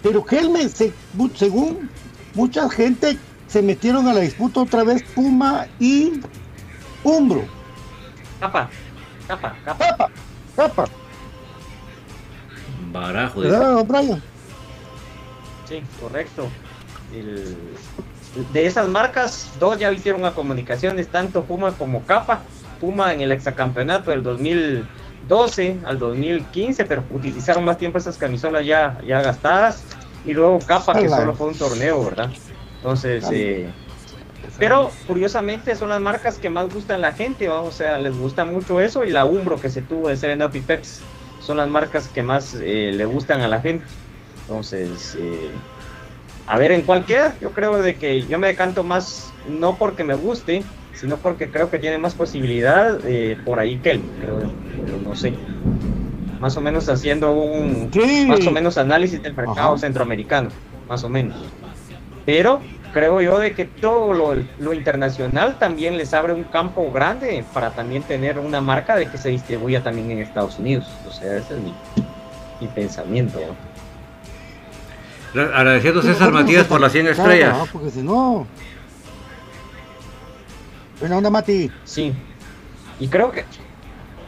pero 0.03 0.23
Kelme, 0.23 0.69
se- 0.69 0.93
según 1.35 1.89
mucha 2.33 2.69
gente, 2.69 3.17
se 3.47 3.61
metieron 3.61 4.07
a 4.07 4.13
la 4.13 4.21
disputa 4.21 4.61
otra 4.61 4.83
vez 4.83 5.03
Puma 5.03 5.67
y 5.79 6.19
Umbro. 7.03 7.45
Capa, 8.39 8.69
capa, 9.27 9.55
capa. 9.63 9.87
Capa, 9.87 10.09
capa. 10.55 10.85
Barajo 12.91 13.41
de 13.41 13.49
¿Verdad, 13.49 13.73
don 13.73 13.87
Brian? 13.87 14.21
Sí, 15.67 15.81
correcto. 16.01 16.47
El- 17.13 17.57
de 18.51 18.65
esas 18.65 18.87
marcas, 18.89 19.51
dos 19.59 19.77
ya 19.77 19.91
hicieron 19.91 20.25
a 20.25 20.31
comunicaciones, 20.31 21.07
tanto 21.07 21.43
Puma 21.43 21.73
como 21.73 22.03
Capa. 22.03 22.41
Puma 22.79 23.13
en 23.13 23.21
el 23.21 23.31
exacampeonato 23.31 24.09
del 24.11 24.23
2012 24.23 25.77
al 25.85 25.99
2015, 25.99 26.85
pero 26.85 27.03
utilizaron 27.11 27.63
más 27.63 27.77
tiempo 27.77 27.97
esas 27.99 28.17
camisolas 28.17 28.65
ya, 28.65 28.99
ya 29.05 29.21
gastadas. 29.21 29.83
Y 30.25 30.33
luego 30.33 30.59
Capa, 30.59 30.93
que 30.99 31.09
solo 31.09 31.33
fue 31.33 31.47
un 31.47 31.57
torneo, 31.57 32.03
¿verdad? 32.03 32.31
Entonces, 32.77 33.25
eh, 33.31 33.71
pero 34.57 34.91
curiosamente 35.07 35.75
son 35.75 35.89
las 35.89 36.01
marcas 36.01 36.37
que 36.37 36.49
más 36.49 36.73
gustan 36.73 36.97
a 36.97 37.09
la 37.09 37.11
gente, 37.13 37.47
¿va? 37.47 37.61
o 37.61 37.71
sea, 37.71 37.97
les 37.97 38.15
gusta 38.17 38.45
mucho 38.45 38.79
eso 38.79 39.03
y 39.03 39.09
la 39.09 39.25
Umbro 39.25 39.59
que 39.59 39.69
se 39.69 39.81
tuvo 39.81 40.09
de 40.09 40.17
Serena 40.17 40.49
y 40.53 40.61
Peps 40.61 41.01
son 41.39 41.57
las 41.57 41.69
marcas 41.69 42.07
que 42.07 42.23
más 42.23 42.53
eh, 42.55 42.91
le 42.93 43.05
gustan 43.05 43.41
a 43.41 43.47
la 43.47 43.61
gente. 43.61 43.85
Entonces, 44.41 45.17
eh, 45.19 45.51
a 46.45 46.57
ver 46.57 46.71
en 46.71 46.83
cuál 46.83 47.05
queda. 47.05 47.35
Yo 47.41 47.51
creo 47.51 47.81
de 47.81 47.95
que 47.95 48.21
yo 48.25 48.39
me 48.39 48.47
decanto 48.47 48.83
más, 48.83 49.33
no 49.45 49.77
porque 49.77 50.03
me 50.03 50.15
guste, 50.15 50.63
sino 50.93 51.17
porque 51.17 51.51
creo 51.51 51.69
que 51.69 51.79
tiene 51.79 51.97
más 51.97 52.15
posibilidad 52.15 52.99
eh, 53.05 53.37
por 53.43 53.59
ahí 53.59 53.79
que 53.79 53.91
él, 53.91 54.03
pero 54.19 54.39
no 54.99 55.15
sé. 55.15 55.33
Más 56.43 56.57
o 56.57 56.61
menos 56.61 56.89
haciendo 56.89 57.31
un 57.31 57.89
Sí. 57.93 58.25
más 58.27 58.45
o 58.45 58.51
menos 58.51 58.77
análisis 58.77 59.23
del 59.23 59.33
mercado 59.33 59.69
Ajá. 59.69 59.77
centroamericano, 59.77 60.49
más 60.89 61.01
o 61.05 61.07
menos. 61.07 61.37
Pero 62.25 62.59
creo 62.91 63.21
yo 63.21 63.39
de 63.39 63.53
que 63.53 63.63
todo 63.63 64.11
lo, 64.11 64.35
lo 64.59 64.73
internacional 64.73 65.57
también 65.57 65.95
les 65.95 66.13
abre 66.13 66.33
un 66.33 66.43
campo 66.43 66.91
grande 66.91 67.45
para 67.53 67.69
también 67.71 68.03
tener 68.03 68.39
una 68.39 68.59
marca 68.59 68.97
de 68.97 69.05
que 69.09 69.17
se 69.17 69.29
distribuya 69.29 69.81
también 69.83 70.11
en 70.11 70.17
Estados 70.19 70.59
Unidos. 70.59 70.85
O 71.07 71.13
sea, 71.13 71.37
ese 71.37 71.53
es 71.55 71.61
mi, 71.61 71.73
mi 72.59 72.67
pensamiento. 72.67 73.39
¿no? 75.33 75.43
Agradeciendo 75.43 76.01
a 76.01 76.03
César 76.03 76.29
Matías 76.33 76.67
por 76.67 76.81
las 76.81 76.91
100 76.91 77.07
estrellas. 77.07 77.51
Claro, 77.53 77.69
porque 77.71 77.89
si 77.89 78.01
no. 78.01 78.45
Buena 80.99 81.19
onda, 81.19 81.29
Mati. 81.29 81.71
Sí. 81.85 82.13
Y 82.99 83.07
creo 83.07 83.31
que. 83.31 83.45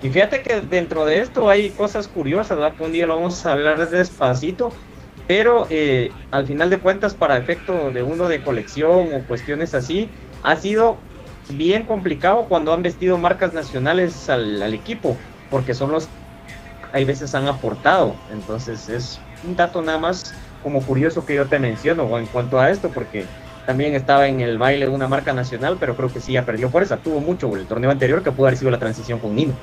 Y 0.02 0.10
fíjate 0.10 0.42
que 0.42 0.62
dentro 0.62 1.06
de 1.06 1.20
esto 1.20 1.50
hay 1.50 1.70
cosas 1.72 2.08
curiosas, 2.08 2.58
¿verdad? 2.58 2.76
Que 2.76 2.84
un 2.84 2.92
día 2.92 3.08
lo 3.08 3.16
vamos 3.16 3.46
a 3.46 3.54
hablar 3.54 3.90
despacito. 3.90 4.72
Pero 5.28 5.66
eh, 5.70 6.12
al 6.32 6.46
final 6.46 6.70
de 6.70 6.78
cuentas, 6.78 7.14
para 7.14 7.38
efecto 7.38 7.92
de 7.92 8.04
uno 8.04 8.28
de 8.28 8.44
colección 8.44 9.10
o 9.14 9.24
cuestiones 9.28 9.74
así, 9.74 10.10
ha 10.44 10.56
sido 10.56 10.98
bien 11.50 11.84
complicado 11.84 12.46
cuando 12.48 12.74
han 12.74 12.84
vestido 12.84 13.18
marcas 13.18 13.54
nacionales 13.54 14.30
al, 14.30 14.74
equipo, 14.74 15.16
porque 15.50 15.74
son 15.74 15.92
los 15.92 16.08
hay 16.92 17.06
veces 17.06 17.34
han 17.34 17.48
aportado. 17.48 18.16
Entonces 18.32 18.88
es 18.90 19.20
un 19.44 19.56
dato 19.56 19.82
nada 19.82 19.98
más 19.98 20.34
como 20.64 20.82
curioso 20.82 21.26
que 21.26 21.36
yo 21.36 21.46
te 21.46 21.60
menciono 21.60 22.18
en 22.18 22.28
cuanto 22.28 22.60
a 22.60 22.70
esto, 22.70 22.90
porque 22.90 23.26
también 23.66 23.96
estaba 23.96 24.28
en 24.28 24.42
el 24.42 24.58
baile 24.58 24.86
de 24.86 24.92
una 24.92 25.08
marca 25.08 25.34
nacional, 25.34 25.78
pero 25.80 25.96
creo 25.96 26.12
que 26.12 26.22
sí 26.22 26.34
ya 26.34 26.46
perdió 26.46 26.70
fuerza. 26.70 26.98
Tuvo 26.98 27.20
mucho 27.20 27.54
el 27.56 27.66
torneo 27.66 27.90
anterior 27.90 28.24
que 28.24 28.32
pudo 28.32 28.48
haber 28.48 28.58
sido 28.58 28.72
la 28.72 28.80
transición 28.80 29.20
con 29.20 29.36
Nino. 29.36 29.54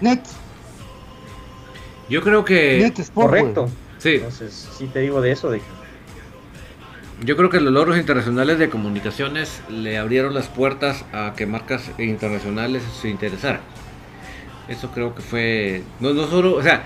Net, 0.00 0.20
Yo 2.08 2.22
creo 2.22 2.44
que. 2.44 2.78
Net 2.78 2.98
Sport, 2.98 3.28
Correcto. 3.28 3.70
Sí, 3.98 4.16
Entonces 4.16 4.68
sí 4.76 4.86
te 4.86 5.00
digo 5.00 5.20
de 5.22 5.32
eso, 5.32 5.50
de 5.50 5.62
yo 7.22 7.36
creo 7.36 7.48
que 7.48 7.60
los 7.60 7.72
logros 7.72 7.96
internacionales 7.96 8.58
de 8.58 8.68
comunicaciones 8.68 9.62
le 9.70 9.96
abrieron 9.98 10.34
las 10.34 10.48
puertas 10.48 11.04
a 11.12 11.34
que 11.36 11.46
marcas 11.46 11.90
internacionales 11.98 12.82
se 13.00 13.08
interesaran. 13.08 13.60
Eso 14.68 14.90
creo 14.90 15.14
que 15.14 15.22
fue, 15.22 15.82
no, 16.00 16.12
no 16.12 16.26
solo, 16.26 16.56
o 16.56 16.62
sea, 16.62 16.82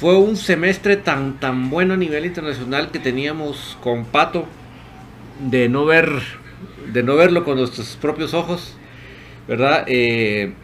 fue 0.00 0.16
un 0.16 0.36
semestre 0.36 0.96
tan, 0.96 1.38
tan 1.40 1.70
bueno 1.70 1.94
a 1.94 1.96
nivel 1.96 2.24
internacional 2.24 2.90
que 2.90 2.98
teníamos 2.98 3.76
con 3.82 4.04
Pato 4.04 4.46
de 5.40 5.68
no 5.68 5.84
ver, 5.84 6.10
de 6.92 7.02
no 7.02 7.16
verlo 7.16 7.44
con 7.44 7.58
nuestros 7.58 7.96
propios 8.00 8.32
ojos, 8.32 8.76
¿verdad? 9.48 9.84
Eh, 9.86 10.54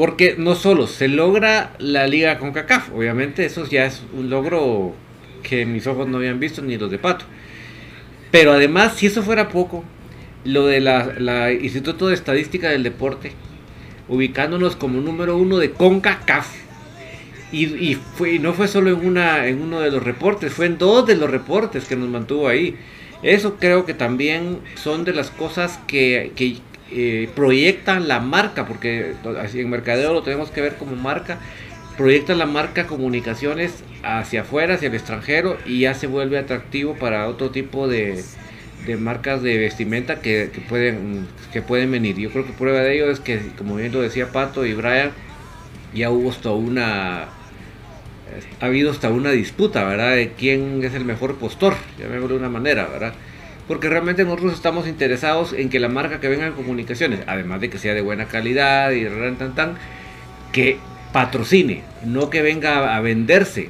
porque 0.00 0.34
no 0.38 0.54
solo 0.54 0.86
se 0.86 1.08
logra 1.08 1.74
la 1.78 2.06
liga 2.06 2.38
con 2.38 2.52
CACAF, 2.52 2.90
obviamente 2.94 3.44
eso 3.44 3.68
ya 3.68 3.84
es 3.84 4.02
un 4.14 4.30
logro 4.30 4.94
que 5.42 5.66
mis 5.66 5.86
ojos 5.86 6.08
no 6.08 6.16
habían 6.16 6.40
visto 6.40 6.62
ni 6.62 6.78
los 6.78 6.90
de 6.90 6.96
Pato. 6.96 7.26
Pero 8.30 8.52
además, 8.52 8.94
si 8.96 9.08
eso 9.08 9.22
fuera 9.22 9.50
poco, 9.50 9.84
lo 10.42 10.64
de 10.66 10.80
la, 10.80 11.52
Instituto 11.52 12.08
de 12.08 12.14
Estadística 12.14 12.70
del 12.70 12.82
Deporte, 12.82 13.32
ubicándonos 14.08 14.74
como 14.74 15.02
número 15.02 15.36
uno 15.36 15.58
de 15.58 15.72
CONCACAF. 15.72 16.48
Y, 17.52 17.98
no 18.40 18.54
fue 18.54 18.68
solo 18.68 18.88
en, 18.88 19.06
una, 19.06 19.48
en 19.48 19.60
uno 19.60 19.80
de 19.80 19.90
los 19.90 20.02
reportes, 20.02 20.54
fue 20.54 20.64
en 20.64 20.78
dos 20.78 21.06
de 21.06 21.16
los 21.16 21.30
reportes 21.30 21.84
que 21.84 21.96
nos 21.96 22.08
mantuvo 22.08 22.48
ahí. 22.48 22.74
Eso 23.22 23.56
creo 23.56 23.84
que 23.84 23.92
también 23.92 24.60
son 24.76 25.04
de 25.04 25.12
las 25.12 25.30
cosas 25.30 25.78
que 25.86 26.32
eh, 26.90 27.28
proyectan 27.34 28.08
la 28.08 28.20
marca, 28.20 28.66
porque 28.66 29.14
así 29.40 29.60
en 29.60 29.70
mercadeo 29.70 30.12
lo 30.12 30.22
tenemos 30.22 30.50
que 30.50 30.60
ver 30.60 30.76
como 30.76 30.96
marca, 30.96 31.38
proyectan 31.96 32.38
la 32.38 32.46
marca 32.46 32.86
comunicaciones 32.86 33.84
hacia 34.02 34.42
afuera, 34.42 34.74
hacia 34.74 34.88
el 34.88 34.94
extranjero 34.94 35.58
y 35.66 35.80
ya 35.80 35.94
se 35.94 36.06
vuelve 36.06 36.38
atractivo 36.38 36.94
para 36.94 37.28
otro 37.28 37.50
tipo 37.50 37.88
de, 37.88 38.22
de 38.86 38.96
marcas 38.96 39.42
de 39.42 39.58
vestimenta 39.58 40.20
que, 40.20 40.50
pueden, 40.68 41.26
que 41.52 41.62
pueden 41.62 41.90
venir. 41.90 42.16
Yo 42.16 42.30
creo 42.30 42.46
que 42.46 42.52
prueba 42.52 42.80
de 42.80 42.94
ello 42.94 43.10
es 43.10 43.20
que, 43.20 43.40
como 43.56 43.76
bien 43.76 43.92
lo 43.92 44.00
decía 44.00 44.32
Pato 44.32 44.64
y 44.64 44.74
Brian, 44.74 45.10
ya 45.94 46.10
hubo 46.10 46.30
hasta 46.30 46.50
una 46.50 47.28
ha 48.60 48.66
habido 48.66 48.90
hasta 48.90 49.10
una 49.10 49.30
disputa, 49.30 49.84
¿verdad? 49.84 50.14
De 50.14 50.32
quién 50.32 50.82
es 50.84 50.94
el 50.94 51.04
mejor 51.04 51.36
postor, 51.36 51.74
llamémoslo 51.98 52.34
de 52.34 52.40
una 52.40 52.48
manera, 52.48 52.86
¿verdad? 52.86 53.14
Porque 53.70 53.88
realmente 53.88 54.24
nosotros 54.24 54.54
estamos 54.54 54.88
interesados 54.88 55.52
en 55.52 55.68
que 55.68 55.78
la 55.78 55.88
marca 55.88 56.18
que 56.18 56.26
venga 56.26 56.44
en 56.44 56.54
comunicaciones, 56.54 57.20
además 57.28 57.60
de 57.60 57.70
que 57.70 57.78
sea 57.78 57.94
de 57.94 58.00
buena 58.00 58.24
calidad 58.24 58.90
y 58.90 59.04
tan, 59.38 59.54
tan, 59.54 59.76
que 60.50 60.78
patrocine, 61.12 61.84
no 62.04 62.30
que 62.30 62.42
venga 62.42 62.96
a 62.96 63.00
venderse, 63.00 63.68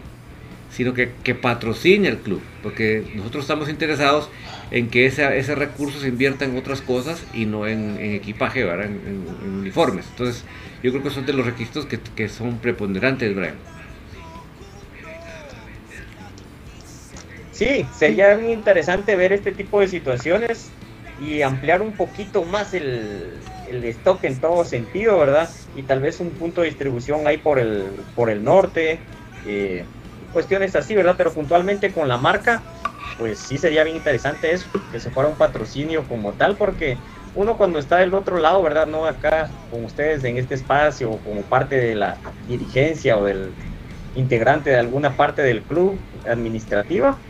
sino 0.71 0.95
que, 0.95 1.13
que 1.23 1.35
patrocine 1.35 2.09
el 2.09 2.17
club, 2.17 2.41
porque 2.63 3.13
nosotros 3.15 3.45
estamos 3.45 3.69
interesados 3.69 4.31
en 4.71 4.89
que 4.89 5.05
ese, 5.05 5.39
ese 5.39 5.55
recurso 5.55 6.01
se 6.01 6.09
invierta 6.09 6.47
en 6.47 6.57
otras 6.57 6.81
cosas 6.81 7.23
y 7.35 7.45
no 7.45 7.67
en, 7.67 7.99
en 8.01 8.15
equipaje, 8.15 8.65
¿verdad? 8.65 8.87
En, 8.87 9.03
en, 9.07 9.27
en, 9.45 9.59
uniformes. 9.59 10.07
Entonces, 10.09 10.47
yo 10.83 10.93
creo 10.93 11.03
que 11.03 11.11
son 11.11 11.27
de 11.27 11.35
los 11.35 11.45
requisitos 11.45 11.85
que, 11.85 12.01
que 12.17 12.31
son 12.31 12.57
preponderantes, 12.57 13.37
Brian. 13.37 13.57
Sí, 17.61 17.85
sería 17.93 18.35
bien 18.37 18.53
interesante 18.53 19.17
ver 19.17 19.35
este 19.35 19.53
tipo 19.53 19.81
de 19.81 19.89
situaciones 19.89 20.73
y 21.19 21.43
ampliar 21.43 21.83
un 21.83 21.95
poquito 21.95 22.43
más 22.47 22.73
el, 22.73 23.39
el 23.67 23.85
stock 23.85 24.25
en 24.25 24.41
todo 24.41 24.65
sentido, 24.65 25.19
¿verdad? 25.19 25.51
Y 25.75 25.83
tal 25.83 26.01
vez 26.01 26.21
un 26.21 26.31
punto 26.31 26.63
de 26.63 26.69
distribución 26.69 27.27
ahí 27.27 27.37
por 27.37 27.59
el, 27.59 27.97
por 28.15 28.31
el 28.31 28.43
norte, 28.43 29.03
eh, 29.45 29.85
cuestiones 30.33 30.75
así, 30.75 30.95
¿verdad? 30.95 31.17
Pero 31.19 31.35
puntualmente 31.35 31.93
con 31.93 32.09
la 32.09 32.17
marca, 32.17 32.65
pues 33.19 33.39
sí 33.41 33.59
sería 33.59 33.85
bien 33.85 33.99
interesante 33.99 34.53
eso, 34.53 34.71
que 34.91 34.99
se 34.99 35.11
fuera 35.11 35.29
un 35.29 35.37
patrocinio 35.37 36.09
como 36.09 36.33
tal, 36.33 36.57
porque 36.57 36.97
uno 37.35 37.59
cuando 37.59 37.79
está 37.79 37.99
del 37.99 38.15
otro 38.15 38.39
lado, 38.39 38.63
¿verdad? 38.63 38.87
No 38.87 39.05
acá 39.05 39.51
con 39.69 39.85
ustedes 39.85 40.25
en 40.25 40.39
este 40.39 40.55
espacio, 40.55 41.11
como 41.23 41.43
parte 41.43 41.77
de 41.77 41.95
la 41.95 42.23
dirigencia 42.47 43.19
o 43.19 43.25
del 43.27 43.53
integrante 44.15 44.71
de 44.71 44.79
alguna 44.79 45.15
parte 45.15 45.43
del 45.43 45.63
club 45.63 46.01
administrativa, 46.25 47.21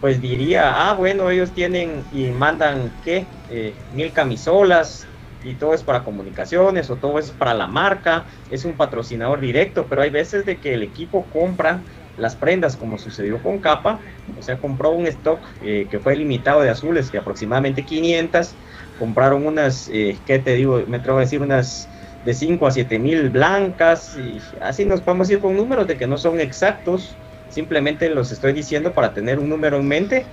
pues 0.00 0.20
diría, 0.20 0.88
ah, 0.90 0.94
bueno, 0.94 1.30
ellos 1.30 1.52
tienen 1.52 2.06
y 2.10 2.30
mandan, 2.30 2.98
¿qué? 3.00 3.32
Eh, 3.48 3.84
mil 3.90 4.12
camisolas 4.12 5.10
y 5.42 5.56
todo 5.56 5.74
es 5.74 5.82
para 5.84 6.04
comunicaciones 6.04 6.90
o 6.90 6.98
todo 6.98 7.18
es 7.18 7.32
para 7.32 7.54
la 7.54 7.66
marca, 7.66 8.26
es 8.48 8.64
un 8.64 8.76
patrocinador 8.76 9.40
directo, 9.40 9.88
pero 9.88 10.02
hay 10.02 10.10
veces 10.10 10.44
de 10.44 10.60
que 10.60 10.74
el 10.74 10.82
equipo 10.82 11.28
compra 11.30 11.84
las 12.16 12.36
prendas 12.36 12.76
como 12.76 12.98
sucedió 12.98 13.40
con 13.42 13.60
Capa, 13.60 14.00
o 14.34 14.42
sea, 14.42 14.58
compró 14.58 14.90
un 14.90 15.06
stock 15.06 15.46
eh, 15.60 15.86
que 15.88 16.00
fue 16.00 16.16
limitado 16.16 16.62
de 16.62 16.70
azules, 16.70 17.10
que 17.10 17.18
aproximadamente 17.18 17.84
500, 17.84 18.58
compraron 18.96 19.46
unas, 19.46 19.88
eh, 19.88 20.20
¿qué 20.26 20.40
te 20.40 20.54
digo? 20.54 20.82
Me 20.88 20.96
atrevo 20.98 21.18
a 21.18 21.22
decir 21.22 21.40
unas 21.40 21.90
de 22.22 22.34
5 22.34 22.66
a 22.66 22.72
7 22.72 22.98
mil 22.98 23.30
blancas, 23.30 24.16
y 24.16 24.40
así 24.60 24.84
nos 24.84 25.02
podemos 25.02 25.30
ir 25.30 25.38
con 25.40 25.56
números 25.56 25.86
de 25.86 25.96
que 25.96 26.08
no 26.08 26.18
son 26.18 26.40
exactos, 26.40 27.20
simplemente 27.50 28.08
los 28.10 28.32
estoy 28.32 28.52
diciendo 28.52 28.92
para 28.92 29.14
tener 29.14 29.38
un 29.38 29.48
número 29.48 29.78
en 29.78 29.88
mente. 29.88 30.26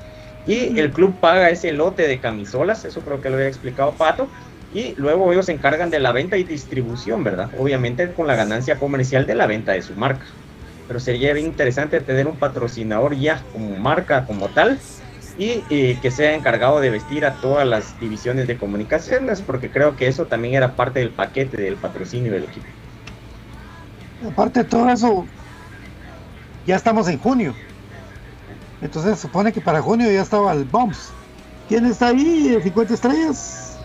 Y 0.47 0.77
el 0.79 0.91
club 0.91 1.15
paga 1.19 1.49
ese 1.49 1.71
lote 1.71 2.07
de 2.07 2.19
camisolas, 2.19 2.85
eso 2.85 3.01
creo 3.01 3.19
que 3.19 3.29
lo 3.29 3.35
había 3.35 3.47
explicado 3.47 3.93
Pato, 3.93 4.27
y 4.75 4.93
luego 4.97 5.31
ellos 5.31 5.47
se 5.47 5.53
encargan 5.53 5.89
de 5.89 5.99
la 5.99 6.11
venta 6.11 6.37
y 6.37 6.43
distribución, 6.43 7.23
¿verdad? 7.23 7.49
Obviamente 7.57 8.11
con 8.11 8.27
la 8.27 8.35
ganancia 8.35 8.77
comercial 8.77 9.25
de 9.25 9.33
la 9.33 9.47
venta 9.47 9.71
de 9.71 9.81
su 9.81 9.95
marca. 9.95 10.25
Pero 10.87 10.99
sería 10.99 11.33
bien 11.33 11.47
interesante 11.47 11.99
tener 11.99 12.27
un 12.27 12.35
patrocinador 12.35 13.15
ya 13.15 13.41
como 13.53 13.75
marca, 13.77 14.25
como 14.25 14.49
tal, 14.49 14.77
y 15.37 15.63
eh, 15.69 15.97
que 16.01 16.11
sea 16.11 16.35
encargado 16.35 16.79
de 16.79 16.89
vestir 16.89 17.25
a 17.25 17.33
todas 17.35 17.67
las 17.67 17.99
divisiones 17.99 18.47
de 18.47 18.57
comunicaciones, 18.57 19.41
porque 19.41 19.69
creo 19.69 19.95
que 19.95 20.07
eso 20.07 20.25
también 20.25 20.53
era 20.53 20.75
parte 20.75 20.99
del 20.99 21.09
paquete 21.09 21.57
del 21.57 21.75
patrocinio 21.75 22.31
del 22.31 22.43
equipo. 22.43 22.67
Aparte 24.29 24.63
de 24.63 24.69
todo 24.69 24.89
eso, 24.89 25.25
ya 26.65 26.75
estamos 26.75 27.07
en 27.07 27.19
junio. 27.19 27.53
Entonces 28.81 29.19
supone 29.19 29.51
que 29.51 29.61
para 29.61 29.81
junio 29.81 30.11
ya 30.11 30.21
estaba 30.21 30.53
el 30.53 30.65
Bombs. 30.65 31.11
¿Quién 31.67 31.85
está 31.85 32.07
ahí? 32.09 32.59
50 32.61 32.93
estrellas. 32.93 33.77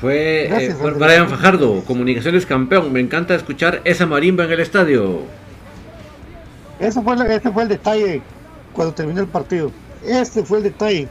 Fue, 0.00 0.46
Gracias, 0.48 0.80
eh, 0.80 0.90
Brian 0.96 1.28
Fajardo, 1.28 1.84
Comunicaciones 1.84 2.46
Campeón. 2.46 2.92
Me 2.92 3.00
encanta 3.00 3.34
escuchar 3.34 3.82
esa 3.84 4.06
marimba 4.06 4.44
en 4.44 4.52
el 4.52 4.60
estadio. 4.60 5.20
Eso 6.78 7.02
fue, 7.02 7.14
ese 7.34 7.50
fue 7.50 7.64
el 7.64 7.68
detalle 7.68 8.22
cuando 8.72 8.94
terminó 8.94 9.20
el 9.20 9.26
partido. 9.26 9.70
Este 10.04 10.42
fue 10.42 10.58
el 10.58 10.64
detalle 10.64 11.06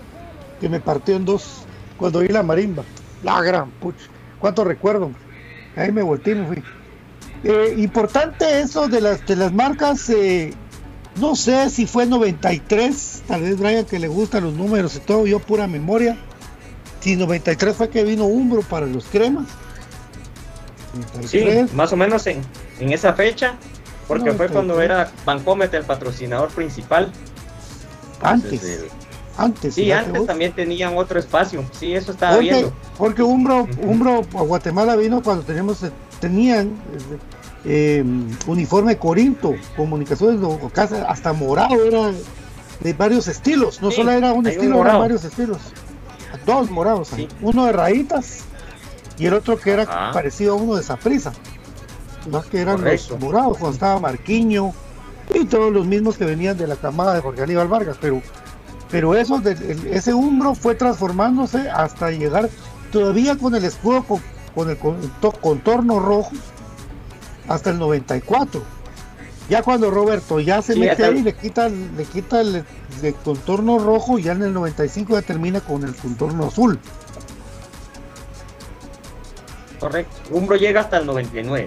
que 0.59 0.67
me 0.67 0.79
partió 0.79 1.15
en 1.15 1.25
dos 1.25 1.63
cuando 1.97 2.21
vi 2.21 2.29
la 2.29 2.41
marimba. 2.41 2.83
La 3.23 3.41
gran 3.41 3.69
pucha. 3.69 4.05
¿Cuánto 4.39 4.63
recuerdo? 4.63 5.11
Ahí 5.75 5.91
me 5.91 6.01
volteé 6.01 6.33
y 6.33 6.37
me 6.37 6.47
fui. 6.47 6.63
Eh, 7.43 7.75
importante 7.77 8.61
eso 8.61 8.87
de 8.87 9.01
las, 9.01 9.25
de 9.25 9.35
las 9.35 9.53
marcas. 9.53 10.09
Eh, 10.09 10.53
no 11.15 11.35
sé 11.35 11.69
si 11.69 11.85
fue 11.85 12.05
93. 12.05 13.23
Tal 13.27 13.41
vez 13.41 13.57
Brian 13.57 13.85
que 13.85 13.99
le 13.99 14.07
gustan 14.07 14.43
los 14.43 14.53
números 14.53 14.95
y 14.95 14.99
todo. 14.99 15.25
Yo 15.25 15.39
pura 15.39 15.67
memoria. 15.67 16.17
Si 17.01 17.15
93 17.15 17.75
fue 17.75 17.89
que 17.89 18.03
vino 18.03 18.25
Umbro 18.25 18.61
para 18.61 18.85
los 18.85 19.05
cremas. 19.05 19.47
93. 21.13 21.69
Sí, 21.69 21.75
más 21.75 21.93
o 21.93 21.95
menos 21.95 22.25
en, 22.27 22.41
en 22.79 22.91
esa 22.91 23.13
fecha. 23.13 23.55
Porque 24.07 24.31
93. 24.31 24.37
fue 24.37 24.53
cuando 24.53 24.81
era 24.81 25.11
Bancomet 25.25 25.73
el 25.73 25.83
patrocinador 25.83 26.49
principal. 26.49 27.11
Antes. 28.21 28.89
Antes. 29.37 29.75
Sí, 29.75 29.91
antes 29.91 30.25
también 30.25 30.51
tenían 30.51 30.97
otro 30.97 31.19
espacio. 31.19 31.63
Sí, 31.71 31.93
eso 31.93 32.11
estaba 32.11 32.33
porque, 32.33 32.49
viendo. 32.49 32.73
Porque 32.97 33.23
Umbro. 33.23 33.67
Umbro 33.81 34.21
a 34.35 34.41
Guatemala 34.41 34.97
vino 34.97 35.23
cuando 35.23 35.43
teníamos 35.43 35.81
tenían 36.19 36.73
eh, 37.65 38.03
uniforme 38.47 38.97
Corinto, 38.97 39.55
comunicaciones, 39.75 40.39
hasta 41.07 41.33
morado 41.33 41.83
era 41.83 42.11
de 42.79 42.93
varios 42.93 43.27
estilos, 43.27 43.81
no 43.81 43.89
sí, 43.89 43.97
solo 43.97 44.11
era 44.11 44.31
un 44.31 44.47
estilo, 44.47 44.77
un 44.77 44.87
eran 44.87 44.99
varios 44.99 45.23
estilos, 45.25 45.57
dos 46.45 46.71
morados, 46.71 47.09
sí. 47.09 47.27
uno 47.41 47.65
de 47.65 47.73
rayitas 47.73 48.45
y 49.17 49.25
el 49.25 49.33
otro 49.33 49.59
que 49.59 49.71
era 49.71 50.11
parecido 50.13 50.53
a 50.53 50.55
uno 50.55 50.75
de 50.75 50.83
Saprisa, 50.83 51.33
más 52.31 52.45
que 52.45 52.61
eran 52.61 52.77
Correcto. 52.77 53.13
los 53.13 53.21
morados, 53.21 53.57
cuando 53.57 53.73
estaba 53.73 53.99
Marquiño 53.99 54.73
y 55.33 55.45
todos 55.45 55.73
los 55.73 55.85
mismos 55.85 56.17
que 56.17 56.25
venían 56.25 56.57
de 56.57 56.67
la 56.67 56.77
camada 56.77 57.13
de 57.13 57.21
Jorge 57.21 57.43
Aníbal 57.43 57.67
Vargas, 57.67 57.97
pero 57.99 58.21
pero 58.91 59.13
eso, 59.15 59.41
ese 59.91 60.13
umbro 60.13 60.55
fue 60.55 60.73
transformándose 60.73 61.69
hasta 61.69 62.09
llegar 62.09 62.49
todavía 62.91 63.37
con 63.37 63.53
el 63.53 63.63
escudo 63.63 64.03
con, 64.53 64.69
el 64.69 64.77
contorno 65.41 65.99
rojo 65.99 66.31
hasta 67.47 67.71
el 67.71 67.79
94. 67.79 68.61
Ya 69.49 69.63
cuando 69.63 69.89
Roberto 69.89 70.39
ya 70.39 70.61
se 70.61 70.73
sí, 70.73 70.79
mete 70.79 71.03
ahí, 71.03 71.23
le 71.23 71.33
quita, 71.33 71.69
le 71.69 72.05
quita 72.05 72.41
el, 72.41 72.63
el, 73.01 73.15
contorno 73.15 73.79
rojo 73.79 74.19
ya 74.19 74.33
en 74.33 74.43
el 74.43 74.53
95 74.53 75.13
ya 75.13 75.21
termina 75.23 75.59
con 75.59 75.83
el 75.83 75.95
contorno 75.95 76.45
azul. 76.45 76.79
Correcto. 79.79 80.15
Umbro 80.31 80.55
llega 80.55 80.81
hasta 80.81 80.97
el 80.97 81.05
99. 81.07 81.65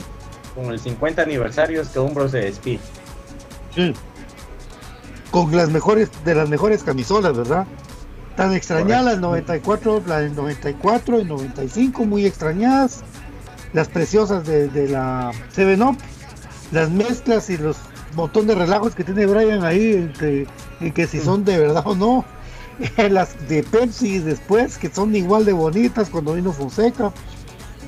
Con 0.54 0.66
el 0.66 0.78
50 0.78 1.22
aniversario 1.22 1.82
es 1.82 1.88
que 1.88 1.98
Umbro 1.98 2.28
se 2.28 2.38
despide. 2.38 2.80
Sí. 3.74 3.94
Con 5.30 5.56
las 5.56 5.70
mejores, 5.70 6.10
de 6.24 6.34
las 6.34 6.48
mejores 6.48 6.84
camisolas, 6.84 7.36
¿verdad? 7.36 7.66
Tan 8.36 8.54
extrañadas 8.54 9.04
las 9.04 9.18
94, 9.20 10.02
la 10.06 10.20
del 10.20 10.34
94 10.34 11.20
y 11.20 11.24
95, 11.24 12.04
muy 12.04 12.26
extrañadas. 12.26 13.02
Las 13.72 13.88
preciosas 13.88 14.46
de, 14.46 14.68
de 14.68 14.88
la 14.88 15.32
7-Up, 15.54 15.96
las 16.72 16.90
mezclas 16.90 17.48
y 17.48 17.56
los 17.56 17.76
montón 18.14 18.46
de 18.46 18.54
relajos 18.54 18.94
que 18.94 19.04
tiene 19.04 19.26
Brian 19.26 19.64
ahí, 19.64 19.94
entre, 19.94 20.46
y 20.80 20.90
que 20.90 21.06
si 21.06 21.20
son 21.20 21.44
de 21.44 21.58
verdad 21.58 21.86
o 21.86 21.94
no. 21.94 22.24
las 23.10 23.48
de 23.48 23.62
Pepsi 23.62 24.18
después, 24.18 24.78
que 24.78 24.88
son 24.88 25.14
igual 25.14 25.44
de 25.44 25.52
bonitas 25.52 26.08
cuando 26.10 26.34
vino 26.34 26.52
Fonseca. 26.52 27.12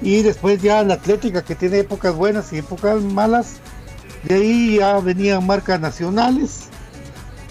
Y 0.02 0.22
después 0.22 0.60
ya 0.60 0.82
la 0.82 0.94
Atlética, 0.94 1.42
que 1.42 1.54
tiene 1.54 1.78
épocas 1.78 2.14
buenas 2.14 2.52
y 2.52 2.58
épocas 2.58 3.00
malas. 3.02 3.56
De 4.24 4.34
ahí 4.36 4.76
ya 4.78 4.98
venían 5.00 5.46
marcas 5.46 5.80
nacionales. 5.80 6.68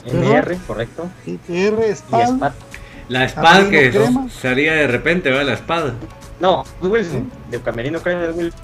MR, 0.06 0.58
correcto. 0.68 1.10
MR, 1.26 1.96
Spad. 1.96 2.54
La 3.10 3.28
Spad 3.28 3.70
que 3.70 3.92
crema. 3.92 4.28
salía 4.30 4.74
de 4.74 4.88
repente, 4.88 5.30
¿verdad? 5.30 5.48
La 5.48 5.58
Spad. 5.58 5.94
No, 6.40 6.64
Wilson, 6.82 7.32
de 7.50 7.62
Camerino 7.62 8.02
Crema 8.02 8.22
de 8.22 8.32
Wilson. 8.32 8.62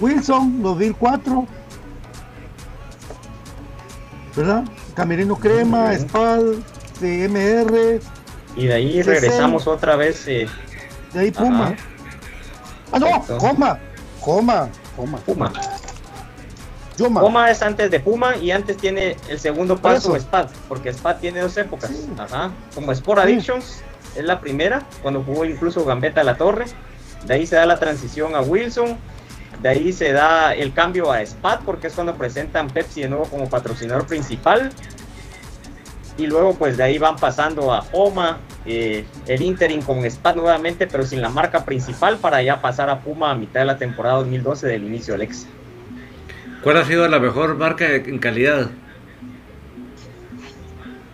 Wilson, 0.00 0.62
2004. 0.62 1.46
¿Verdad? 4.36 4.64
Camerino 4.94 5.36
Crema, 5.36 5.92
Spad, 5.94 6.40
MR. 7.00 8.00
Y 8.56 8.66
de 8.66 8.74
ahí 8.74 9.02
regresamos 9.02 9.66
otra 9.66 9.96
vez. 9.96 10.26
Eh. 10.28 10.48
De 11.12 11.20
ahí 11.20 11.30
Puma. 11.30 11.66
Ajá. 11.68 11.76
Ah, 12.92 12.98
no, 12.98 13.38
Coma. 13.38 13.78
Coma. 14.20 14.68
Coma. 14.96 15.18
Puma. 15.18 15.52
Yoma. 17.00 17.20
Puma 17.20 17.50
es 17.50 17.62
antes 17.62 17.90
de 17.90 17.98
Puma 17.98 18.36
y 18.36 18.50
antes 18.50 18.76
tiene 18.76 19.16
el 19.28 19.40
segundo 19.40 19.78
paso 19.78 20.14
Spad, 20.16 20.48
porque 20.68 20.92
Spad 20.92 21.16
tiene 21.16 21.40
dos 21.40 21.56
épocas. 21.56 21.90
Sí. 21.90 22.10
Ajá. 22.18 22.50
Como 22.74 22.92
Sport 22.92 23.22
Addictions 23.22 23.64
sí. 23.64 24.18
es 24.18 24.24
la 24.24 24.40
primera, 24.40 24.82
cuando 25.02 25.22
jugó 25.22 25.44
incluso 25.44 25.84
Gambetta 25.84 26.20
a 26.20 26.24
la 26.24 26.36
Torre. 26.36 26.66
De 27.26 27.34
ahí 27.34 27.46
se 27.46 27.56
da 27.56 27.66
la 27.66 27.78
transición 27.78 28.34
a 28.34 28.40
Wilson. 28.40 28.98
De 29.62 29.68
ahí 29.68 29.92
se 29.92 30.12
da 30.12 30.54
el 30.54 30.72
cambio 30.72 31.10
a 31.10 31.20
Spad, 31.24 31.60
porque 31.64 31.88
es 31.88 31.94
cuando 31.94 32.14
presentan 32.14 32.68
Pepsi 32.68 33.02
de 33.02 33.08
nuevo 33.08 33.24
como 33.24 33.48
patrocinador 33.48 34.06
principal. 34.06 34.70
Y 36.16 36.26
luego 36.26 36.54
pues 36.54 36.76
de 36.76 36.82
ahí 36.82 36.98
van 36.98 37.16
pasando 37.16 37.72
a 37.72 37.82
Puma, 37.82 38.40
eh, 38.66 39.06
el 39.26 39.42
Interim 39.42 39.80
con 39.80 40.04
Spad 40.04 40.36
nuevamente, 40.36 40.86
pero 40.86 41.04
sin 41.04 41.22
la 41.22 41.30
marca 41.30 41.64
principal 41.64 42.18
para 42.18 42.42
ya 42.42 42.60
pasar 42.60 42.90
a 42.90 43.00
Puma 43.00 43.30
a 43.30 43.34
mitad 43.34 43.60
de 43.60 43.66
la 43.66 43.78
temporada 43.78 44.16
2012 44.16 44.66
del 44.66 44.84
inicio 44.84 45.14
del 45.14 45.22
ex. 45.22 45.46
¿Cuál 46.60 46.76
ha 46.76 46.84
sido 46.84 47.08
la 47.08 47.18
mejor 47.20 47.56
marca 47.56 47.94
en 47.94 48.18
calidad? 48.18 48.70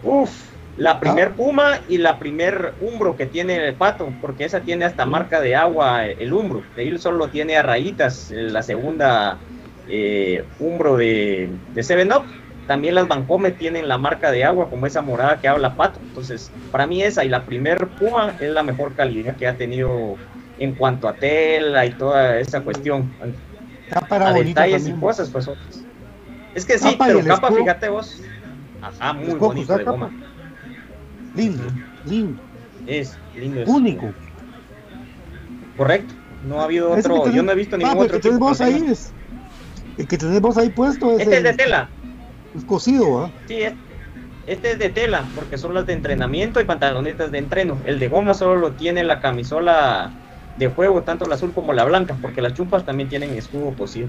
Uf, 0.02 0.30
la 0.76 1.00
primer 1.00 1.34
Puma 1.34 1.80
y 1.88 1.98
la 1.98 2.18
primer 2.18 2.74
Umbro 2.80 3.16
que 3.16 3.26
tiene 3.26 3.66
el 3.68 3.76
pato, 3.76 4.18
porque 4.20 4.44
esa 4.44 4.60
tiene 4.64 4.84
hasta 4.84 5.06
marca 5.06 5.40
de 5.40 5.54
agua 5.56 6.06
el 6.06 6.32
Umbro. 6.32 6.62
De 6.74 6.82
ahí 6.82 6.98
solo 6.98 7.30
tiene 7.30 7.56
a 7.56 7.62
rayitas 7.62 8.30
la 8.30 8.62
segunda 8.62 9.38
eh, 9.86 10.44
Umbro 10.58 10.96
de, 10.96 11.48
de 11.72 11.82
Seven 11.82 12.12
Up. 12.12 12.24
También 12.66 12.96
las 12.96 13.06
Bancome 13.08 13.52
tienen 13.52 13.88
la 13.88 13.98
marca 13.98 14.32
de 14.32 14.44
agua, 14.44 14.68
como 14.68 14.86
esa 14.86 15.00
morada 15.00 15.40
que 15.40 15.48
habla 15.48 15.76
Pato. 15.76 16.00
Entonces, 16.00 16.50
para 16.70 16.86
mí 16.86 17.02
esa 17.02 17.24
y 17.24 17.28
la 17.28 17.46
primer 17.46 17.88
Puma 17.96 18.36
es 18.40 18.50
la 18.50 18.62
mejor 18.64 18.94
calidad 18.94 19.36
que 19.36 19.46
ha 19.46 19.56
tenido 19.56 20.16
en 20.58 20.74
cuanto 20.74 21.08
a 21.08 21.18
tela 21.18 21.86
y 21.86 21.96
toda 21.96 22.38
esa 22.40 22.62
cuestión. 22.62 23.16
Para 24.08 24.28
a 24.28 24.32
detalles 24.32 24.86
y 24.88 24.92
cosas, 24.94 25.30
pues 25.30 25.46
otras. 25.48 25.84
Es 26.54 26.64
que 26.64 26.78
sí, 26.78 26.92
Capa 26.92 27.06
pero 27.06 27.18
el 27.20 27.26
capa, 27.26 27.46
escudo. 27.48 27.60
fíjate 27.62 27.88
vos. 27.88 28.22
Ajá, 28.80 29.12
muy 29.12 29.24
Escudo, 29.26 29.48
bonito 29.48 29.66
¿sabes 29.66 29.78
de 29.80 29.84
capa? 29.84 29.96
goma. 29.98 30.12
Lindo, 31.34 31.64
lindo, 32.04 32.40
Es 32.86 33.18
lindo. 33.34 33.60
es- 33.60 33.68
único. 33.68 34.14
Correcto. 35.76 36.14
No 36.42 36.60
ha 36.60 36.64
habido 36.64 36.90
otro. 36.90 37.22
tenés- 37.24 37.34
Yo 37.34 37.42
no 37.42 37.52
he 37.52 37.54
visto 37.54 37.76
Ah, 37.76 37.78
ningún 37.78 37.98
otro. 38.04 38.16
que 38.16 38.20
tenés 38.22 38.38
vos 38.38 38.60
ahí 38.60 38.84
es. 38.88 39.12
El 39.98 40.06
que 40.08 40.18
tenés 40.18 40.40
vos 40.40 40.56
ahí 40.56 40.70
puesto 40.70 41.12
es, 41.12 41.20
Este 41.20 41.36
es 41.38 41.42
de 41.42 41.50
el- 41.50 41.56
tela. 41.56 41.90
es 42.54 42.64
cosido, 42.64 43.20
¿ah? 43.24 43.32
Sí, 43.46 43.62
es- 43.62 43.74
este 44.46 44.72
es 44.72 44.78
de 44.78 44.90
tela, 44.90 45.30
porque 45.34 45.58
son 45.58 45.74
las 45.74 45.86
de 45.86 45.92
entrenamiento 45.92 46.60
y 46.60 46.64
pantalonetas 46.64 47.30
de 47.30 47.38
entreno. 47.38 47.80
El 47.84 47.98
de 47.98 48.08
goma 48.08 48.34
solo 48.34 48.56
lo 48.56 48.72
tiene 48.76 49.04
la 49.04 49.20
camisola 49.20 50.14
de 50.56 50.68
juego, 50.68 51.02
tanto 51.02 51.26
la 51.26 51.34
azul 51.34 51.52
como 51.52 51.72
la 51.72 51.84
blanca, 51.84 52.16
porque 52.20 52.40
las 52.42 52.54
chumpas 52.54 52.84
también 52.84 53.08
tienen 53.08 53.30
escudo 53.30 53.74
cosido. 53.76 54.08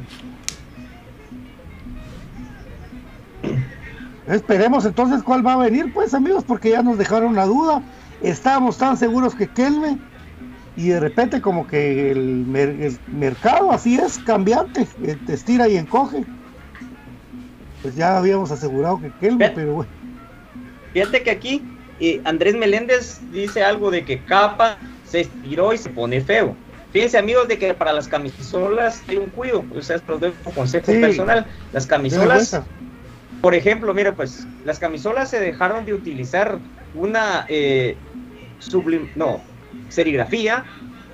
Esperemos 4.28 4.86
entonces 4.86 5.24
cuál 5.24 5.46
va 5.46 5.54
a 5.54 5.58
venir, 5.58 5.92
pues 5.94 6.14
amigos, 6.14 6.44
porque 6.46 6.72
ya 6.72 6.82
nos 6.82 6.98
dejaron 6.98 7.36
la 7.36 7.46
duda. 7.46 7.82
Estábamos 8.22 8.78
tan 8.78 8.98
seguros 8.98 9.36
que 9.36 9.48
Kelme 9.48 9.98
y 10.76 10.90
de 10.90 11.00
repente 11.00 11.40
como 11.40 11.66
que 11.66 12.12
el, 12.12 12.46
mer- 12.46 12.76
el 12.82 12.98
mercado 13.08 13.72
así 13.72 13.96
es 13.96 14.20
cambiante, 14.20 14.88
eh, 15.04 15.18
te 15.26 15.34
estira 15.34 15.68
y 15.70 15.78
encoge. 15.78 16.26
Pues 17.82 17.96
ya 17.96 18.18
habíamos 18.18 18.52
asegurado 18.52 19.00
que 19.02 19.12
Kelme, 19.20 19.50
pero 19.50 19.76
bueno. 19.76 19.92
Fíjate 20.94 21.24
que 21.24 21.32
aquí 21.32 21.64
eh, 22.02 22.22
Andrés 22.26 22.56
Meléndez 22.56 23.22
dice 23.32 23.64
algo 23.64 23.92
de 23.92 24.04
que 24.04 24.24
capa 24.24 24.78
se 25.08 25.22
estiró 25.22 25.74
y 25.74 25.78
se 25.78 25.90
pone 25.90 26.22
feo. 26.22 26.58
Fíjense 26.92 27.18
amigos 27.18 27.48
de 27.48 27.58
que 27.58 27.74
para 27.74 27.94
las 27.94 28.08
camisolas 28.08 29.04
hay 29.08 29.18
un 29.18 29.30
cuido, 29.30 29.66
o 29.70 29.82
sea, 29.82 29.98
es 29.98 30.04
un 30.08 30.54
consejo 30.54 30.92
Sí. 30.92 31.00
personal. 31.00 31.48
Las 31.72 31.88
camisolas. 31.88 32.62
Por 33.42 33.56
ejemplo, 33.56 33.94
mira, 33.94 34.16
pues 34.16 34.48
las 34.64 34.80
camisolas 34.80 35.30
se 35.30 35.40
dejaron 35.40 35.86
de 35.86 35.94
utilizar 35.94 36.62
una 36.94 37.46
eh, 37.48 38.00
sublim- 38.60 39.12
no, 39.16 39.46
serigrafía 39.88 40.66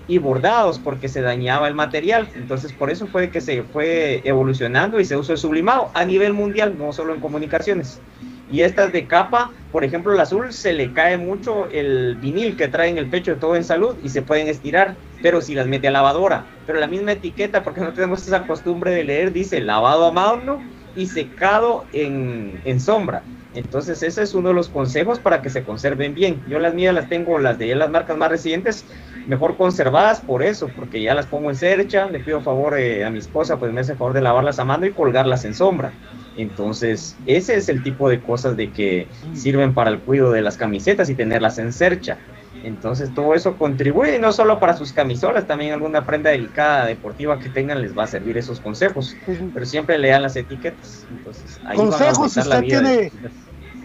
y 0.08 0.18
bordados 0.18 0.80
porque 0.80 1.10
se 1.10 1.22
dañaba 1.22 1.68
el 1.68 1.76
material. 1.76 2.30
Entonces, 2.34 2.74
por 2.74 2.90
eso 2.90 3.08
fue 3.08 3.30
que 3.30 3.42
se 3.42 3.64
fue 3.64 4.22
evolucionando 4.26 5.00
y 5.00 5.06
se 5.06 5.18
usó 5.18 5.34
el 5.34 5.38
sublimado 5.38 5.92
a 5.94 6.06
nivel 6.06 6.34
mundial, 6.34 6.78
no 6.78 6.92
solo 6.94 7.14
en 7.14 7.20
comunicaciones. 7.20 8.02
Y 8.46 8.62
estas 8.62 8.92
de 8.92 9.08
capa, 9.08 9.54
por 9.70 9.84
ejemplo, 9.84 10.14
el 10.14 10.20
azul 10.20 10.52
se 10.54 10.74
le 10.74 10.92
cae 10.94 11.18
mucho 11.18 11.70
el 11.70 12.18
vinil 12.20 12.56
que 12.58 12.68
trae 12.68 12.90
en 12.90 12.98
el 12.98 13.10
pecho 13.10 13.40
todo 13.40 13.56
en 13.56 13.64
salud 13.64 13.98
y 14.02 14.10
se 14.10 14.22
pueden 14.22 14.48
estirar, 14.48 15.00
pero 15.22 15.42
si 15.42 15.56
las 15.56 15.68
mete 15.68 15.88
a 15.88 15.92
lavadora. 15.92 16.52
Pero 16.66 16.80
la 16.80 16.88
misma 16.88 17.14
etiqueta, 17.14 17.64
porque 17.64 17.82
no 17.82 17.94
tenemos 17.94 18.26
esa 18.28 18.46
costumbre 18.46 18.92
de 18.92 19.04
leer, 19.06 19.32
dice 19.32 19.62
lavado 19.62 20.06
a 20.06 20.12
mano 20.12 20.66
y 20.94 21.08
secado 21.08 21.88
en, 21.92 22.62
en 22.64 22.80
sombra. 22.80 23.30
Entonces 23.52 24.02
ese 24.04 24.24
es 24.24 24.34
uno 24.34 24.50
de 24.50 24.56
los 24.56 24.70
consejos 24.70 25.20
para 25.20 25.42
que 25.42 25.50
se 25.50 25.64
conserven 25.64 26.14
bien. 26.14 26.44
Yo 26.46 26.60
las 26.60 26.74
mías 26.74 26.94
las 26.94 27.08
tengo, 27.08 27.38
las 27.40 27.58
de 27.58 27.74
las 27.76 27.90
marcas 27.90 28.18
más 28.18 28.30
recientes, 28.30 28.88
mejor 29.26 29.58
conservadas 29.58 30.22
por 30.22 30.44
eso, 30.44 30.74
porque 30.74 31.02
ya 31.02 31.14
las 31.16 31.28
pongo 31.28 31.50
en 31.50 31.56
cercha, 31.56 32.10
le 32.10 32.20
pido 32.20 32.42
favor 32.42 32.78
eh, 32.80 33.04
a 33.06 33.10
mi 33.12 33.20
esposa, 33.20 33.60
pues 33.60 33.72
me 33.72 33.82
hace 33.82 33.96
favor 33.96 34.14
de 34.14 34.22
lavarlas 34.22 34.60
a 34.60 34.66
mano 34.66 34.86
y 34.86 34.94
colgarlas 34.94 35.46
en 35.46 35.54
sombra. 35.54 35.98
Entonces 36.36 37.18
ese 37.26 37.56
es 37.56 37.70
el 37.70 37.84
tipo 37.84 38.10
de 38.10 38.22
cosas 38.22 38.56
de 38.58 38.72
que 38.72 39.10
sirven 39.34 39.74
para 39.74 39.92
el 39.92 40.02
cuidado 40.02 40.32
de 40.32 40.42
las 40.42 40.58
camisetas 40.58 41.10
y 41.10 41.16
tenerlas 41.16 41.58
en 41.60 41.72
cercha. 41.74 42.20
Entonces 42.64 43.14
todo 43.14 43.34
eso 43.34 43.58
contribuye 43.58 44.20
no 44.20 44.32
solo 44.32 44.60
para 44.60 44.76
sus 44.76 44.94
camisolas, 44.94 45.46
también 45.46 45.74
alguna 45.74 46.06
prenda 46.06 46.30
delicada 46.30 46.86
deportiva 46.86 47.38
que 47.38 47.50
tengan 47.50 47.82
les 47.82 47.96
va 47.96 48.04
a 48.04 48.08
servir 48.08 48.38
esos 48.38 48.62
consejos, 48.62 49.18
pero 49.54 49.66
siempre 49.66 49.98
lean 49.98 50.22
las 50.22 50.36
etiquetas. 50.38 51.06
Entonces, 51.10 51.60
ahí 51.66 51.78
Consejos, 51.78 52.32
si 52.34 52.40
usted 52.40 52.62
tiene, 52.62 53.12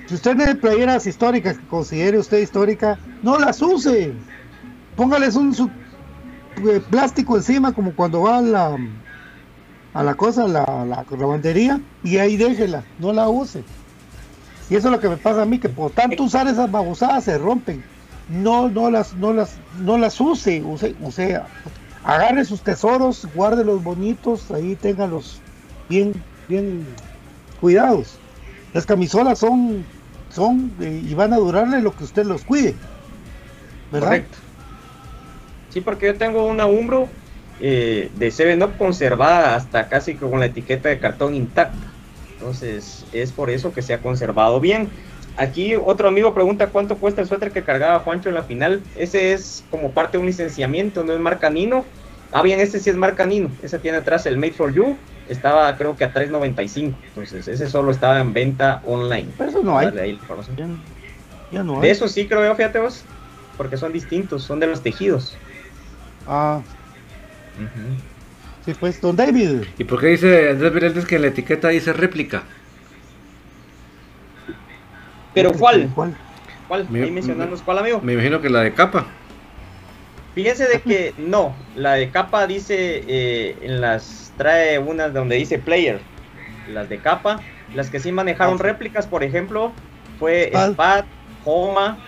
si 0.07 0.15
usted 0.15 0.37
tiene 0.37 0.55
playeras 0.55 1.07
históricas 1.07 1.59
que 1.59 1.67
considere 1.67 2.19
usted 2.19 2.39
histórica, 2.39 3.01
no 3.21 3.37
las 3.39 3.61
use. 3.61 4.15
Póngales 4.95 5.35
un 5.37 5.55
su- 5.55 5.73
eh, 6.71 6.81
plástico 6.89 7.37
encima 7.37 7.73
como 7.73 7.95
cuando 7.95 8.23
va 8.23 8.39
a 8.39 8.43
la 8.43 8.79
a 9.95 10.03
la 10.03 10.15
cosa, 10.15 10.47
la, 10.47 10.65
la 10.87 11.05
lavandería, 11.17 11.81
y 12.05 12.19
ahí 12.19 12.37
déjela, 12.37 12.85
no 12.99 13.13
la 13.13 13.29
use. 13.29 13.65
Y 14.71 14.77
eso 14.77 14.89
es 14.89 14.93
lo 14.93 15.01
que 15.01 15.09
me 15.09 15.17
pasa 15.17 15.43
a 15.43 15.47
mí, 15.47 15.59
que 15.59 15.69
por 15.69 15.91
tanto 15.93 16.23
usar 16.23 16.47
esas 16.47 16.71
babosadas 16.71 17.25
se 17.25 17.39
rompen. 17.39 17.83
No, 18.29 18.69
no 18.69 18.91
las, 18.91 19.15
no 19.15 19.33
las, 19.33 19.57
no 19.81 19.97
las 19.97 20.21
use, 20.21 20.63
use, 20.63 20.95
o 21.03 21.11
sea, 21.11 21.47
agarre 22.05 22.45
sus 22.45 22.61
tesoros, 22.63 23.27
guarde 23.35 23.65
los 23.65 23.83
bonitos, 23.83 24.51
ahí 24.51 24.77
téngalos 24.77 25.41
bien, 25.89 26.13
bien 26.49 26.87
cuidados. 27.61 28.19
Las 28.75 28.85
camisolas 28.85 29.39
son, 29.39 29.85
son 30.29 30.71
eh, 30.81 31.03
y 31.09 31.15
van 31.15 31.33
a 31.33 31.39
durarle 31.39 31.81
lo 31.81 31.97
que 31.97 32.05
usted 32.05 32.27
los 32.27 32.45
cuide. 32.45 32.75
¿Verdad? 33.91 34.09
Correcto. 34.09 34.39
Sí, 35.71 35.81
porque 35.81 36.07
yo 36.07 36.17
tengo 36.17 36.47
una 36.47 36.67
Umbro 36.67 37.09
eh, 37.61 38.11
de 38.17 38.29
7-Up 38.29 38.77
conservada 38.79 39.57
hasta 39.57 39.89
casi 39.89 40.15
con 40.15 40.39
la 40.39 40.47
etiqueta 40.47 40.89
de 40.89 40.99
cartón 40.99 41.35
intacta. 41.35 41.77
Entonces, 42.35 43.05
es 43.13 43.33
por 43.33 43.51
eso 43.51 43.73
que 43.73 43.83
se 43.83 43.95
ha 43.95 43.99
conservado 44.01 44.61
bien. 44.61 44.89
Aquí 45.37 45.75
otro 45.77 46.09
amigo 46.09 46.35
pregunta 46.35 46.69
cuánto 46.69 46.97
cuesta 46.97 47.21
el 47.21 47.29
suéter 47.29 47.53
que 47.53 47.63
cargaba 47.63 48.01
Juancho 48.01 48.29
en 48.29 48.37
la 48.37 48.43
final. 48.43 48.83
Ese 48.97 49.33
es 49.33 49.65
como 49.71 49.93
parte 49.93 50.19
de 50.19 50.21
un 50.21 50.27
licenciamiento, 50.27 51.05
no 51.05 51.13
es 51.13 51.21
marca 51.21 51.51
Nino. 51.51 51.85
Ah, 52.33 52.43
bien, 52.43 52.61
este 52.61 52.79
sí 52.81 52.91
es 52.91 52.97
marca 52.97 53.27
Nino. 53.27 53.51
Ese 53.63 53.79
tiene 53.79 53.99
atrás 53.99 54.27
el 54.27 54.37
Made 54.37 54.53
for 54.53 54.73
You. 54.73 54.97
Estaba 55.29 55.77
creo 55.77 55.97
que 55.97 56.05
a 56.05 56.13
3.95. 56.13 56.95
Entonces, 57.09 57.49
ese 57.49 57.69
solo 57.69 57.91
estaba 57.91 58.21
en 58.21 58.33
venta 58.33 58.83
online. 58.85 59.29
Pero 59.37 59.51
eso 59.51 59.63
no 59.63 59.79
hay. 59.79 59.87
Darle 59.87 60.03
ahí 60.03 60.13
la 60.13 60.19
información. 60.19 60.57
Ya, 60.57 60.67
ya 61.59 61.63
no 61.65 61.77
hay. 61.77 61.83
De 61.83 61.91
eso 61.91 62.09
sí 62.09 62.27
creo 62.27 62.45
yo, 62.45 62.55
fíjate 62.55 62.79
vos. 62.79 63.05
porque 63.57 63.77
son 63.77 63.93
distintos, 63.93 64.45
son 64.45 64.61
de 64.61 64.69
los 64.69 64.83
tejidos. 64.83 65.37
Ah. 66.27 66.63
Sí, 68.65 68.75
pues, 68.79 69.01
don 69.01 69.17
David. 69.17 69.63
¿Y 69.79 69.85
por 69.85 70.01
qué 70.01 70.09
dice 70.09 70.51
Andrés 70.51 70.73
Virantes 70.73 71.07
que 71.07 71.17
en 71.17 71.23
la 71.23 71.29
etiqueta 71.29 71.69
dice 71.69 71.93
réplica? 71.93 72.43
¿Pero 75.33 75.53
cuál? 75.53 75.89
¿Cuál? 75.95 76.15
¿Cuál? 76.67 76.89
Me- 76.91 77.03
Ahí 77.05 77.11
mencionamos 77.11 77.63
cuál, 77.63 77.79
amigo. 77.79 78.01
Me 78.03 78.15
imagino 78.15 78.41
que 78.41 78.51
la 78.51 78.63
de 78.63 78.73
capa. 78.75 79.07
Fíjense 80.35 80.69
de 80.69 80.81
que 80.83 81.15
no, 81.19 81.57
la 81.75 81.95
de 81.95 82.11
capa 82.11 82.47
dice 82.47 83.03
eh, 83.09 83.59
en 83.63 83.81
las 83.81 84.33
trae 84.37 84.79
unas 84.79 85.13
donde 85.13 85.37
dice 85.37 85.59
player, 85.59 86.01
las 86.69 86.89
de 86.89 86.99
capa, 86.99 87.43
las 87.75 87.91
que 87.91 87.99
sí 87.99 88.13
manejaron 88.13 88.59
réplicas, 88.59 89.07
por 89.07 89.25
ejemplo, 89.25 89.73
fue 90.19 90.47
Spad. 90.49 90.73
Spad, 90.73 91.05
Homa, 91.45 91.99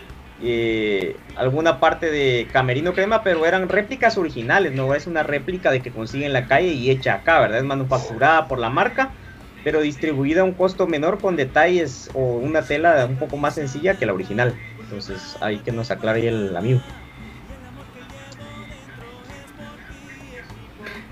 eh, 0.42 1.16
alguna 1.36 1.80
parte 1.80 2.10
de 2.10 2.48
Camerino 2.52 2.92
Crema, 2.92 3.22
pero 3.22 3.44
eran 3.46 3.68
réplicas 3.68 4.16
originales, 4.16 4.72
no 4.72 4.94
es 4.94 5.06
una 5.06 5.22
réplica 5.22 5.70
de 5.70 5.80
que 5.80 5.90
consigue 5.90 6.26
en 6.26 6.32
la 6.32 6.46
calle 6.46 6.68
y 6.68 6.90
hecha 6.90 7.14
acá, 7.14 7.40
¿verdad? 7.40 7.58
Es 7.58 7.64
manufacturada 7.64 8.48
por 8.48 8.58
la 8.58 8.70
marca, 8.70 9.10
pero 9.64 9.80
distribuida 9.80 10.40
a 10.40 10.44
un 10.44 10.52
costo 10.52 10.86
menor 10.86 11.18
con 11.18 11.36
detalles 11.36 12.10
o 12.14 12.36
una 12.36 12.62
tela 12.62 13.06
un 13.06 13.16
poco 13.16 13.36
más 13.36 13.54
sencilla 13.54 13.98
que 13.98 14.06
la 14.06 14.14
original. 14.14 14.54
Entonces, 14.80 15.36
ahí 15.40 15.58
que 15.58 15.72
nos 15.72 15.90
aclare 15.90 16.26
el 16.26 16.56
amigo. 16.56 16.80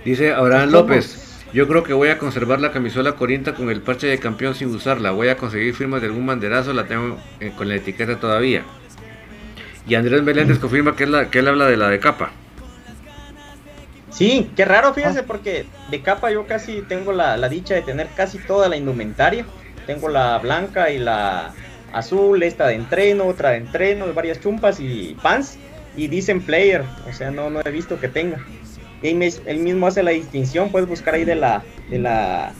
Dice 0.04 0.32
Abraham 0.32 0.70
López. 0.70 1.24
Yo 1.52 1.66
creo 1.66 1.82
que 1.82 1.94
voy 1.94 2.08
a 2.08 2.18
conservar 2.18 2.60
la 2.60 2.72
camisola 2.72 3.12
Corinta 3.12 3.54
con 3.54 3.70
el 3.70 3.80
parche 3.80 4.06
de 4.06 4.18
campeón 4.18 4.54
sin 4.54 4.68
usarla. 4.68 5.12
Voy 5.12 5.28
a 5.28 5.38
conseguir 5.38 5.74
firmas 5.74 6.02
de 6.02 6.08
algún 6.08 6.26
banderazo, 6.26 6.74
la 6.74 6.84
tengo 6.84 7.18
eh, 7.40 7.52
con 7.56 7.68
la 7.68 7.76
etiqueta 7.76 8.20
todavía. 8.20 8.64
Y 9.88 9.94
Andrés 9.94 10.22
Meléndez 10.22 10.58
confirma 10.58 10.94
que, 10.94 11.04
es 11.04 11.10
la, 11.10 11.30
que 11.30 11.38
él 11.38 11.48
habla 11.48 11.66
de 11.66 11.76
la 11.76 11.88
de 11.88 11.98
capa. 11.98 12.30
Sí, 14.10 14.50
qué 14.56 14.64
raro, 14.64 14.92
fíjense, 14.92 15.22
porque 15.22 15.64
de 15.90 16.02
capa 16.02 16.30
yo 16.30 16.46
casi 16.46 16.82
tengo 16.82 17.12
la, 17.12 17.36
la 17.36 17.48
dicha 17.48 17.74
de 17.74 17.82
tener 17.82 18.08
casi 18.16 18.38
toda 18.38 18.68
la 18.68 18.76
indumentaria. 18.76 19.46
Tengo 19.86 20.08
la 20.08 20.38
blanca 20.38 20.90
y 20.90 20.98
la 20.98 21.54
azul, 21.92 22.42
esta 22.42 22.66
de 22.66 22.74
entreno, 22.74 23.26
otra 23.26 23.50
de 23.50 23.58
entreno, 23.58 24.12
varias 24.12 24.40
chumpas 24.40 24.78
y 24.80 25.16
pants. 25.22 25.56
Y 25.96 26.08
dicen 26.08 26.42
player, 26.42 26.84
o 27.08 27.12
sea, 27.12 27.30
no, 27.30 27.48
no 27.48 27.60
he 27.64 27.70
visto 27.70 27.98
que 27.98 28.08
tenga. 28.08 28.44
Y 29.02 29.08
él 29.08 29.58
mismo 29.60 29.86
hace 29.86 30.02
la 30.02 30.10
distinción, 30.10 30.70
puedes 30.70 30.88
buscar 30.88 31.14
ahí 31.14 31.24
de 31.24 31.34
la, 31.34 31.62
de 31.88 31.98
la, 31.98 32.52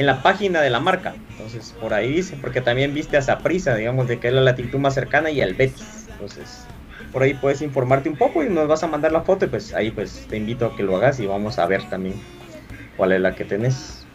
en 0.00 0.06
la 0.06 0.22
página 0.22 0.62
de 0.62 0.70
la 0.70 0.80
marca. 0.80 1.14
Entonces, 1.32 1.74
por 1.78 1.92
ahí 1.92 2.10
dice, 2.10 2.34
porque 2.40 2.62
también 2.62 2.94
viste 2.94 3.18
a 3.18 3.22
Saprisa, 3.22 3.74
digamos, 3.74 4.08
de 4.08 4.18
que 4.18 4.28
es 4.28 4.32
la 4.32 4.40
latitud 4.40 4.78
más 4.78 4.94
cercana 4.94 5.30
y 5.30 5.42
al 5.42 5.52
Betis. 5.52 6.06
Entonces, 6.12 6.64
por 7.12 7.22
ahí 7.22 7.34
puedes 7.34 7.60
informarte 7.60 8.08
un 8.08 8.16
poco 8.16 8.42
y 8.42 8.48
nos 8.48 8.66
vas 8.66 8.82
a 8.82 8.86
mandar 8.86 9.12
la 9.12 9.20
foto 9.20 9.44
y 9.44 9.48
pues 9.48 9.74
ahí 9.74 9.90
pues 9.90 10.26
te 10.26 10.38
invito 10.38 10.64
a 10.64 10.74
que 10.74 10.84
lo 10.84 10.96
hagas 10.96 11.20
y 11.20 11.26
vamos 11.26 11.58
a 11.58 11.66
ver 11.66 11.82
también 11.90 12.14
cuál 12.96 13.12
es 13.12 13.20
la 13.20 13.34
que 13.34 13.44
tenés. 13.44 14.06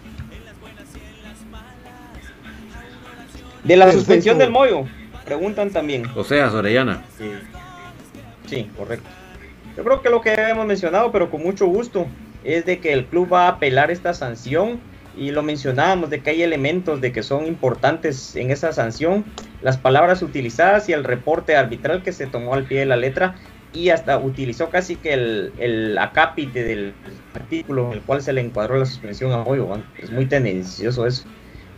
De 3.63 3.75
la 3.75 3.86
Perfecto. 3.86 4.05
suspensión 4.05 4.39
del 4.39 4.49
Moyo, 4.49 4.86
preguntan 5.23 5.69
también. 5.69 6.07
O 6.15 6.23
sea, 6.23 6.49
Sorellana. 6.49 7.03
Sí. 7.15 7.31
Sí, 8.47 8.71
correcto. 8.75 9.07
Yo 9.77 9.83
creo 9.83 10.01
que 10.01 10.09
lo 10.09 10.21
que 10.21 10.33
hemos 10.33 10.65
mencionado, 10.65 11.11
pero 11.11 11.29
con 11.29 11.43
mucho 11.43 11.67
gusto, 11.67 12.07
es 12.43 12.65
de 12.65 12.79
que 12.79 12.91
el 12.91 13.05
club 13.05 13.31
va 13.31 13.45
a 13.45 13.49
apelar 13.49 13.91
esta 13.91 14.15
sanción 14.15 14.79
y 15.18 15.32
lo 15.32 15.43
mencionábamos 15.43 16.09
de 16.09 16.22
que 16.22 16.32
hay 16.32 16.43
elementos 16.43 17.01
de 17.01 17.11
que 17.11 17.24
son 17.24 17.45
importantes 17.45 18.36
en 18.36 18.51
esa 18.51 18.74
sanción, 18.74 19.26
las 19.61 19.78
palabras 19.78 20.22
utilizadas 20.22 20.89
y 20.89 20.93
el 20.93 21.03
reporte 21.03 21.55
arbitral 21.55 22.03
que 22.03 22.11
se 22.11 22.28
tomó 22.28 22.53
al 22.53 22.66
pie 22.66 22.80
de 22.80 22.86
la 22.86 22.95
letra 22.95 23.36
y 23.74 23.89
hasta 23.89 24.18
utilizó 24.18 24.70
casi 24.70 24.95
que 24.95 25.13
el, 25.13 25.53
el 25.57 25.97
acápite 25.97 26.63
del 26.63 26.93
artículo 27.34 27.88
en 27.88 27.93
el 27.93 28.01
cual 28.01 28.22
se 28.22 28.34
le 28.34 28.41
encuadró 28.41 28.78
la 28.78 28.86
suspensión 28.86 29.32
a 29.34 29.39
Moyo. 29.39 29.68
¿no? 29.68 29.84
Es 30.01 30.11
muy 30.11 30.26
tendencioso 30.26 31.05
eso. 31.05 31.26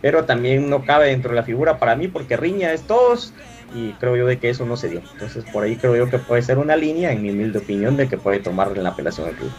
Pero 0.00 0.24
también 0.24 0.70
no 0.70 0.84
cabe 0.84 1.06
dentro 1.06 1.30
de 1.30 1.36
la 1.36 1.42
figura 1.42 1.78
para 1.78 1.96
mí 1.96 2.06
porque 2.06 2.36
riña 2.36 2.72
es 2.72 2.82
todos 2.82 3.34
y 3.74 3.90
creo 3.94 4.16
yo 4.16 4.26
de 4.26 4.38
que 4.38 4.48
eso 4.48 4.64
no 4.64 4.76
se 4.76 4.88
dio. 4.88 5.02
Entonces 5.12 5.44
por 5.52 5.64
ahí 5.64 5.74
creo 5.74 5.96
yo 5.96 6.08
que 6.08 6.18
puede 6.18 6.42
ser 6.42 6.58
una 6.58 6.76
línea, 6.76 7.12
en 7.12 7.20
mi 7.20 7.30
humilde 7.30 7.58
opinión, 7.58 7.96
de 7.96 8.08
que 8.08 8.16
puede 8.16 8.38
tomar 8.38 8.76
la 8.76 8.90
apelación 8.90 9.28
al 9.28 9.34
club. 9.34 9.50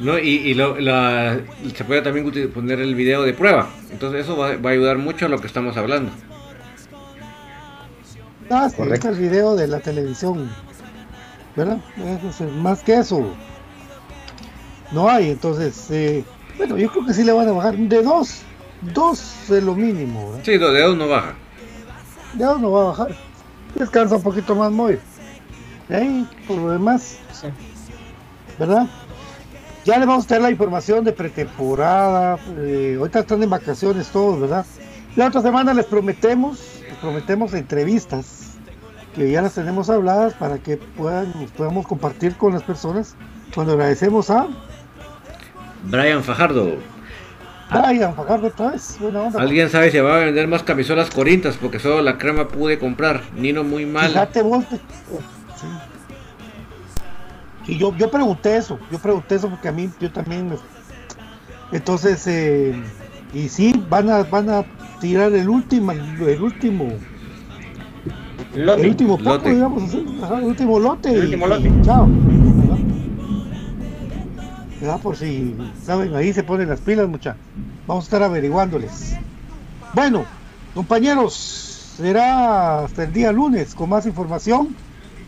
No, 0.00 0.18
y, 0.18 0.28
y 0.30 0.54
lo- 0.54 0.78
la- 0.80 1.38
se 1.74 1.84
puede 1.84 2.00
también 2.02 2.30
poner 2.52 2.80
el 2.80 2.94
video 2.94 3.22
de 3.22 3.34
prueba. 3.34 3.68
Entonces 3.92 4.24
eso 4.24 4.36
va, 4.36 4.56
va 4.56 4.70
a 4.70 4.72
ayudar 4.72 4.98
mucho 4.98 5.26
a 5.26 5.28
lo 5.28 5.38
que 5.40 5.46
estamos 5.46 5.76
hablando. 5.76 6.10
Ah, 8.50 8.68
sí, 8.68 8.76
Correcto. 8.76 9.08
el 9.10 9.16
video 9.18 9.56
de 9.56 9.68
la 9.68 9.80
televisión. 9.80 10.50
¿Verdad? 11.56 11.78
Eso 12.28 12.46
es 12.46 12.52
más 12.54 12.82
que 12.82 12.94
eso. 12.98 13.32
No 14.92 15.08
hay, 15.08 15.30
entonces, 15.30 15.88
eh, 15.90 16.24
bueno, 16.56 16.76
yo 16.76 16.90
creo 16.90 17.06
que 17.06 17.12
sí 17.14 17.22
le 17.22 17.32
van 17.32 17.48
a 17.48 17.52
bajar 17.52 17.76
de 17.76 18.02
dos. 18.02 18.42
Dos 18.80 19.50
es 19.50 19.62
lo 19.62 19.74
mínimo. 19.74 20.30
¿verdad? 20.30 20.44
Sí, 20.44 20.56
dos 20.58 20.72
dedos 20.72 20.96
no 20.96 21.08
baja. 21.08 21.34
De 22.34 22.44
dos 22.44 22.60
no 22.60 22.70
va 22.72 22.80
a 22.82 22.84
bajar. 22.86 23.16
Descansa 23.74 24.16
un 24.16 24.22
poquito 24.22 24.54
más, 24.54 24.72
muy. 24.72 24.98
De 25.88 25.96
ahí, 25.96 26.28
por 26.48 26.56
lo 26.56 26.70
demás, 26.70 27.18
¿verdad? 28.58 28.86
Ya 29.84 29.98
le 29.98 30.06
vamos 30.06 30.26
a 30.26 30.34
dar 30.34 30.42
la 30.42 30.50
información 30.50 31.04
de 31.04 31.12
pretemporada. 31.12 32.38
eh, 32.58 32.96
ahorita 32.98 33.20
están 33.20 33.42
en 33.42 33.50
vacaciones 33.50 34.08
todos, 34.08 34.40
¿verdad? 34.40 34.66
La 35.16 35.26
otra 35.26 35.42
semana 35.42 35.74
les 35.74 35.86
prometemos, 35.86 36.80
les 36.86 36.96
prometemos 36.98 37.54
entrevistas 37.54 38.50
que 39.14 39.30
ya 39.30 39.42
las 39.42 39.54
tenemos 39.54 39.90
habladas 39.90 40.34
para 40.34 40.58
que 40.58 40.76
puedan, 40.76 41.32
podamos 41.56 41.86
compartir 41.86 42.36
con 42.36 42.52
las 42.52 42.62
personas. 42.62 43.16
Cuando 43.54 43.72
agradecemos 43.72 44.30
a 44.30 44.46
Brian 45.84 46.22
Fajardo. 46.22 46.76
Brian 47.70 48.14
Fajardo 48.14 48.48
otra 48.48 48.72
vez. 48.72 48.96
Buena 49.00 49.22
onda. 49.22 49.40
¿Alguien 49.40 49.68
sabe 49.70 49.90
si 49.90 49.98
va 49.98 50.16
a 50.16 50.24
vender 50.24 50.46
más 50.46 50.62
camisolas 50.62 51.10
corintas? 51.10 51.56
Porque 51.56 51.78
solo 51.78 52.02
la 52.02 52.18
crema 52.18 52.48
pude 52.48 52.78
comprar. 52.78 53.22
Nino 53.34 53.64
muy 53.64 53.86
mal. 53.86 54.08
Fíjate 54.08 54.42
vos. 54.42 54.64
Sí. 54.70 55.66
Sí, 57.66 57.78
yo, 57.78 57.94
yo 57.96 58.10
pregunté 58.10 58.56
eso, 58.56 58.78
yo 58.90 58.98
pregunté 58.98 59.34
eso 59.36 59.48
porque 59.50 59.68
a 59.68 59.72
mí, 59.72 59.90
yo 60.00 60.10
también. 60.10 60.48
me- 60.48 60.56
Entonces, 61.72 62.26
eh, 62.26 62.74
y 63.32 63.48
sí, 63.48 63.72
van 63.88 64.10
a, 64.10 64.24
van 64.24 64.50
a 64.50 64.64
tirar 65.00 65.32
el 65.32 65.48
último, 65.48 65.92
el 65.92 66.40
último, 66.42 66.98
Lote. 68.54 68.82
el 68.82 68.88
último 68.88 69.16
poco, 69.18 69.30
Lote. 69.30 69.54
digamos 69.54 69.82
así, 69.84 69.96
el 69.98 70.42
último 70.44 70.78
lote. 70.78 71.10
El 71.10 71.18
y- 71.18 71.20
último 71.26 71.46
y 71.46 71.50
lote. 71.50 71.72
Chao. 71.82 72.06
¿verdad? 72.06 72.78
¿Verdad? 74.80 75.00
Por 75.00 75.16
si 75.16 75.54
saben, 75.84 76.14
ahí 76.14 76.32
se 76.32 76.42
ponen 76.42 76.68
las 76.68 76.80
pilas, 76.80 77.08
mucha. 77.08 77.36
Vamos 77.86 78.04
a 78.04 78.06
estar 78.06 78.22
averiguándoles. 78.22 79.16
Bueno, 79.94 80.24
compañeros, 80.74 81.34
será 81.96 82.84
hasta 82.84 83.04
el 83.04 83.12
día 83.12 83.30
lunes 83.32 83.74
con 83.74 83.90
más 83.90 84.06
información. 84.06 84.74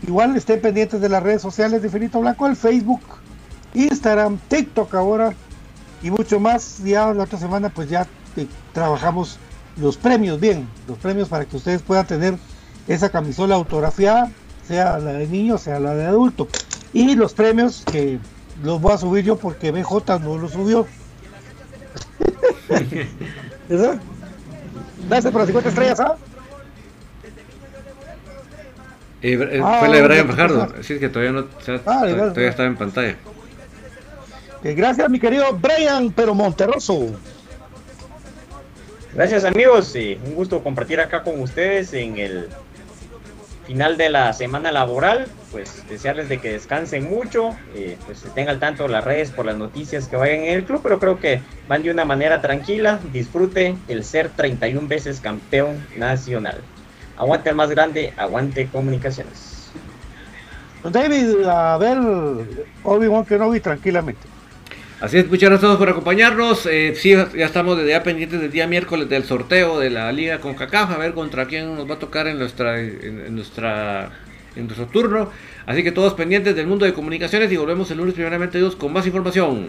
Igual 0.05 0.35
estén 0.35 0.61
pendientes 0.61 0.99
de 0.99 1.09
las 1.09 1.23
redes 1.23 1.41
sociales 1.41 1.81
de 1.81 1.89
Finito 1.89 2.19
Blanco, 2.19 2.45
el 2.47 2.55
Facebook, 2.55 3.01
Instagram, 3.73 4.37
TikTok 4.49 4.93
ahora 4.95 5.33
y 6.01 6.11
mucho 6.11 6.39
más. 6.39 6.79
Ya 6.83 7.13
la 7.13 7.23
otra 7.23 7.39
semana 7.39 7.69
pues 7.69 7.89
ya 7.89 8.05
trabajamos 8.73 9.39
los 9.77 9.97
premios, 9.97 10.39
bien, 10.39 10.67
los 10.87 10.97
premios 10.97 11.29
para 11.29 11.45
que 11.45 11.55
ustedes 11.55 11.81
puedan 11.81 12.05
tener 12.05 12.35
esa 12.87 13.09
camisola 13.09 13.55
autografiada, 13.55 14.29
sea 14.67 14.97
la 14.99 15.13
de 15.13 15.27
niño, 15.27 15.57
sea 15.57 15.79
la 15.79 15.95
de 15.95 16.05
adulto. 16.05 16.47
Y 16.91 17.15
los 17.15 17.33
premios 17.33 17.83
que 17.89 18.19
los 18.61 18.81
voy 18.81 18.93
a 18.93 18.97
subir 18.97 19.23
yo 19.23 19.37
porque 19.37 19.71
BJ 19.71 20.19
no 20.19 20.37
los 20.37 20.51
subió. 20.51 20.85
¿Verdad? 23.69 24.01
Gracias 25.07 25.31
por 25.31 25.41
las 25.41 25.47
50 25.47 25.69
estrellas, 25.69 25.99
¿ah? 25.99 26.17
Eh, 26.17 26.32
eh, 29.23 29.61
Ah, 29.63 29.77
fue 29.79 29.87
la 29.89 29.95
de 29.95 30.01
Brian 30.03 30.25
¿qué 30.27 30.31
Fajardo. 30.33 30.67
pasa? 30.67 30.83
Sí, 30.83 30.93
es 30.93 30.99
que 30.99 31.09
todavía 31.09 31.31
no. 31.31 31.39
o 31.57 31.61
sea, 31.61 31.75
Ah, 31.85 32.01
todavía 32.05 32.49
estaba 32.49 32.67
en 32.67 32.75
pantalla. 32.75 33.15
Eh, 34.63 34.73
gracias, 34.73 35.09
mi 35.09 35.19
querido 35.19 35.45
Brian, 35.53 36.11
pero 36.11 36.33
Monterroso. 36.35 37.07
Gracias 39.13 39.45
amigos, 39.45 39.93
un 40.25 40.33
gusto 40.33 40.63
compartir 40.63 40.99
acá 40.99 41.21
con 41.21 41.39
ustedes 41.39 41.93
en 41.93 42.17
el 42.17 42.47
final 43.67 43.95
de 43.95 44.09
la 44.09 44.33
semana 44.33 44.71
laboral, 44.71 45.27
pues 45.51 45.83
desearles 45.87 46.27
de 46.29 46.39
que 46.39 46.51
descansen 46.53 47.09
mucho, 47.09 47.55
eh, 47.75 47.95
pues 48.05 48.23
estén 48.25 48.49
al 48.49 48.59
tanto 48.59 48.87
las 48.87 49.03
redes 49.05 49.29
por 49.29 49.45
las 49.45 49.55
noticias 49.55 50.07
que 50.07 50.15
vayan 50.17 50.41
en 50.41 50.53
el 50.55 50.63
club, 50.65 50.81
pero 50.83 50.99
creo 50.99 51.19
que 51.19 51.41
van 51.69 51.83
de 51.83 51.91
una 51.91 52.05
manera 52.05 52.41
tranquila, 52.41 52.99
disfrute 53.13 53.75
el 53.87 54.03
ser 54.03 54.29
31 54.29 54.87
veces 54.87 55.21
campeón 55.21 55.85
nacional. 55.95 56.59
Aguante 57.17 57.49
el 57.49 57.55
más 57.55 57.69
grande, 57.69 58.13
aguante 58.17 58.67
comunicaciones. 58.67 59.53
David, 60.83 61.45
a 61.45 61.77
ver, 61.77 61.97
Obi-Wan 62.83 63.25
Kenobi 63.25 63.59
tranquilamente. 63.59 64.33
Así 64.99 65.17
es, 65.17 65.29
muchas 65.29 65.49
gracias 65.49 65.59
a 65.59 65.67
todos 65.67 65.77
por 65.79 65.89
acompañarnos. 65.89 66.65
Eh, 66.65 66.95
sí, 66.95 67.11
ya 67.11 67.45
estamos 67.45 67.77
desde 67.77 67.89
ya 67.91 68.03
pendientes 68.03 68.39
del 68.39 68.51
día 68.51 68.67
miércoles 68.67 69.09
del 69.09 69.25
sorteo 69.25 69.79
de 69.79 69.89
la 69.89 70.11
liga 70.11 70.39
con 70.39 70.55
CACAF, 70.55 70.91
a 70.91 70.97
ver 70.97 71.13
contra 71.13 71.45
quién 71.45 71.75
nos 71.75 71.89
va 71.89 71.95
a 71.95 71.99
tocar 71.99 72.27
en 72.27 72.39
nuestra, 72.39 72.79
en, 72.79 73.35
nuestra, 73.35 74.11
en 74.55 74.65
nuestro 74.65 74.87
turno. 74.87 75.29
Así 75.65 75.83
que 75.83 75.91
todos 75.91 76.13
pendientes 76.13 76.55
del 76.55 76.67
mundo 76.67 76.85
de 76.85 76.93
comunicaciones 76.93 77.51
y 77.51 77.57
volvemos 77.57 77.91
el 77.91 77.97
lunes 77.97 78.13
primeramente 78.13 78.57
Dios 78.57 78.75
con 78.75 78.93
más 78.93 79.05
información. 79.05 79.67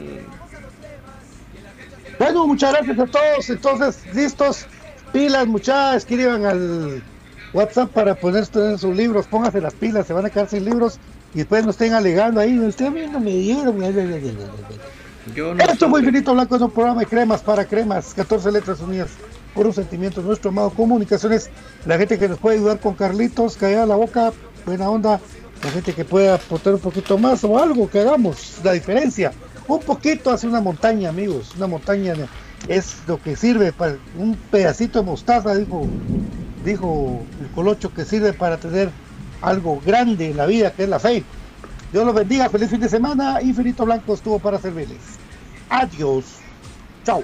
Bueno, 2.18 2.47
muchas 2.47 2.72
gracias 2.72 2.99
a 2.99 3.07
todos. 3.07 3.51
Entonces, 3.51 4.14
listos, 4.14 4.66
pilas, 5.12 5.47
muchachos, 5.47 5.97
escriban 5.97 6.45
al 6.47 7.03
WhatsApp 7.55 7.90
para 7.90 8.16
poner 8.16 8.44
sus 8.44 8.96
libros, 8.96 9.26
pónganse 9.26 9.61
las 9.61 9.74
pilas, 9.74 10.07
se 10.07 10.12
van 10.12 10.26
a 10.26 10.30
quedar 10.30 10.48
sin 10.48 10.64
libros 10.64 10.98
y 11.32 11.38
después 11.38 11.64
no 11.64 11.70
estén 11.70 11.94
alegando 11.94 12.40
ahí, 12.40 12.59
usted 12.59 12.86
a 12.86 12.90
mí 12.90 13.02
no 13.11 13.20
me 13.20 13.30
dieron. 13.30 13.78
Yo 15.34 15.55
no 15.55 15.64
Esto 15.64 15.84
es 15.86 15.90
muy 15.90 16.05
finito 16.05 16.34
blanco, 16.34 16.57
es 16.57 16.62
un 16.62 16.70
programa 16.72 17.00
de 17.00 17.07
cremas 17.07 17.42
para 17.42 17.64
cremas, 17.64 18.12
14 18.12 18.50
letras 18.50 18.80
unidas 18.80 19.11
por 19.55 19.66
un 19.66 19.72
sentimiento. 19.72 20.20
Nuestro 20.20 20.50
amado 20.50 20.70
Comunicaciones, 20.70 21.48
la 21.86 21.96
gente 21.96 22.18
que 22.18 22.28
nos 22.28 22.38
puede 22.38 22.57
ayudar 22.57 22.80
con 22.80 22.94
Carlitos, 22.94 23.57
callada 23.57 23.86
la 23.86 23.96
boca, 23.96 24.32
buena 24.66 24.90
onda, 24.90 25.20
la 25.62 25.70
gente 25.70 25.92
que 25.92 26.05
pueda 26.05 26.34
aportar 26.34 26.74
un 26.74 26.80
poquito 26.80 27.16
más 27.18 27.44
o 27.44 27.59
algo 27.59 27.88
que 27.88 28.00
hagamos, 28.00 28.59
la 28.64 28.72
diferencia. 28.72 29.32
Un 29.68 29.80
poquito 29.80 30.30
hace 30.30 30.46
una 30.46 30.61
montaña, 30.61 31.09
amigos, 31.09 31.52
una 31.57 31.68
montaña 31.68 32.14
es 32.68 32.96
lo 33.07 33.22
que 33.22 33.36
sirve 33.36 33.72
para 33.72 33.96
un 34.18 34.34
pedacito 34.50 34.98
de 34.98 35.07
mostaza, 35.07 35.55
dijo, 35.55 35.86
dijo 36.64 37.22
el 37.40 37.48
colocho, 37.48 37.92
que 37.92 38.04
sirve 38.04 38.32
para 38.32 38.56
tener 38.56 38.90
algo 39.42 39.80
grande 39.84 40.30
en 40.30 40.36
la 40.36 40.46
vida, 40.46 40.72
que 40.72 40.84
es 40.84 40.88
la 40.88 40.98
fe. 40.98 41.22
Dios 41.92 42.04
los 42.04 42.14
bendiga, 42.14 42.48
feliz 42.48 42.70
fin 42.70 42.80
de 42.80 42.88
semana. 42.88 43.40
Infinito 43.42 43.84
Blanco 43.84 44.14
estuvo 44.14 44.38
para 44.38 44.58
servirles. 44.58 44.98
Adiós. 45.68 46.24
Chao. 47.04 47.22